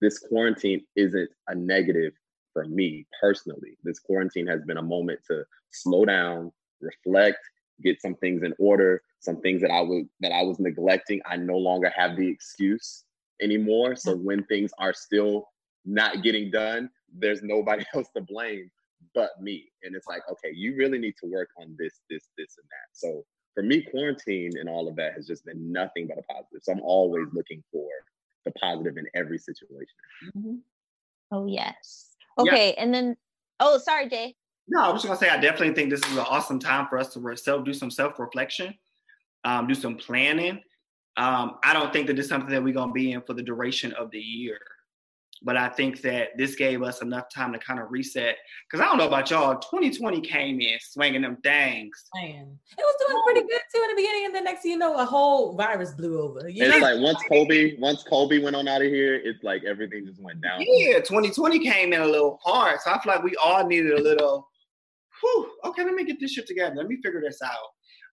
this 0.00 0.18
quarantine 0.18 0.84
isn't 0.96 1.30
a 1.48 1.54
negative 1.54 2.12
for 2.52 2.64
me 2.64 3.06
personally. 3.20 3.78
This 3.84 3.98
quarantine 3.98 4.46
has 4.48 4.62
been 4.62 4.78
a 4.78 4.82
moment 4.82 5.20
to 5.28 5.44
slow 5.70 6.04
down, 6.04 6.50
reflect, 6.80 7.38
get 7.82 8.00
some 8.00 8.14
things 8.16 8.42
in 8.42 8.52
order, 8.58 9.02
some 9.20 9.40
things 9.40 9.62
that 9.62 9.70
I 9.70 9.80
was 9.80 10.04
that 10.20 10.32
I 10.32 10.42
was 10.42 10.58
neglecting. 10.58 11.20
I 11.24 11.36
no 11.36 11.56
longer 11.56 11.92
have 11.96 12.16
the 12.16 12.28
excuse 12.28 13.04
anymore. 13.42 13.96
So 13.96 14.16
when 14.16 14.44
things 14.44 14.70
are 14.78 14.94
still 14.94 15.48
not 15.84 16.22
getting 16.22 16.50
done, 16.50 16.90
there's 17.12 17.42
nobody 17.42 17.84
else 17.94 18.08
to 18.16 18.22
blame 18.22 18.70
but 19.14 19.30
me. 19.40 19.70
And 19.82 19.94
it's 19.94 20.06
like, 20.06 20.22
okay, 20.30 20.52
you 20.54 20.76
really 20.76 20.98
need 20.98 21.14
to 21.22 21.30
work 21.30 21.48
on 21.60 21.76
this, 21.78 22.00
this, 22.08 22.28
this, 22.38 22.56
and 22.58 22.66
that. 22.70 22.88
So 22.92 23.24
for 23.54 23.62
me, 23.62 23.82
quarantine 23.82 24.52
and 24.58 24.68
all 24.68 24.88
of 24.88 24.96
that 24.96 25.14
has 25.14 25.26
just 25.26 25.44
been 25.44 25.72
nothing 25.72 26.06
but 26.06 26.18
a 26.18 26.22
positive. 26.22 26.60
So 26.62 26.72
I'm 26.72 26.80
always 26.82 27.26
looking 27.32 27.62
for 27.70 27.88
the 28.44 28.52
positive 28.52 28.96
in 28.96 29.06
every 29.14 29.38
situation. 29.38 29.86
Mm-hmm. 30.36 30.54
Oh 31.32 31.46
yes. 31.46 32.10
Okay, 32.38 32.74
yeah. 32.76 32.82
and 32.82 32.94
then 32.94 33.16
oh, 33.60 33.78
sorry, 33.78 34.08
Jay. 34.08 34.34
No, 34.68 34.82
I 34.82 34.90
was 34.90 35.02
just 35.02 35.06
gonna 35.06 35.18
say 35.18 35.28
I 35.28 35.40
definitely 35.40 35.74
think 35.74 35.90
this 35.90 36.04
is 36.04 36.12
an 36.12 36.24
awesome 36.28 36.58
time 36.58 36.86
for 36.88 36.98
us 36.98 37.12
to 37.14 37.36
self 37.36 37.64
do 37.64 37.72
some 37.72 37.90
self 37.90 38.18
reflection, 38.18 38.74
um, 39.44 39.66
do 39.66 39.74
some 39.74 39.96
planning. 39.96 40.60
Um, 41.16 41.58
I 41.62 41.72
don't 41.72 41.92
think 41.92 42.06
that 42.06 42.16
this 42.16 42.24
is 42.24 42.30
something 42.30 42.50
that 42.50 42.62
we're 42.62 42.74
gonna 42.74 42.92
be 42.92 43.12
in 43.12 43.22
for 43.22 43.34
the 43.34 43.42
duration 43.42 43.92
of 43.94 44.10
the 44.10 44.20
year. 44.20 44.58
But 45.44 45.56
I 45.56 45.68
think 45.68 46.02
that 46.02 46.38
this 46.38 46.54
gave 46.54 46.82
us 46.82 47.02
enough 47.02 47.24
time 47.34 47.52
to 47.52 47.58
kind 47.58 47.80
of 47.80 47.90
reset. 47.90 48.36
Because 48.66 48.80
I 48.80 48.88
don't 48.88 48.96
know 48.96 49.08
about 49.08 49.28
y'all, 49.28 49.58
2020 49.58 50.20
came 50.20 50.60
in 50.60 50.78
swinging 50.80 51.22
them 51.22 51.36
things. 51.42 52.04
Man, 52.14 52.56
it 52.78 52.80
was 52.80 52.94
doing 53.06 53.22
pretty 53.24 53.40
good 53.40 53.60
too 53.74 53.82
in 53.82 53.88
the 53.90 53.96
beginning, 53.96 54.26
and 54.26 54.34
then 54.34 54.44
next 54.44 54.62
thing 54.62 54.72
you 54.72 54.78
know, 54.78 54.96
a 54.96 55.04
whole 55.04 55.56
virus 55.56 55.92
blew 55.92 56.20
over. 56.20 56.48
You 56.48 56.64
it's 56.64 56.76
know? 56.76 56.80
like 56.80 57.00
once 57.00 57.18
Kobe, 57.28 57.76
once 57.78 58.04
Kobe 58.04 58.38
went 58.38 58.54
on 58.54 58.68
out 58.68 58.82
of 58.82 58.88
here, 58.88 59.16
it's 59.16 59.42
like 59.42 59.64
everything 59.64 60.06
just 60.06 60.22
went 60.22 60.40
down. 60.40 60.60
Yeah, 60.60 60.98
2020 60.98 61.58
came 61.58 61.92
in 61.92 62.00
a 62.00 62.06
little 62.06 62.38
hard, 62.42 62.80
so 62.80 62.92
I 62.92 63.02
feel 63.02 63.12
like 63.12 63.24
we 63.24 63.34
all 63.42 63.66
needed 63.66 63.98
a 63.98 64.02
little. 64.02 64.48
Whew, 65.20 65.50
okay, 65.66 65.84
let 65.84 65.94
me 65.94 66.04
get 66.04 66.20
this 66.20 66.32
shit 66.32 66.46
together. 66.46 66.76
Let 66.76 66.86
me 66.86 66.98
figure 67.02 67.20
this 67.20 67.42
out. 67.42 67.56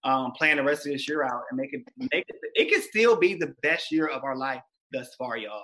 Um, 0.06 0.32
plan 0.32 0.58
the 0.58 0.64
rest 0.64 0.86
of 0.86 0.94
this 0.94 1.10
year 1.10 1.24
out 1.24 1.44
and 1.50 1.60
make 1.60 1.74
it 1.74 1.82
make 1.98 2.26
it. 2.30 2.36
It 2.56 2.72
can 2.72 2.82
still 2.82 3.18
be 3.18 3.34
the 3.34 3.54
best 3.62 3.92
year 3.92 4.08
of 4.08 4.24
our 4.24 4.36
life 4.36 4.62
thus 4.94 5.14
far, 5.16 5.38
y'all. 5.38 5.64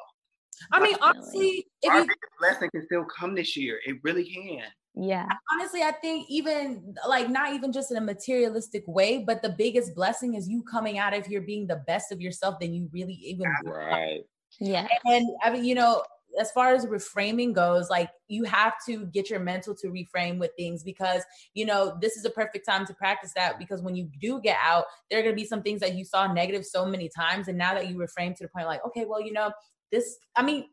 I 0.72 0.82
mean, 0.82 0.96
honestly, 1.02 1.66
if 1.82 1.92
our 1.92 2.02
you, 2.02 2.08
blessing 2.40 2.70
can 2.70 2.86
still 2.86 3.06
come 3.06 3.36
this 3.36 3.56
year. 3.56 3.80
It 3.86 3.98
really 4.04 4.26
can. 4.26 4.64
Yeah. 4.96 5.28
Honestly, 5.54 5.82
I 5.82 5.92
think 5.92 6.26
even 6.30 6.96
like 7.08 7.30
not 7.30 7.54
even 7.54 7.72
just 7.72 7.92
in 7.92 7.98
a 7.98 8.02
materialistic 8.02 8.84
way, 8.88 9.24
but 9.26 9.42
the 9.42 9.50
biggest 9.50 9.94
blessing 9.94 10.36
is 10.36 10.48
you 10.48 10.64
coming 10.64 10.98
out 10.98 11.14
of 11.14 11.26
here 11.26 11.42
being 11.42 11.68
the 11.68 11.84
best 11.88 12.12
of 12.12 12.22
yourself 12.22 12.60
than 12.60 12.74
you 12.74 12.90
really 12.94 13.14
even 13.14 13.46
right. 13.66 14.22
Yeah. 14.60 14.88
And 15.04 15.30
I 15.44 15.52
mean, 15.52 15.66
you 15.66 15.76
know, 15.76 16.02
as 16.40 16.52
far 16.52 16.74
as 16.74 16.86
reframing 16.86 17.54
goes, 17.54 17.90
like 17.90 18.10
you 18.28 18.44
have 18.44 18.74
to 18.88 19.06
get 19.08 19.30
your 19.30 19.40
mental 19.40 19.76
to 19.76 19.88
reframe 19.88 20.38
with 20.40 20.52
things 20.58 20.84
because 20.84 21.24
you 21.54 21.66
know 21.66 21.98
this 22.02 22.18
is 22.18 22.26
a 22.26 22.30
perfect 22.30 22.66
time 22.68 22.86
to 22.86 22.94
practice 22.94 23.32
that 23.36 23.60
because 23.60 23.82
when 23.82 23.96
you 23.96 24.10
do 24.20 24.40
get 24.42 24.58
out, 24.62 24.86
there 25.10 25.20
are 25.20 25.24
going 25.24 25.36
to 25.36 25.42
be 25.42 25.48
some 25.48 25.62
things 25.62 25.82
that 25.82 25.96
you 25.96 26.06
saw 26.06 26.32
negative 26.32 26.66
so 26.66 26.86
many 26.86 27.10
times, 27.10 27.48
and 27.48 27.58
now 27.58 27.74
that 27.74 27.90
you 27.90 27.96
reframe 27.96 28.36
to 28.36 28.44
the 28.44 28.50
point 28.50 28.68
like, 28.68 28.86
okay, 28.86 29.06
well, 29.06 29.22
you 29.22 29.34
know, 29.34 29.52
this 29.92 30.18
i 30.36 30.44
mean 30.44 30.66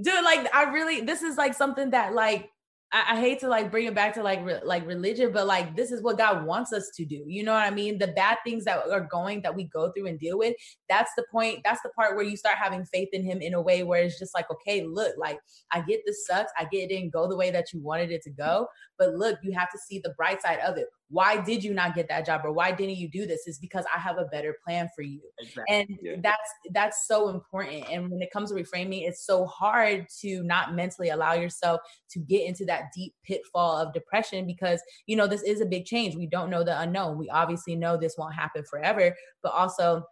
dude 0.00 0.24
like 0.24 0.46
i 0.54 0.64
really 0.64 1.00
this 1.00 1.22
is 1.22 1.36
like 1.36 1.54
something 1.54 1.90
that 1.90 2.14
like 2.14 2.50
I, 2.96 3.12
I, 3.12 3.20
hate 3.20 3.40
to 3.40 3.48
like 3.48 3.70
bring 3.70 3.84
it 3.84 3.94
back 3.94 4.14
to 4.14 4.22
like 4.22 4.42
re- 4.42 4.60
like 4.64 4.86
religion, 4.86 5.30
but 5.30 5.46
like 5.46 5.76
this 5.76 5.92
is 5.92 6.02
what 6.02 6.16
God 6.16 6.46
wants 6.46 6.72
us 6.72 6.90
to 6.96 7.04
do. 7.04 7.24
You 7.26 7.42
know 7.42 7.52
what 7.52 7.66
I 7.66 7.70
mean? 7.70 7.98
The 7.98 8.08
bad 8.08 8.38
things 8.42 8.64
that 8.64 8.88
are 8.90 9.06
going 9.10 9.42
that 9.42 9.54
we 9.54 9.64
go 9.64 9.92
through 9.92 10.06
and 10.06 10.18
deal 10.18 10.38
with. 10.38 10.54
That's 10.88 11.10
the 11.14 11.24
point. 11.30 11.60
That's 11.62 11.82
the 11.82 11.90
part 11.90 12.16
where 12.16 12.24
you 12.24 12.38
start 12.38 12.56
having 12.56 12.86
faith 12.86 13.10
in 13.12 13.22
Him 13.22 13.42
in 13.42 13.52
a 13.52 13.60
way 13.60 13.82
where 13.82 14.02
it's 14.02 14.18
just 14.18 14.34
like, 14.34 14.50
okay, 14.50 14.86
look, 14.86 15.14
like 15.18 15.38
I 15.72 15.82
get 15.82 16.00
this 16.06 16.26
sucks. 16.26 16.52
I 16.58 16.64
get 16.64 16.84
it 16.84 16.88
didn't 16.88 17.12
go 17.12 17.28
the 17.28 17.36
way 17.36 17.50
that 17.50 17.70
you 17.74 17.80
wanted 17.80 18.10
it 18.12 18.22
to 18.22 18.30
go, 18.30 18.66
but 18.98 19.14
look, 19.14 19.38
you 19.42 19.52
have 19.52 19.70
to 19.70 19.78
see 19.78 20.00
the 20.02 20.14
bright 20.16 20.42
side 20.42 20.58
of 20.60 20.76
it. 20.76 20.86
Why 21.08 21.40
did 21.40 21.62
you 21.62 21.72
not 21.72 21.94
get 21.94 22.08
that 22.08 22.26
job, 22.26 22.42
or 22.44 22.52
why 22.52 22.72
didn't 22.72 22.96
you 22.96 23.08
do 23.08 23.26
this? 23.26 23.46
Is 23.46 23.58
because 23.58 23.84
I 23.94 23.98
have 23.98 24.18
a 24.18 24.24
better 24.24 24.56
plan 24.66 24.88
for 24.94 25.02
you, 25.02 25.20
exactly. 25.38 25.64
and 25.68 25.98
yeah. 26.02 26.16
that's 26.20 26.50
that's 26.72 27.06
so 27.06 27.28
important. 27.28 27.84
And 27.88 28.10
when 28.10 28.20
it 28.22 28.32
comes 28.32 28.50
to 28.50 28.56
reframing, 28.56 29.06
it's 29.06 29.24
so 29.24 29.46
hard 29.46 30.06
to 30.20 30.42
not 30.42 30.74
mentally 30.74 31.10
allow 31.10 31.34
yourself 31.34 31.80
to 32.10 32.18
get 32.18 32.46
into 32.46 32.64
that 32.64 32.92
deep 32.94 33.14
pitfall 33.24 33.76
of 33.76 33.92
depression 33.92 34.46
because 34.46 34.82
you 35.06 35.16
know 35.16 35.26
this 35.26 35.42
is 35.42 35.60
a 35.60 35.66
big 35.66 35.84
change 35.84 36.16
we 36.16 36.26
don't 36.26 36.50
know 36.50 36.64
the 36.64 36.80
unknown 36.80 37.18
we 37.18 37.28
obviously 37.30 37.74
know 37.74 37.96
this 37.96 38.16
won't 38.18 38.34
happen 38.34 38.62
forever 38.64 39.14
but 39.42 39.52
also 39.52 40.04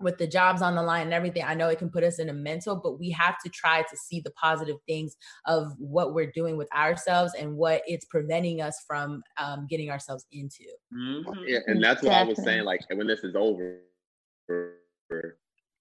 with 0.00 0.18
the 0.18 0.26
jobs 0.26 0.62
on 0.62 0.74
the 0.74 0.82
line 0.82 1.02
and 1.02 1.14
everything 1.14 1.42
i 1.46 1.54
know 1.54 1.68
it 1.68 1.78
can 1.78 1.90
put 1.90 2.04
us 2.04 2.18
in 2.18 2.28
a 2.28 2.32
mental 2.32 2.76
but 2.76 2.98
we 2.98 3.10
have 3.10 3.36
to 3.44 3.50
try 3.50 3.82
to 3.82 3.96
see 3.96 4.20
the 4.20 4.30
positive 4.32 4.76
things 4.86 5.16
of 5.46 5.72
what 5.78 6.14
we're 6.14 6.30
doing 6.32 6.56
with 6.56 6.72
ourselves 6.74 7.32
and 7.38 7.54
what 7.54 7.82
it's 7.86 8.06
preventing 8.06 8.60
us 8.60 8.82
from 8.86 9.22
um, 9.38 9.66
getting 9.68 9.90
ourselves 9.90 10.26
into 10.32 10.64
mm-hmm. 10.94 11.30
yeah 11.46 11.58
and 11.66 11.82
that's 11.82 12.02
what 12.02 12.10
Definitely. 12.10 12.34
i 12.34 12.36
was 12.36 12.44
saying 12.44 12.64
like 12.64 12.80
when 12.94 13.06
this 13.06 13.24
is 13.24 13.34
over 13.36 13.80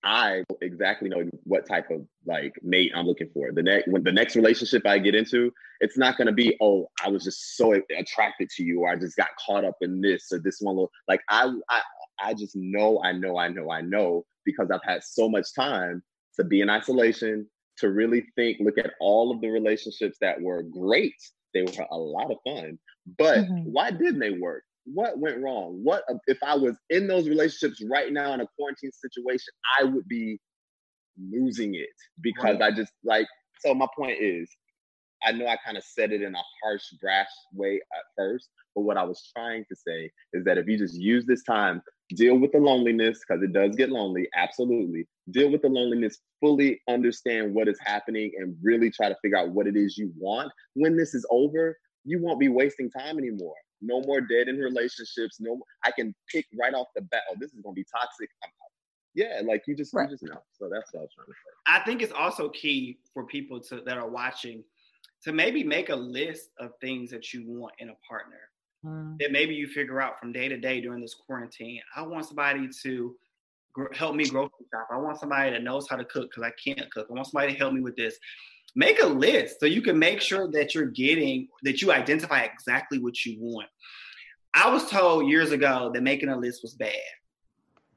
I 0.03 0.43
exactly 0.61 1.09
know 1.09 1.29
what 1.43 1.67
type 1.67 1.89
of 1.91 2.05
like 2.25 2.53
mate 2.63 2.91
I'm 2.95 3.05
looking 3.05 3.29
for. 3.33 3.51
The 3.51 3.63
next 3.63 3.87
when 3.89 4.03
the 4.03 4.11
next 4.11 4.35
relationship 4.35 4.85
I 4.85 4.97
get 4.97 5.13
into, 5.13 5.51
it's 5.81 5.97
not 5.97 6.17
gonna 6.17 6.31
be, 6.31 6.55
oh, 6.61 6.87
I 7.03 7.09
was 7.09 7.23
just 7.23 7.57
so 7.57 7.73
attracted 7.97 8.49
to 8.51 8.63
you, 8.63 8.81
or 8.81 8.89
I 8.89 8.95
just 8.95 9.17
got 9.17 9.27
caught 9.45 9.65
up 9.65 9.75
in 9.81 9.99
this 9.99 10.31
or 10.31 10.39
this 10.39 10.59
one 10.61 10.75
little 10.75 10.91
like 11.09 11.21
I 11.29 11.51
I 11.69 11.81
I 12.23 12.33
just 12.33 12.55
know, 12.55 13.01
I 13.03 13.11
know, 13.11 13.37
I 13.37 13.49
know, 13.49 13.71
I 13.71 13.81
know, 13.81 14.25
because 14.45 14.69
I've 14.71 14.83
had 14.83 15.03
so 15.03 15.29
much 15.29 15.53
time 15.53 16.03
to 16.37 16.43
be 16.43 16.61
in 16.61 16.69
isolation, 16.69 17.47
to 17.77 17.89
really 17.89 18.25
think, 18.35 18.57
look 18.59 18.77
at 18.77 18.91
all 18.99 19.31
of 19.31 19.41
the 19.41 19.49
relationships 19.49 20.17
that 20.21 20.41
were 20.41 20.63
great. 20.63 21.15
They 21.53 21.63
were 21.63 21.85
a 21.89 21.97
lot 21.97 22.31
of 22.31 22.37
fun. 22.45 22.77
But 23.17 23.39
mm-hmm. 23.39 23.71
why 23.71 23.91
didn't 23.91 24.19
they 24.19 24.31
work? 24.31 24.63
what 24.93 25.19
went 25.19 25.41
wrong? 25.41 25.79
What 25.83 26.03
if 26.27 26.37
I 26.43 26.55
was 26.55 26.77
in 26.89 27.07
those 27.07 27.27
relationships 27.27 27.81
right 27.89 28.11
now 28.11 28.33
in 28.33 28.41
a 28.41 28.47
quarantine 28.57 28.91
situation? 28.91 29.53
I 29.79 29.83
would 29.83 30.07
be 30.07 30.39
losing 31.31 31.75
it 31.75 31.89
because 32.21 32.59
right. 32.59 32.73
I 32.73 32.75
just 32.75 32.91
like. 33.03 33.27
So 33.59 33.73
my 33.73 33.87
point 33.97 34.17
is, 34.21 34.49
I 35.23 35.31
know 35.31 35.47
I 35.47 35.57
kind 35.63 35.77
of 35.77 35.83
said 35.83 36.11
it 36.11 36.21
in 36.21 36.35
a 36.35 36.41
harsh, 36.63 36.83
brash 37.01 37.27
way 37.53 37.81
at 37.93 38.05
first, 38.17 38.49
but 38.75 38.81
what 38.81 38.97
I 38.97 39.03
was 39.03 39.29
trying 39.35 39.65
to 39.69 39.75
say 39.75 40.11
is 40.33 40.43
that 40.45 40.57
if 40.57 40.67
you 40.67 40.77
just 40.77 40.95
use 40.95 41.25
this 41.25 41.43
time, 41.43 41.81
deal 42.15 42.37
with 42.37 42.51
the 42.51 42.59
loneliness 42.59 43.19
because 43.27 43.43
it 43.43 43.53
does 43.53 43.75
get 43.75 43.89
lonely. 43.89 44.27
Absolutely, 44.35 45.07
deal 45.31 45.51
with 45.51 45.61
the 45.61 45.69
loneliness. 45.69 46.19
Fully 46.39 46.79
understand 46.87 47.53
what 47.53 47.67
is 47.67 47.77
happening 47.83 48.31
and 48.37 48.55
really 48.61 48.89
try 48.89 49.09
to 49.09 49.15
figure 49.21 49.37
out 49.37 49.49
what 49.49 49.67
it 49.67 49.75
is 49.75 49.97
you 49.97 50.11
want. 50.17 50.51
When 50.73 50.95
this 50.95 51.13
is 51.13 51.25
over, 51.29 51.77
you 52.05 52.21
won't 52.21 52.39
be 52.39 52.47
wasting 52.49 52.89
time 52.89 53.17
anymore 53.17 53.55
no 53.81 54.01
more 54.01 54.21
dead 54.21 54.47
in 54.47 54.57
relationships. 54.57 55.37
No, 55.39 55.59
I 55.85 55.91
can 55.91 56.13
pick 56.31 56.45
right 56.59 56.73
off 56.73 56.87
the 56.95 57.01
bat. 57.01 57.21
Oh, 57.31 57.35
this 57.39 57.53
is 57.53 57.61
gonna 57.61 57.73
be 57.73 57.85
toxic. 57.85 58.29
Yeah, 59.15 59.41
like 59.43 59.63
you 59.67 59.75
just 59.75 59.93
right. 59.93 60.09
you 60.09 60.15
just 60.15 60.23
know. 60.23 60.41
So 60.53 60.69
that's 60.71 60.93
what 60.93 60.99
I 60.99 61.03
was 61.03 61.11
trying 61.15 61.27
to 61.27 61.33
say. 61.33 61.51
I 61.67 61.79
think 61.85 62.01
it's 62.01 62.13
also 62.13 62.49
key 62.49 62.99
for 63.13 63.25
people 63.25 63.59
to 63.61 63.81
that 63.81 63.97
are 63.97 64.09
watching 64.09 64.63
to 65.23 65.33
maybe 65.33 65.63
make 65.63 65.89
a 65.89 65.95
list 65.95 66.49
of 66.59 66.71
things 66.81 67.11
that 67.11 67.33
you 67.33 67.43
want 67.45 67.73
in 67.79 67.89
a 67.89 67.95
partner. 68.07 68.39
Mm. 68.85 69.17
That 69.19 69.31
maybe 69.31 69.53
you 69.55 69.67
figure 69.67 70.01
out 70.01 70.19
from 70.19 70.31
day 70.31 70.47
to 70.47 70.57
day 70.57 70.79
during 70.79 71.01
this 71.01 71.13
quarantine. 71.13 71.81
I 71.95 72.01
want 72.03 72.25
somebody 72.25 72.69
to 72.83 73.15
gr- 73.73 73.93
help 73.93 74.15
me 74.15 74.25
grocery 74.25 74.65
shop. 74.73 74.87
I 74.91 74.97
want 74.97 75.19
somebody 75.19 75.51
that 75.51 75.63
knows 75.63 75.87
how 75.89 75.97
to 75.97 76.05
cook 76.05 76.29
because 76.29 76.43
I 76.43 76.51
can't 76.63 76.89
cook. 76.91 77.07
I 77.09 77.13
want 77.13 77.27
somebody 77.27 77.51
to 77.51 77.59
help 77.59 77.73
me 77.73 77.81
with 77.81 77.97
this 77.97 78.17
make 78.75 79.01
a 79.01 79.07
list 79.07 79.59
so 79.59 79.65
you 79.65 79.81
can 79.81 79.97
make 79.97 80.21
sure 80.21 80.49
that 80.51 80.75
you're 80.75 80.85
getting 80.85 81.47
that 81.63 81.81
you 81.81 81.91
identify 81.91 82.41
exactly 82.41 82.99
what 82.99 83.25
you 83.25 83.37
want. 83.39 83.67
I 84.53 84.69
was 84.69 84.89
told 84.89 85.29
years 85.29 85.51
ago 85.51 85.91
that 85.93 86.01
making 86.01 86.29
a 86.29 86.37
list 86.37 86.61
was 86.63 86.73
bad. 86.73 86.93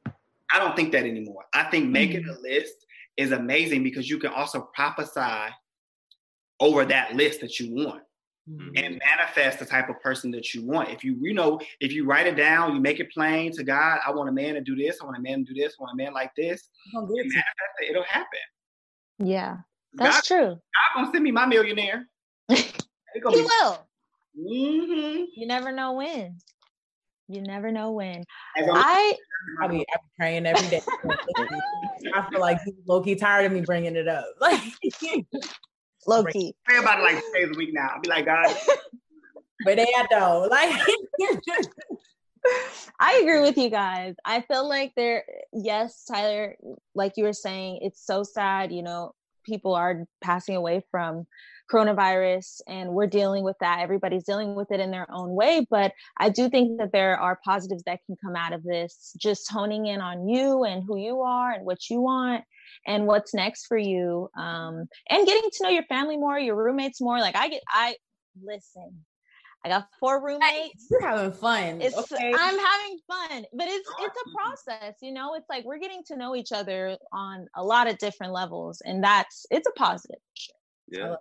I 0.06 0.58
don't 0.58 0.76
think 0.76 0.92
that 0.92 1.04
anymore. 1.04 1.44
I 1.54 1.64
think 1.64 1.90
making 1.90 2.22
mm-hmm. 2.22 2.30
a 2.30 2.40
list 2.40 2.74
is 3.16 3.32
amazing 3.32 3.82
because 3.82 4.08
you 4.08 4.18
can 4.18 4.32
also 4.32 4.68
prophesy 4.74 5.52
over 6.62 6.84
that 6.84 7.14
list 7.14 7.40
that 7.40 7.58
you 7.58 7.74
want 7.74 8.02
mm-hmm. 8.48 8.68
and 8.76 9.00
manifest 9.04 9.58
the 9.58 9.66
type 9.66 9.88
of 9.88 10.00
person 10.00 10.30
that 10.30 10.54
you 10.54 10.64
want. 10.64 10.88
If 10.90 11.02
you, 11.02 11.18
you 11.20 11.34
know, 11.34 11.60
if 11.80 11.92
you 11.92 12.06
write 12.06 12.28
it 12.28 12.36
down, 12.36 12.74
you 12.74 12.80
make 12.80 13.00
it 13.00 13.10
plain 13.12 13.50
to 13.52 13.64
God, 13.64 13.98
I 14.06 14.12
want 14.12 14.28
a 14.28 14.32
man 14.32 14.54
to 14.54 14.60
do 14.60 14.76
this, 14.76 14.98
I 15.02 15.04
want 15.04 15.18
a 15.18 15.20
man 15.20 15.44
to 15.44 15.52
do 15.52 15.60
this, 15.60 15.74
I 15.78 15.82
want 15.82 15.92
a 15.92 15.96
man 15.96 16.14
like 16.14 16.30
this, 16.36 16.68
manifest 16.94 17.44
it, 17.80 17.90
it'll 17.90 18.04
happen. 18.04 18.38
Yeah. 19.18 19.56
That's 19.94 20.28
God, 20.28 20.36
true. 20.36 20.48
God 20.48 20.94
gonna 20.94 21.10
send 21.12 21.24
me 21.24 21.32
my 21.32 21.46
millionaire. 21.46 22.06
he 22.48 22.62
will. 23.24 23.86
Mm-hmm. 24.38 25.24
You 25.34 25.46
never 25.46 25.72
know 25.72 25.92
when. 25.94 26.38
You 27.28 27.42
never 27.42 27.72
know 27.72 27.90
when. 27.92 28.24
I 28.56 29.16
I 29.60 29.68
mean, 29.68 29.84
I'm 29.92 30.00
praying 30.18 30.46
every 30.46 30.68
day. 30.68 30.82
I 32.14 32.28
feel 32.30 32.40
like 32.40 32.58
he's 32.64 32.74
low 32.86 33.02
key 33.02 33.14
tired 33.14 33.46
of 33.46 33.52
me 33.52 33.62
bringing 33.62 33.96
it 33.96 34.08
up. 34.08 34.24
Like 34.40 34.60
low 36.06 36.24
key. 36.24 36.54
Pray 36.64 36.78
about 36.78 37.00
it 37.00 37.02
like 37.02 37.22
days 37.34 37.50
a 37.54 37.58
week 37.58 37.70
now. 37.72 37.88
I'll 37.94 38.00
be 38.00 38.08
like, 38.08 38.26
God. 38.26 38.54
but 39.64 39.76
they 39.76 39.86
though, 40.10 40.48
like. 40.50 40.74
I 42.98 43.20
agree 43.22 43.40
with 43.40 43.56
you 43.56 43.70
guys. 43.70 44.16
I 44.24 44.40
feel 44.40 44.68
like 44.68 44.92
there, 44.96 45.24
yes, 45.52 46.04
Tyler, 46.04 46.56
like 46.94 47.12
you 47.16 47.24
were 47.24 47.32
saying, 47.32 47.78
it's 47.82 48.04
so 48.04 48.24
sad, 48.24 48.72
you 48.72 48.82
know, 48.82 49.14
people 49.44 49.74
are 49.74 50.06
passing 50.20 50.56
away 50.56 50.82
from 50.90 51.26
coronavirus 51.72 52.60
and 52.66 52.90
we're 52.90 53.06
dealing 53.06 53.44
with 53.44 53.56
that 53.60 53.80
everybody's 53.80 54.24
dealing 54.24 54.54
with 54.54 54.70
it 54.70 54.80
in 54.80 54.90
their 54.90 55.06
own 55.10 55.34
way 55.34 55.66
but 55.70 55.92
i 56.18 56.28
do 56.28 56.48
think 56.48 56.78
that 56.78 56.92
there 56.92 57.18
are 57.18 57.40
positives 57.44 57.82
that 57.84 58.00
can 58.06 58.16
come 58.22 58.36
out 58.36 58.52
of 58.52 58.62
this 58.62 59.14
just 59.18 59.50
honing 59.50 59.86
in 59.86 60.00
on 60.00 60.28
you 60.28 60.64
and 60.64 60.84
who 60.86 60.98
you 60.98 61.20
are 61.20 61.52
and 61.52 61.64
what 61.64 61.88
you 61.88 62.00
want 62.00 62.44
and 62.86 63.06
what's 63.06 63.32
next 63.32 63.66
for 63.66 63.78
you 63.78 64.28
um, 64.36 64.86
and 65.08 65.26
getting 65.26 65.48
to 65.50 65.64
know 65.64 65.70
your 65.70 65.84
family 65.84 66.16
more 66.16 66.38
your 66.38 66.56
roommates 66.56 67.00
more 67.00 67.18
like 67.18 67.36
i 67.36 67.48
get 67.48 67.62
i 67.68 67.94
listen 68.44 69.04
I 69.64 69.68
got 69.68 69.86
four 70.00 70.20
roommates. 70.20 70.88
You're 70.90 71.06
having 71.06 71.30
fun. 71.30 71.80
It's 71.80 71.96
okay? 71.96 72.32
I'm 72.36 72.58
having 72.58 72.98
fun, 73.06 73.44
but 73.52 73.68
it's 73.68 73.88
it's 74.00 74.16
a 74.26 74.30
process, 74.36 74.96
you 75.00 75.12
know. 75.12 75.34
It's 75.34 75.48
like 75.48 75.64
we're 75.64 75.78
getting 75.78 76.02
to 76.08 76.16
know 76.16 76.34
each 76.34 76.50
other 76.50 76.96
on 77.12 77.46
a 77.54 77.62
lot 77.62 77.88
of 77.88 77.96
different 77.98 78.32
levels, 78.32 78.82
and 78.84 79.04
that's 79.04 79.46
it's 79.50 79.68
a 79.68 79.72
positive. 79.78 80.18
Yeah. 80.88 81.14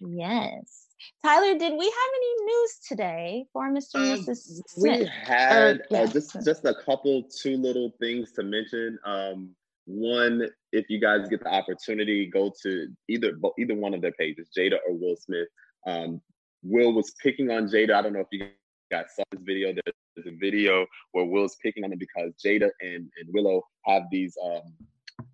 Yes. 0.00 0.86
Tyler, 1.22 1.58
did 1.58 1.72
we 1.72 1.84
have 1.84 2.10
any 2.16 2.44
news 2.44 2.78
today 2.88 3.46
for 3.52 3.70
Mr. 3.70 3.96
and 3.96 4.20
Um, 4.20 4.24
Mrs. 4.26 4.62
We 4.76 4.94
Smith? 4.96 5.08
had 5.08 5.82
yeah. 5.90 6.02
uh, 6.02 6.06
just 6.06 6.32
just 6.44 6.64
a 6.64 6.74
couple, 6.84 7.24
two 7.24 7.56
little 7.56 7.90
things 8.00 8.32
to 8.32 8.42
mention. 8.42 8.98
Um, 9.04 9.54
one, 9.86 10.48
if 10.72 10.86
you 10.88 10.98
guys 11.00 11.28
get 11.28 11.40
the 11.44 11.50
opportunity, 11.52 12.26
go 12.26 12.52
to 12.62 12.88
either 13.08 13.32
either 13.58 13.74
one 13.74 13.92
of 13.94 14.00
their 14.00 14.12
pages, 14.12 14.48
Jada 14.56 14.78
or 14.88 14.94
Will 14.94 15.16
Smith. 15.16 15.48
Um, 15.86 16.20
Will 16.62 16.92
was 16.94 17.12
picking 17.22 17.50
on 17.50 17.66
Jada. 17.68 17.94
I 17.94 18.02
don't 18.02 18.14
know 18.14 18.20
if 18.20 18.28
you 18.32 18.48
guys 18.90 19.06
saw 19.14 19.22
this 19.30 19.42
video. 19.42 19.72
There's, 19.72 19.94
there's 20.16 20.34
a 20.34 20.38
video 20.38 20.86
where 21.12 21.24
Will's 21.26 21.56
picking 21.62 21.84
on 21.84 21.92
him 21.92 21.98
because 21.98 22.32
Jada 22.44 22.70
and, 22.80 23.10
and 23.18 23.28
Willow 23.34 23.62
have 23.86 24.04
these 24.10 24.36
um, 24.42 24.62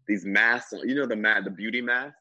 these 0.09 0.25
masks. 0.25 0.75
You 0.85 0.95
know 0.97 1.07
the 1.07 1.17
mat, 1.17 1.45
the 1.45 1.51
beauty 1.51 1.81
mask, 1.81 2.17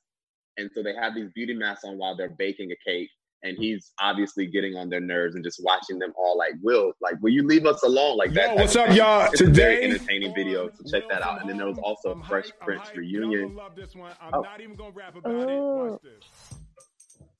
and 0.59 0.69
so 0.75 0.83
they 0.83 0.93
have 0.93 1.15
these 1.15 1.29
beauty 1.33 1.53
masks 1.53 1.83
on 1.85 1.97
while 1.97 2.15
they're 2.15 2.35
baking 2.37 2.71
a 2.71 2.75
cake 2.89 3.09
and 3.43 3.55
he's 3.57 3.93
obviously 4.01 4.45
getting 4.45 4.75
on 4.75 4.89
their 4.89 4.99
nerves 4.99 5.35
and 5.35 5.43
just 5.45 5.61
watching 5.63 5.97
them 5.97 6.11
all 6.17 6.37
like, 6.37 6.51
Will, 6.61 6.91
like, 7.01 7.15
will 7.21 7.31
you 7.31 7.47
leave 7.47 7.65
us 7.65 7.81
alone? 7.83 8.17
Like 8.17 8.33
that. 8.33 8.49
Yo, 8.49 8.55
what's 8.61 8.75
up, 8.75 8.93
y'all? 8.93 9.29
It's 9.31 9.39
a 9.39 9.45
very 9.45 9.75
Today- 9.77 9.85
entertaining 9.95 10.35
video, 10.35 10.69
so 10.73 10.83
check 10.91 11.07
that 11.09 11.21
out. 11.21 11.39
And 11.39 11.49
then 11.49 11.57
there 11.57 11.67
was 11.67 11.79
also 11.79 12.11
a 12.11 12.23
Fresh 12.25 12.51
Prince 12.59 12.93
reunion. 12.93 13.55
love 13.55 13.77
this 13.77 13.95
one. 13.95 14.11
I'm 14.21 14.33
Oh. 14.33 14.41
not 14.41 14.59
even 14.59 14.75
gonna 14.75 14.91
rap 14.91 15.15
about 15.15 15.49
it. 15.49 15.57
Watch 15.57 16.01
this. 16.03 16.59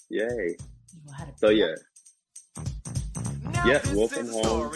Yay! 0.09 0.55
You 1.05 1.13
had 1.17 1.28
a 1.30 1.38
So 1.38 1.49
yeah, 1.49 1.76
yeah, 3.66 3.93
Wilson 3.93 4.28
Home 4.30 4.74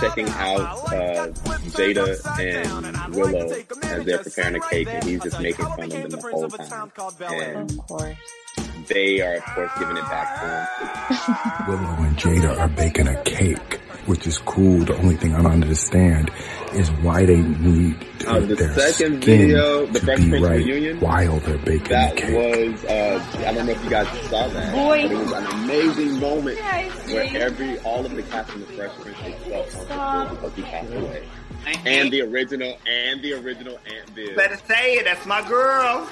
checking 0.00 0.28
out 0.28 0.60
uh, 0.92 1.28
Jada 1.74 2.38
and 2.40 3.14
Willow 3.14 3.48
as 3.82 4.04
they're 4.04 4.18
preparing 4.18 4.56
a 4.56 4.60
cake, 4.68 4.88
and 4.88 5.04
he's 5.04 5.22
just 5.22 5.40
making 5.40 5.64
fun 5.66 5.82
of 5.82 5.90
them 5.90 6.10
the 6.10 6.20
whole 6.20 6.48
time. 6.48 6.92
And 7.30 8.86
they 8.86 9.20
are, 9.20 9.36
of 9.36 9.44
course, 9.44 9.70
giving 9.78 9.96
it 9.96 10.04
back 10.04 10.40
to 10.40 10.46
him. 10.46 11.68
Willow 11.68 11.94
and 12.02 12.16
Jada 12.16 12.58
are 12.58 12.68
baking 12.68 13.08
a 13.08 13.22
cake, 13.24 13.80
which 14.06 14.26
is 14.26 14.38
cool. 14.38 14.78
The 14.84 14.96
only 14.96 15.16
thing 15.16 15.34
I 15.34 15.42
don't 15.42 15.52
understand 15.52 16.30
is 16.74 16.90
why 17.02 17.24
they 17.24 17.36
need 17.36 17.96
Uh, 18.26 18.40
the 18.40 18.54
their 18.54 18.72
second 18.74 19.22
skin 19.22 19.38
video, 19.40 19.86
the 19.86 19.98
to 20.00 20.04
Fresh 20.04 20.18
be 20.20 20.28
Prince 20.30 20.44
right 20.46 20.56
reunion, 20.64 21.00
while 21.00 21.38
they're 21.40 21.58
baking 21.58 21.88
That 21.88 22.14
the 22.16 22.20
cake. 22.22 22.34
was, 22.72 22.84
uh, 22.86 23.24
I 23.46 23.52
don't 23.54 23.66
know 23.66 23.72
if 23.72 23.84
you 23.84 23.90
guys 23.90 24.06
saw 24.28 24.48
that. 24.48 24.72
Boy. 24.74 25.02
but 25.02 25.12
It 25.12 25.18
was 25.18 25.32
an 25.32 25.46
amazing 25.46 26.20
moment 26.20 26.56
Yes, 26.58 27.06
where 27.12 27.24
yes. 27.24 27.34
every, 27.36 27.78
all 27.80 28.04
of 28.04 28.14
the 28.14 28.22
cast 28.24 28.52
in 28.54 28.60
the 28.60 28.66
Fresh 28.66 28.92
Prince 29.00 29.18
except 29.24 29.72
Stop. 29.72 30.30
Uncle 30.30 30.36
Phil 30.36 30.50
because 30.50 30.56
he 30.56 30.62
passed 30.62 30.92
away. 30.92 31.22
And, 31.66 31.86
And 31.86 32.10
the 32.12 32.22
original, 32.22 32.78
and 32.86 33.22
the 33.22 33.32
original 33.34 33.78
Aunt 33.86 34.10
Viv. 34.10 34.36
better 34.36 34.56
say 34.68 34.94
it. 34.94 35.04
That's 35.04 35.24
my 35.26 35.46
girl. 35.48 36.08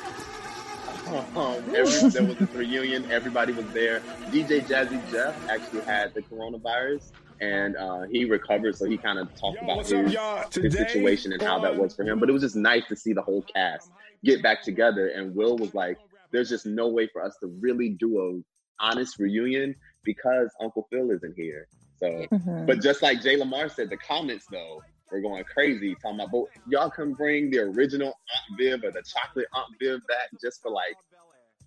Um, 1.08 1.24
every, 1.74 2.08
there 2.10 2.22
was 2.24 2.36
this 2.38 2.50
reunion. 2.54 3.10
Everybody 3.10 3.52
was 3.52 3.66
there. 3.72 4.00
DJ 4.30 4.60
Jazzy 4.62 5.00
Jeff 5.10 5.34
actually 5.50 5.80
had 5.82 6.14
the 6.14 6.22
coronavirus, 6.22 7.02
and 7.42 7.76
uh, 7.76 8.02
he 8.10 8.24
recovered. 8.24 8.76
So 8.76 8.86
he 8.86 8.96
kind 8.96 9.18
of 9.18 9.28
talked 9.38 9.60
Yo, 9.60 9.66
about 9.66 9.76
what's 9.78 9.90
his, 9.90 10.16
up, 10.16 10.54
his 10.54 10.76
situation 10.76 11.32
and 11.32 11.42
how 11.42 11.58
that 11.58 11.76
was 11.76 11.94
for 11.94 12.04
him. 12.04 12.20
But 12.20 12.28
it 12.28 12.32
was 12.32 12.42
just 12.42 12.56
nice 12.56 12.86
to 12.88 12.96
see 12.96 13.12
the 13.12 13.22
whole 13.22 13.44
cast 13.54 13.90
get 14.24 14.42
back 14.42 14.62
together. 14.62 15.08
And 15.08 15.34
Will 15.34 15.58
was 15.58 15.74
like, 15.74 15.98
"There's 16.30 16.48
just 16.48 16.66
no 16.66 16.88
way 16.88 17.08
for 17.12 17.22
us 17.22 17.36
to 17.42 17.48
really 17.48 17.90
do 17.90 18.20
a 18.20 18.84
honest 18.84 19.18
reunion 19.18 19.74
because 20.04 20.50
Uncle 20.60 20.86
Phil 20.90 21.10
isn't 21.10 21.34
here." 21.36 21.66
So, 21.98 22.26
Mhm. 22.32 22.66
but 22.66 22.80
just 22.80 23.02
like 23.02 23.20
Jay 23.20 23.36
Lamar 23.36 23.68
said, 23.68 23.90
the 23.90 23.98
comments 23.98 24.46
though 24.50 24.80
were 25.10 25.20
going 25.20 25.44
crazy, 25.44 25.94
talking 25.96 26.20
about, 26.20 26.30
"But 26.30 26.44
y'all 26.68 26.90
can 26.90 27.12
bring 27.14 27.50
the 27.50 27.58
original 27.58 28.08
Aunt 28.08 28.58
Viv 28.58 28.84
or 28.84 28.92
the 28.92 29.02
chocolate 29.02 29.46
Aunt 29.52 29.68
Viv 29.80 30.00
back 30.06 30.30
just 30.40 30.62
for 30.62 30.70
like 30.70 30.96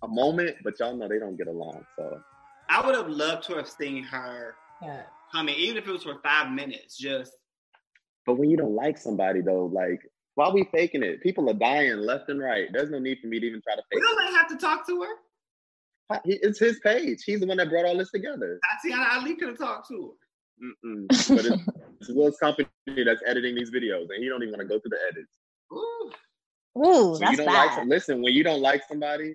a 0.02 0.08
moment." 0.08 0.56
But 0.64 0.80
y'all 0.80 0.96
know 0.96 1.06
they 1.06 1.18
don't 1.18 1.36
get 1.36 1.48
along. 1.48 1.86
So, 1.96 2.22
I 2.68 2.84
would 2.84 2.94
have 2.94 3.08
loved 3.08 3.44
to 3.44 3.56
have 3.56 3.68
seen 3.68 4.02
her 4.04 4.56
Yeah. 4.82 5.04
Come 5.32 5.48
in, 5.48 5.54
even 5.56 5.76
if 5.76 5.86
it 5.86 5.92
was 5.92 6.02
for 6.04 6.18
five 6.22 6.50
minutes. 6.52 6.96
Just 6.96 7.32
but 8.24 8.38
when 8.38 8.50
you 8.50 8.56
don't 8.56 8.74
like 8.74 8.98
somebody 8.98 9.40
though, 9.40 9.66
like. 9.66 10.00
Why 10.34 10.50
we 10.50 10.68
faking 10.70 11.02
it? 11.02 11.22
People 11.22 11.48
are 11.48 11.54
dying 11.54 11.96
left 11.96 12.28
and 12.28 12.38
right. 12.38 12.68
There's 12.70 12.90
no 12.90 12.98
need 12.98 13.20
for 13.22 13.26
me 13.26 13.40
to 13.40 13.46
even 13.46 13.62
try 13.62 13.74
to 13.74 13.80
we 13.90 14.02
don't 14.02 14.34
have 14.34 14.46
to 14.48 14.56
talk 14.58 14.86
to 14.86 15.00
her. 15.00 15.08
It's 16.26 16.58
his 16.58 16.78
page. 16.80 17.22
He's 17.24 17.40
the 17.40 17.46
one 17.46 17.56
that 17.56 17.70
brought 17.70 17.86
all 17.86 17.96
this 17.96 18.10
together. 18.10 18.60
Tatyana 18.84 19.14
Ali 19.16 19.34
could 19.36 19.48
have 19.48 19.58
talked 19.58 19.88
to 19.88 20.12
her. 20.60 20.66
Mm-mm. 20.88 21.06
But 21.08 21.46
it's, 21.46 21.68
it's 22.00 22.10
Will's 22.10 22.36
company 22.36 22.68
that's 22.86 23.22
editing 23.26 23.54
these 23.54 23.70
videos, 23.70 24.08
and 24.10 24.22
he 24.22 24.28
don't 24.28 24.42
even 24.42 24.52
want 24.58 24.60
to 24.60 24.68
go 24.68 24.78
through 24.78 24.90
the 24.90 24.98
edits. 25.10 25.32
Ooh. 25.72 26.12
Ooh, 26.84 27.12
When 27.12 27.20
that's 27.20 27.30
you 27.32 27.36
don't 27.38 27.46
like, 27.46 27.70
bad. 27.70 27.88
listen, 27.88 28.22
when 28.22 28.34
you 28.34 28.44
don't 28.44 28.60
like 28.60 28.82
somebody, 28.86 29.34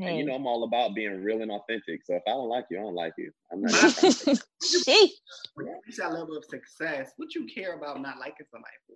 and 0.00 0.18
you 0.18 0.24
know 0.24 0.34
I'm 0.34 0.46
all 0.46 0.64
about 0.64 0.94
being 0.94 1.22
real 1.22 1.42
and 1.42 1.50
authentic. 1.50 2.04
So 2.04 2.14
if 2.14 2.22
I 2.26 2.30
don't 2.30 2.48
like 2.48 2.66
you, 2.70 2.78
I 2.78 2.82
don't 2.82 2.94
like 2.94 3.14
you. 3.18 3.30
I'm 3.52 3.62
not. 3.62 3.70
trying 3.70 3.92
to 3.92 4.12
fake 4.12 4.28
it. 4.28 4.42
Sheesh. 4.62 5.10
When 5.54 5.66
you 5.66 5.80
reach 5.86 5.96
that 5.96 6.12
level 6.12 6.36
of 6.36 6.44
success, 6.44 7.12
what 7.16 7.34
you 7.34 7.46
care 7.46 7.76
about 7.76 8.00
not 8.00 8.18
liking 8.18 8.46
somebody 8.50 8.74
for? 8.86 8.94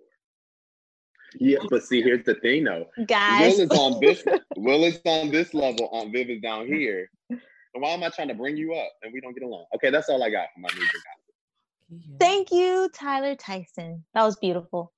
yeah, 1.39 1.57
but 1.69 1.83
see, 1.83 2.01
here's 2.01 2.25
the 2.25 2.35
thing 2.35 2.63
though. 2.63 2.85
Guys. 3.05 3.57
Will 3.57 3.61
is 3.61 3.71
on 3.71 3.99
this. 3.99 4.23
Will 4.57 4.83
is 4.83 4.99
on 5.05 5.31
this 5.31 5.53
level. 5.53 5.89
Aunt 5.91 6.11
Viv 6.11 6.29
is 6.29 6.41
down 6.41 6.67
here. 6.67 7.09
So 7.31 7.79
why 7.79 7.89
am 7.89 8.03
I 8.03 8.09
trying 8.09 8.27
to 8.27 8.35
bring 8.35 8.55
you 8.55 8.73
up 8.75 8.91
and 9.01 9.11
we 9.11 9.19
don't 9.19 9.33
get 9.33 9.43
along? 9.43 9.65
Okay, 9.75 9.89
that's 9.89 10.09
all 10.09 10.21
I 10.23 10.29
got 10.29 10.47
for 10.53 10.61
my 10.61 10.69
music. 10.73 11.01
Thank 12.19 12.51
you, 12.51 12.89
Tyler 12.93 13.35
Tyson. 13.35 14.03
That 14.13 14.23
was 14.23 14.35
beautiful. 14.37 14.93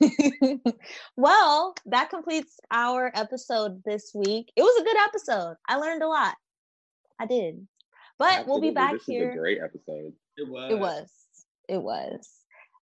well, 1.16 1.74
that 1.86 2.10
completes 2.10 2.58
our 2.70 3.10
episode 3.14 3.82
this 3.84 4.12
week. 4.14 4.52
It 4.56 4.62
was 4.62 4.80
a 4.80 4.84
good 4.84 4.96
episode. 5.08 5.56
I 5.68 5.76
learned 5.76 6.02
a 6.02 6.08
lot. 6.08 6.34
I 7.20 7.26
did. 7.26 7.66
But 8.18 8.46
we'll 8.46 8.60
be 8.60 8.70
back 8.70 8.92
this 8.92 9.04
here. 9.06 9.30
is 9.30 9.34
a 9.34 9.38
great 9.38 9.58
episode. 9.62 10.12
It 10.36 10.48
was. 10.48 10.70
It 10.70 10.78
was. 10.78 11.10
It 11.68 11.82
was. 11.82 12.28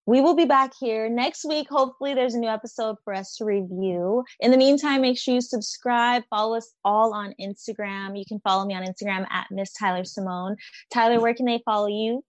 We 0.07 0.23
will 0.23 0.35
be 0.35 0.47
back 0.47 0.73
here 0.81 1.11
next 1.11 1.45
week. 1.45 1.69
Hopefully, 1.69 2.15
there's 2.15 2.35
a 2.35 2.39
new 2.39 2.49
episode 2.49 2.97
for 3.05 3.13
us 3.13 3.37
to 3.37 3.45
review. 3.45 4.25
In 4.41 4.51
the 4.51 4.57
meantime, 4.57 5.03
make 5.03 5.19
sure 5.19 5.35
you 5.35 5.43
subscribe. 5.43 6.23
Follow 6.31 6.57
us 6.57 6.73
all 6.83 7.13
on 7.13 7.35
Instagram. 7.39 8.19
You 8.19 8.25
can 8.27 8.41
follow 8.41 8.65
me 8.65 8.75
on 8.75 8.85
Instagram 8.85 9.27
at 9.31 9.49
Miss 9.51 9.71
Tyler 9.75 10.05
Simone. 10.05 10.57
Tyler, 10.93 11.21
where 11.21 11.35
can 11.35 11.45
they 11.45 11.61
follow 11.65 11.89
you? 11.89 12.25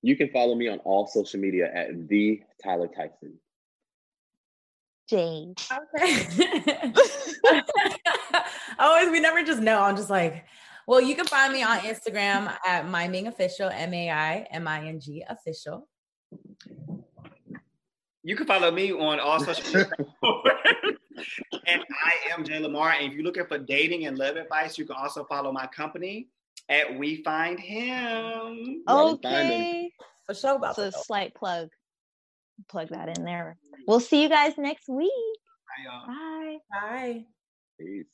You 0.00 0.16
can 0.16 0.30
follow 0.30 0.54
me 0.54 0.68
on 0.68 0.78
all 0.78 1.06
social 1.06 1.40
media 1.40 1.70
at 1.72 2.08
the 2.08 2.40
Tyler 2.64 2.88
Tyson. 2.88 3.38
Jade. 5.10 5.60
Okay. 5.96 6.92
Always, 8.78 9.10
we 9.10 9.18
never 9.20 9.42
just 9.42 9.60
know. 9.60 9.82
I'm 9.82 9.96
just 9.96 10.08
like, 10.08 10.44
well, 10.86 11.00
you 11.00 11.16
can 11.16 11.26
find 11.26 11.52
me 11.52 11.62
on 11.62 11.80
Instagram 11.80 12.54
at 12.64 12.88
Miming 12.88 13.26
Official, 13.26 13.68
M 13.68 13.92
A 13.92 14.10
I 14.10 14.46
M 14.52 14.68
I 14.68 14.86
N 14.86 15.00
G 15.00 15.24
Official. 15.28 15.88
You 18.22 18.36
can 18.36 18.46
follow 18.46 18.70
me 18.70 18.92
on 18.92 19.18
all 19.18 19.40
social 19.40 19.64
media. 19.66 19.90
and 21.66 21.82
I 22.04 22.32
am 22.32 22.44
Jay 22.44 22.58
Lamar. 22.58 22.92
And 22.92 23.10
if 23.10 23.14
you're 23.14 23.24
looking 23.24 23.46
for 23.46 23.58
dating 23.58 24.06
and 24.06 24.16
love 24.16 24.36
advice, 24.36 24.78
you 24.78 24.84
can 24.84 24.96
also 24.96 25.24
follow 25.24 25.50
my 25.52 25.66
company 25.66 26.28
at 26.68 26.96
We 26.98 27.22
Find 27.22 27.58
Him. 27.58 28.82
Y'all 28.86 29.16
find 29.18 29.48
him. 29.48 29.60
Okay. 29.60 29.92
For 30.26 30.34
sure 30.34 30.56
about 30.56 30.76
So, 30.76 30.82
that. 30.82 30.92
though. 30.92 31.00
slight 31.02 31.34
plug. 31.34 31.68
Plug 32.68 32.88
that 32.90 33.16
in 33.16 33.24
there. 33.24 33.56
We'll 33.86 34.00
see 34.00 34.22
you 34.22 34.28
guys 34.28 34.54
next 34.58 34.88
week. 34.88 35.10
Hi, 35.68 35.84
y'all. 35.84 36.06
Bye. 36.06 36.58
Bye. 36.70 37.24
Peace. 37.78 38.06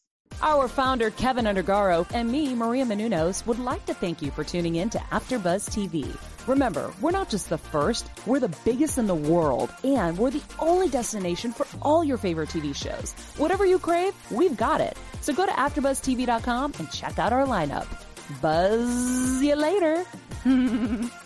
Our 0.42 0.68
founder, 0.68 1.10
Kevin 1.10 1.46
Undergaro, 1.46 2.06
and 2.12 2.30
me, 2.30 2.54
Maria 2.54 2.84
Menounos, 2.84 3.46
would 3.46 3.58
like 3.58 3.86
to 3.86 3.94
thank 3.94 4.20
you 4.20 4.30
for 4.30 4.44
tuning 4.44 4.76
in 4.76 4.90
to 4.90 4.98
AfterBuzz 4.98 5.70
TV. 5.70 6.14
Remember, 6.46 6.92
we're 7.00 7.10
not 7.10 7.30
just 7.30 7.48
the 7.48 7.58
first, 7.58 8.08
we're 8.26 8.40
the 8.40 8.54
biggest 8.64 8.98
in 8.98 9.06
the 9.06 9.14
world, 9.14 9.72
and 9.82 10.18
we're 10.18 10.30
the 10.30 10.42
only 10.58 10.88
destination 10.88 11.52
for 11.52 11.66
all 11.80 12.04
your 12.04 12.18
favorite 12.18 12.50
TV 12.50 12.74
shows. 12.74 13.12
Whatever 13.38 13.64
you 13.64 13.78
crave, 13.78 14.14
we've 14.30 14.56
got 14.56 14.80
it. 14.80 14.96
So 15.22 15.32
go 15.32 15.46
to 15.46 15.52
AfterBuzzTV.com 15.52 16.74
and 16.78 16.90
check 16.92 17.18
out 17.18 17.32
our 17.32 17.46
lineup. 17.46 17.86
Buzz 18.42 19.42
you 19.42 19.56
later. 19.56 20.04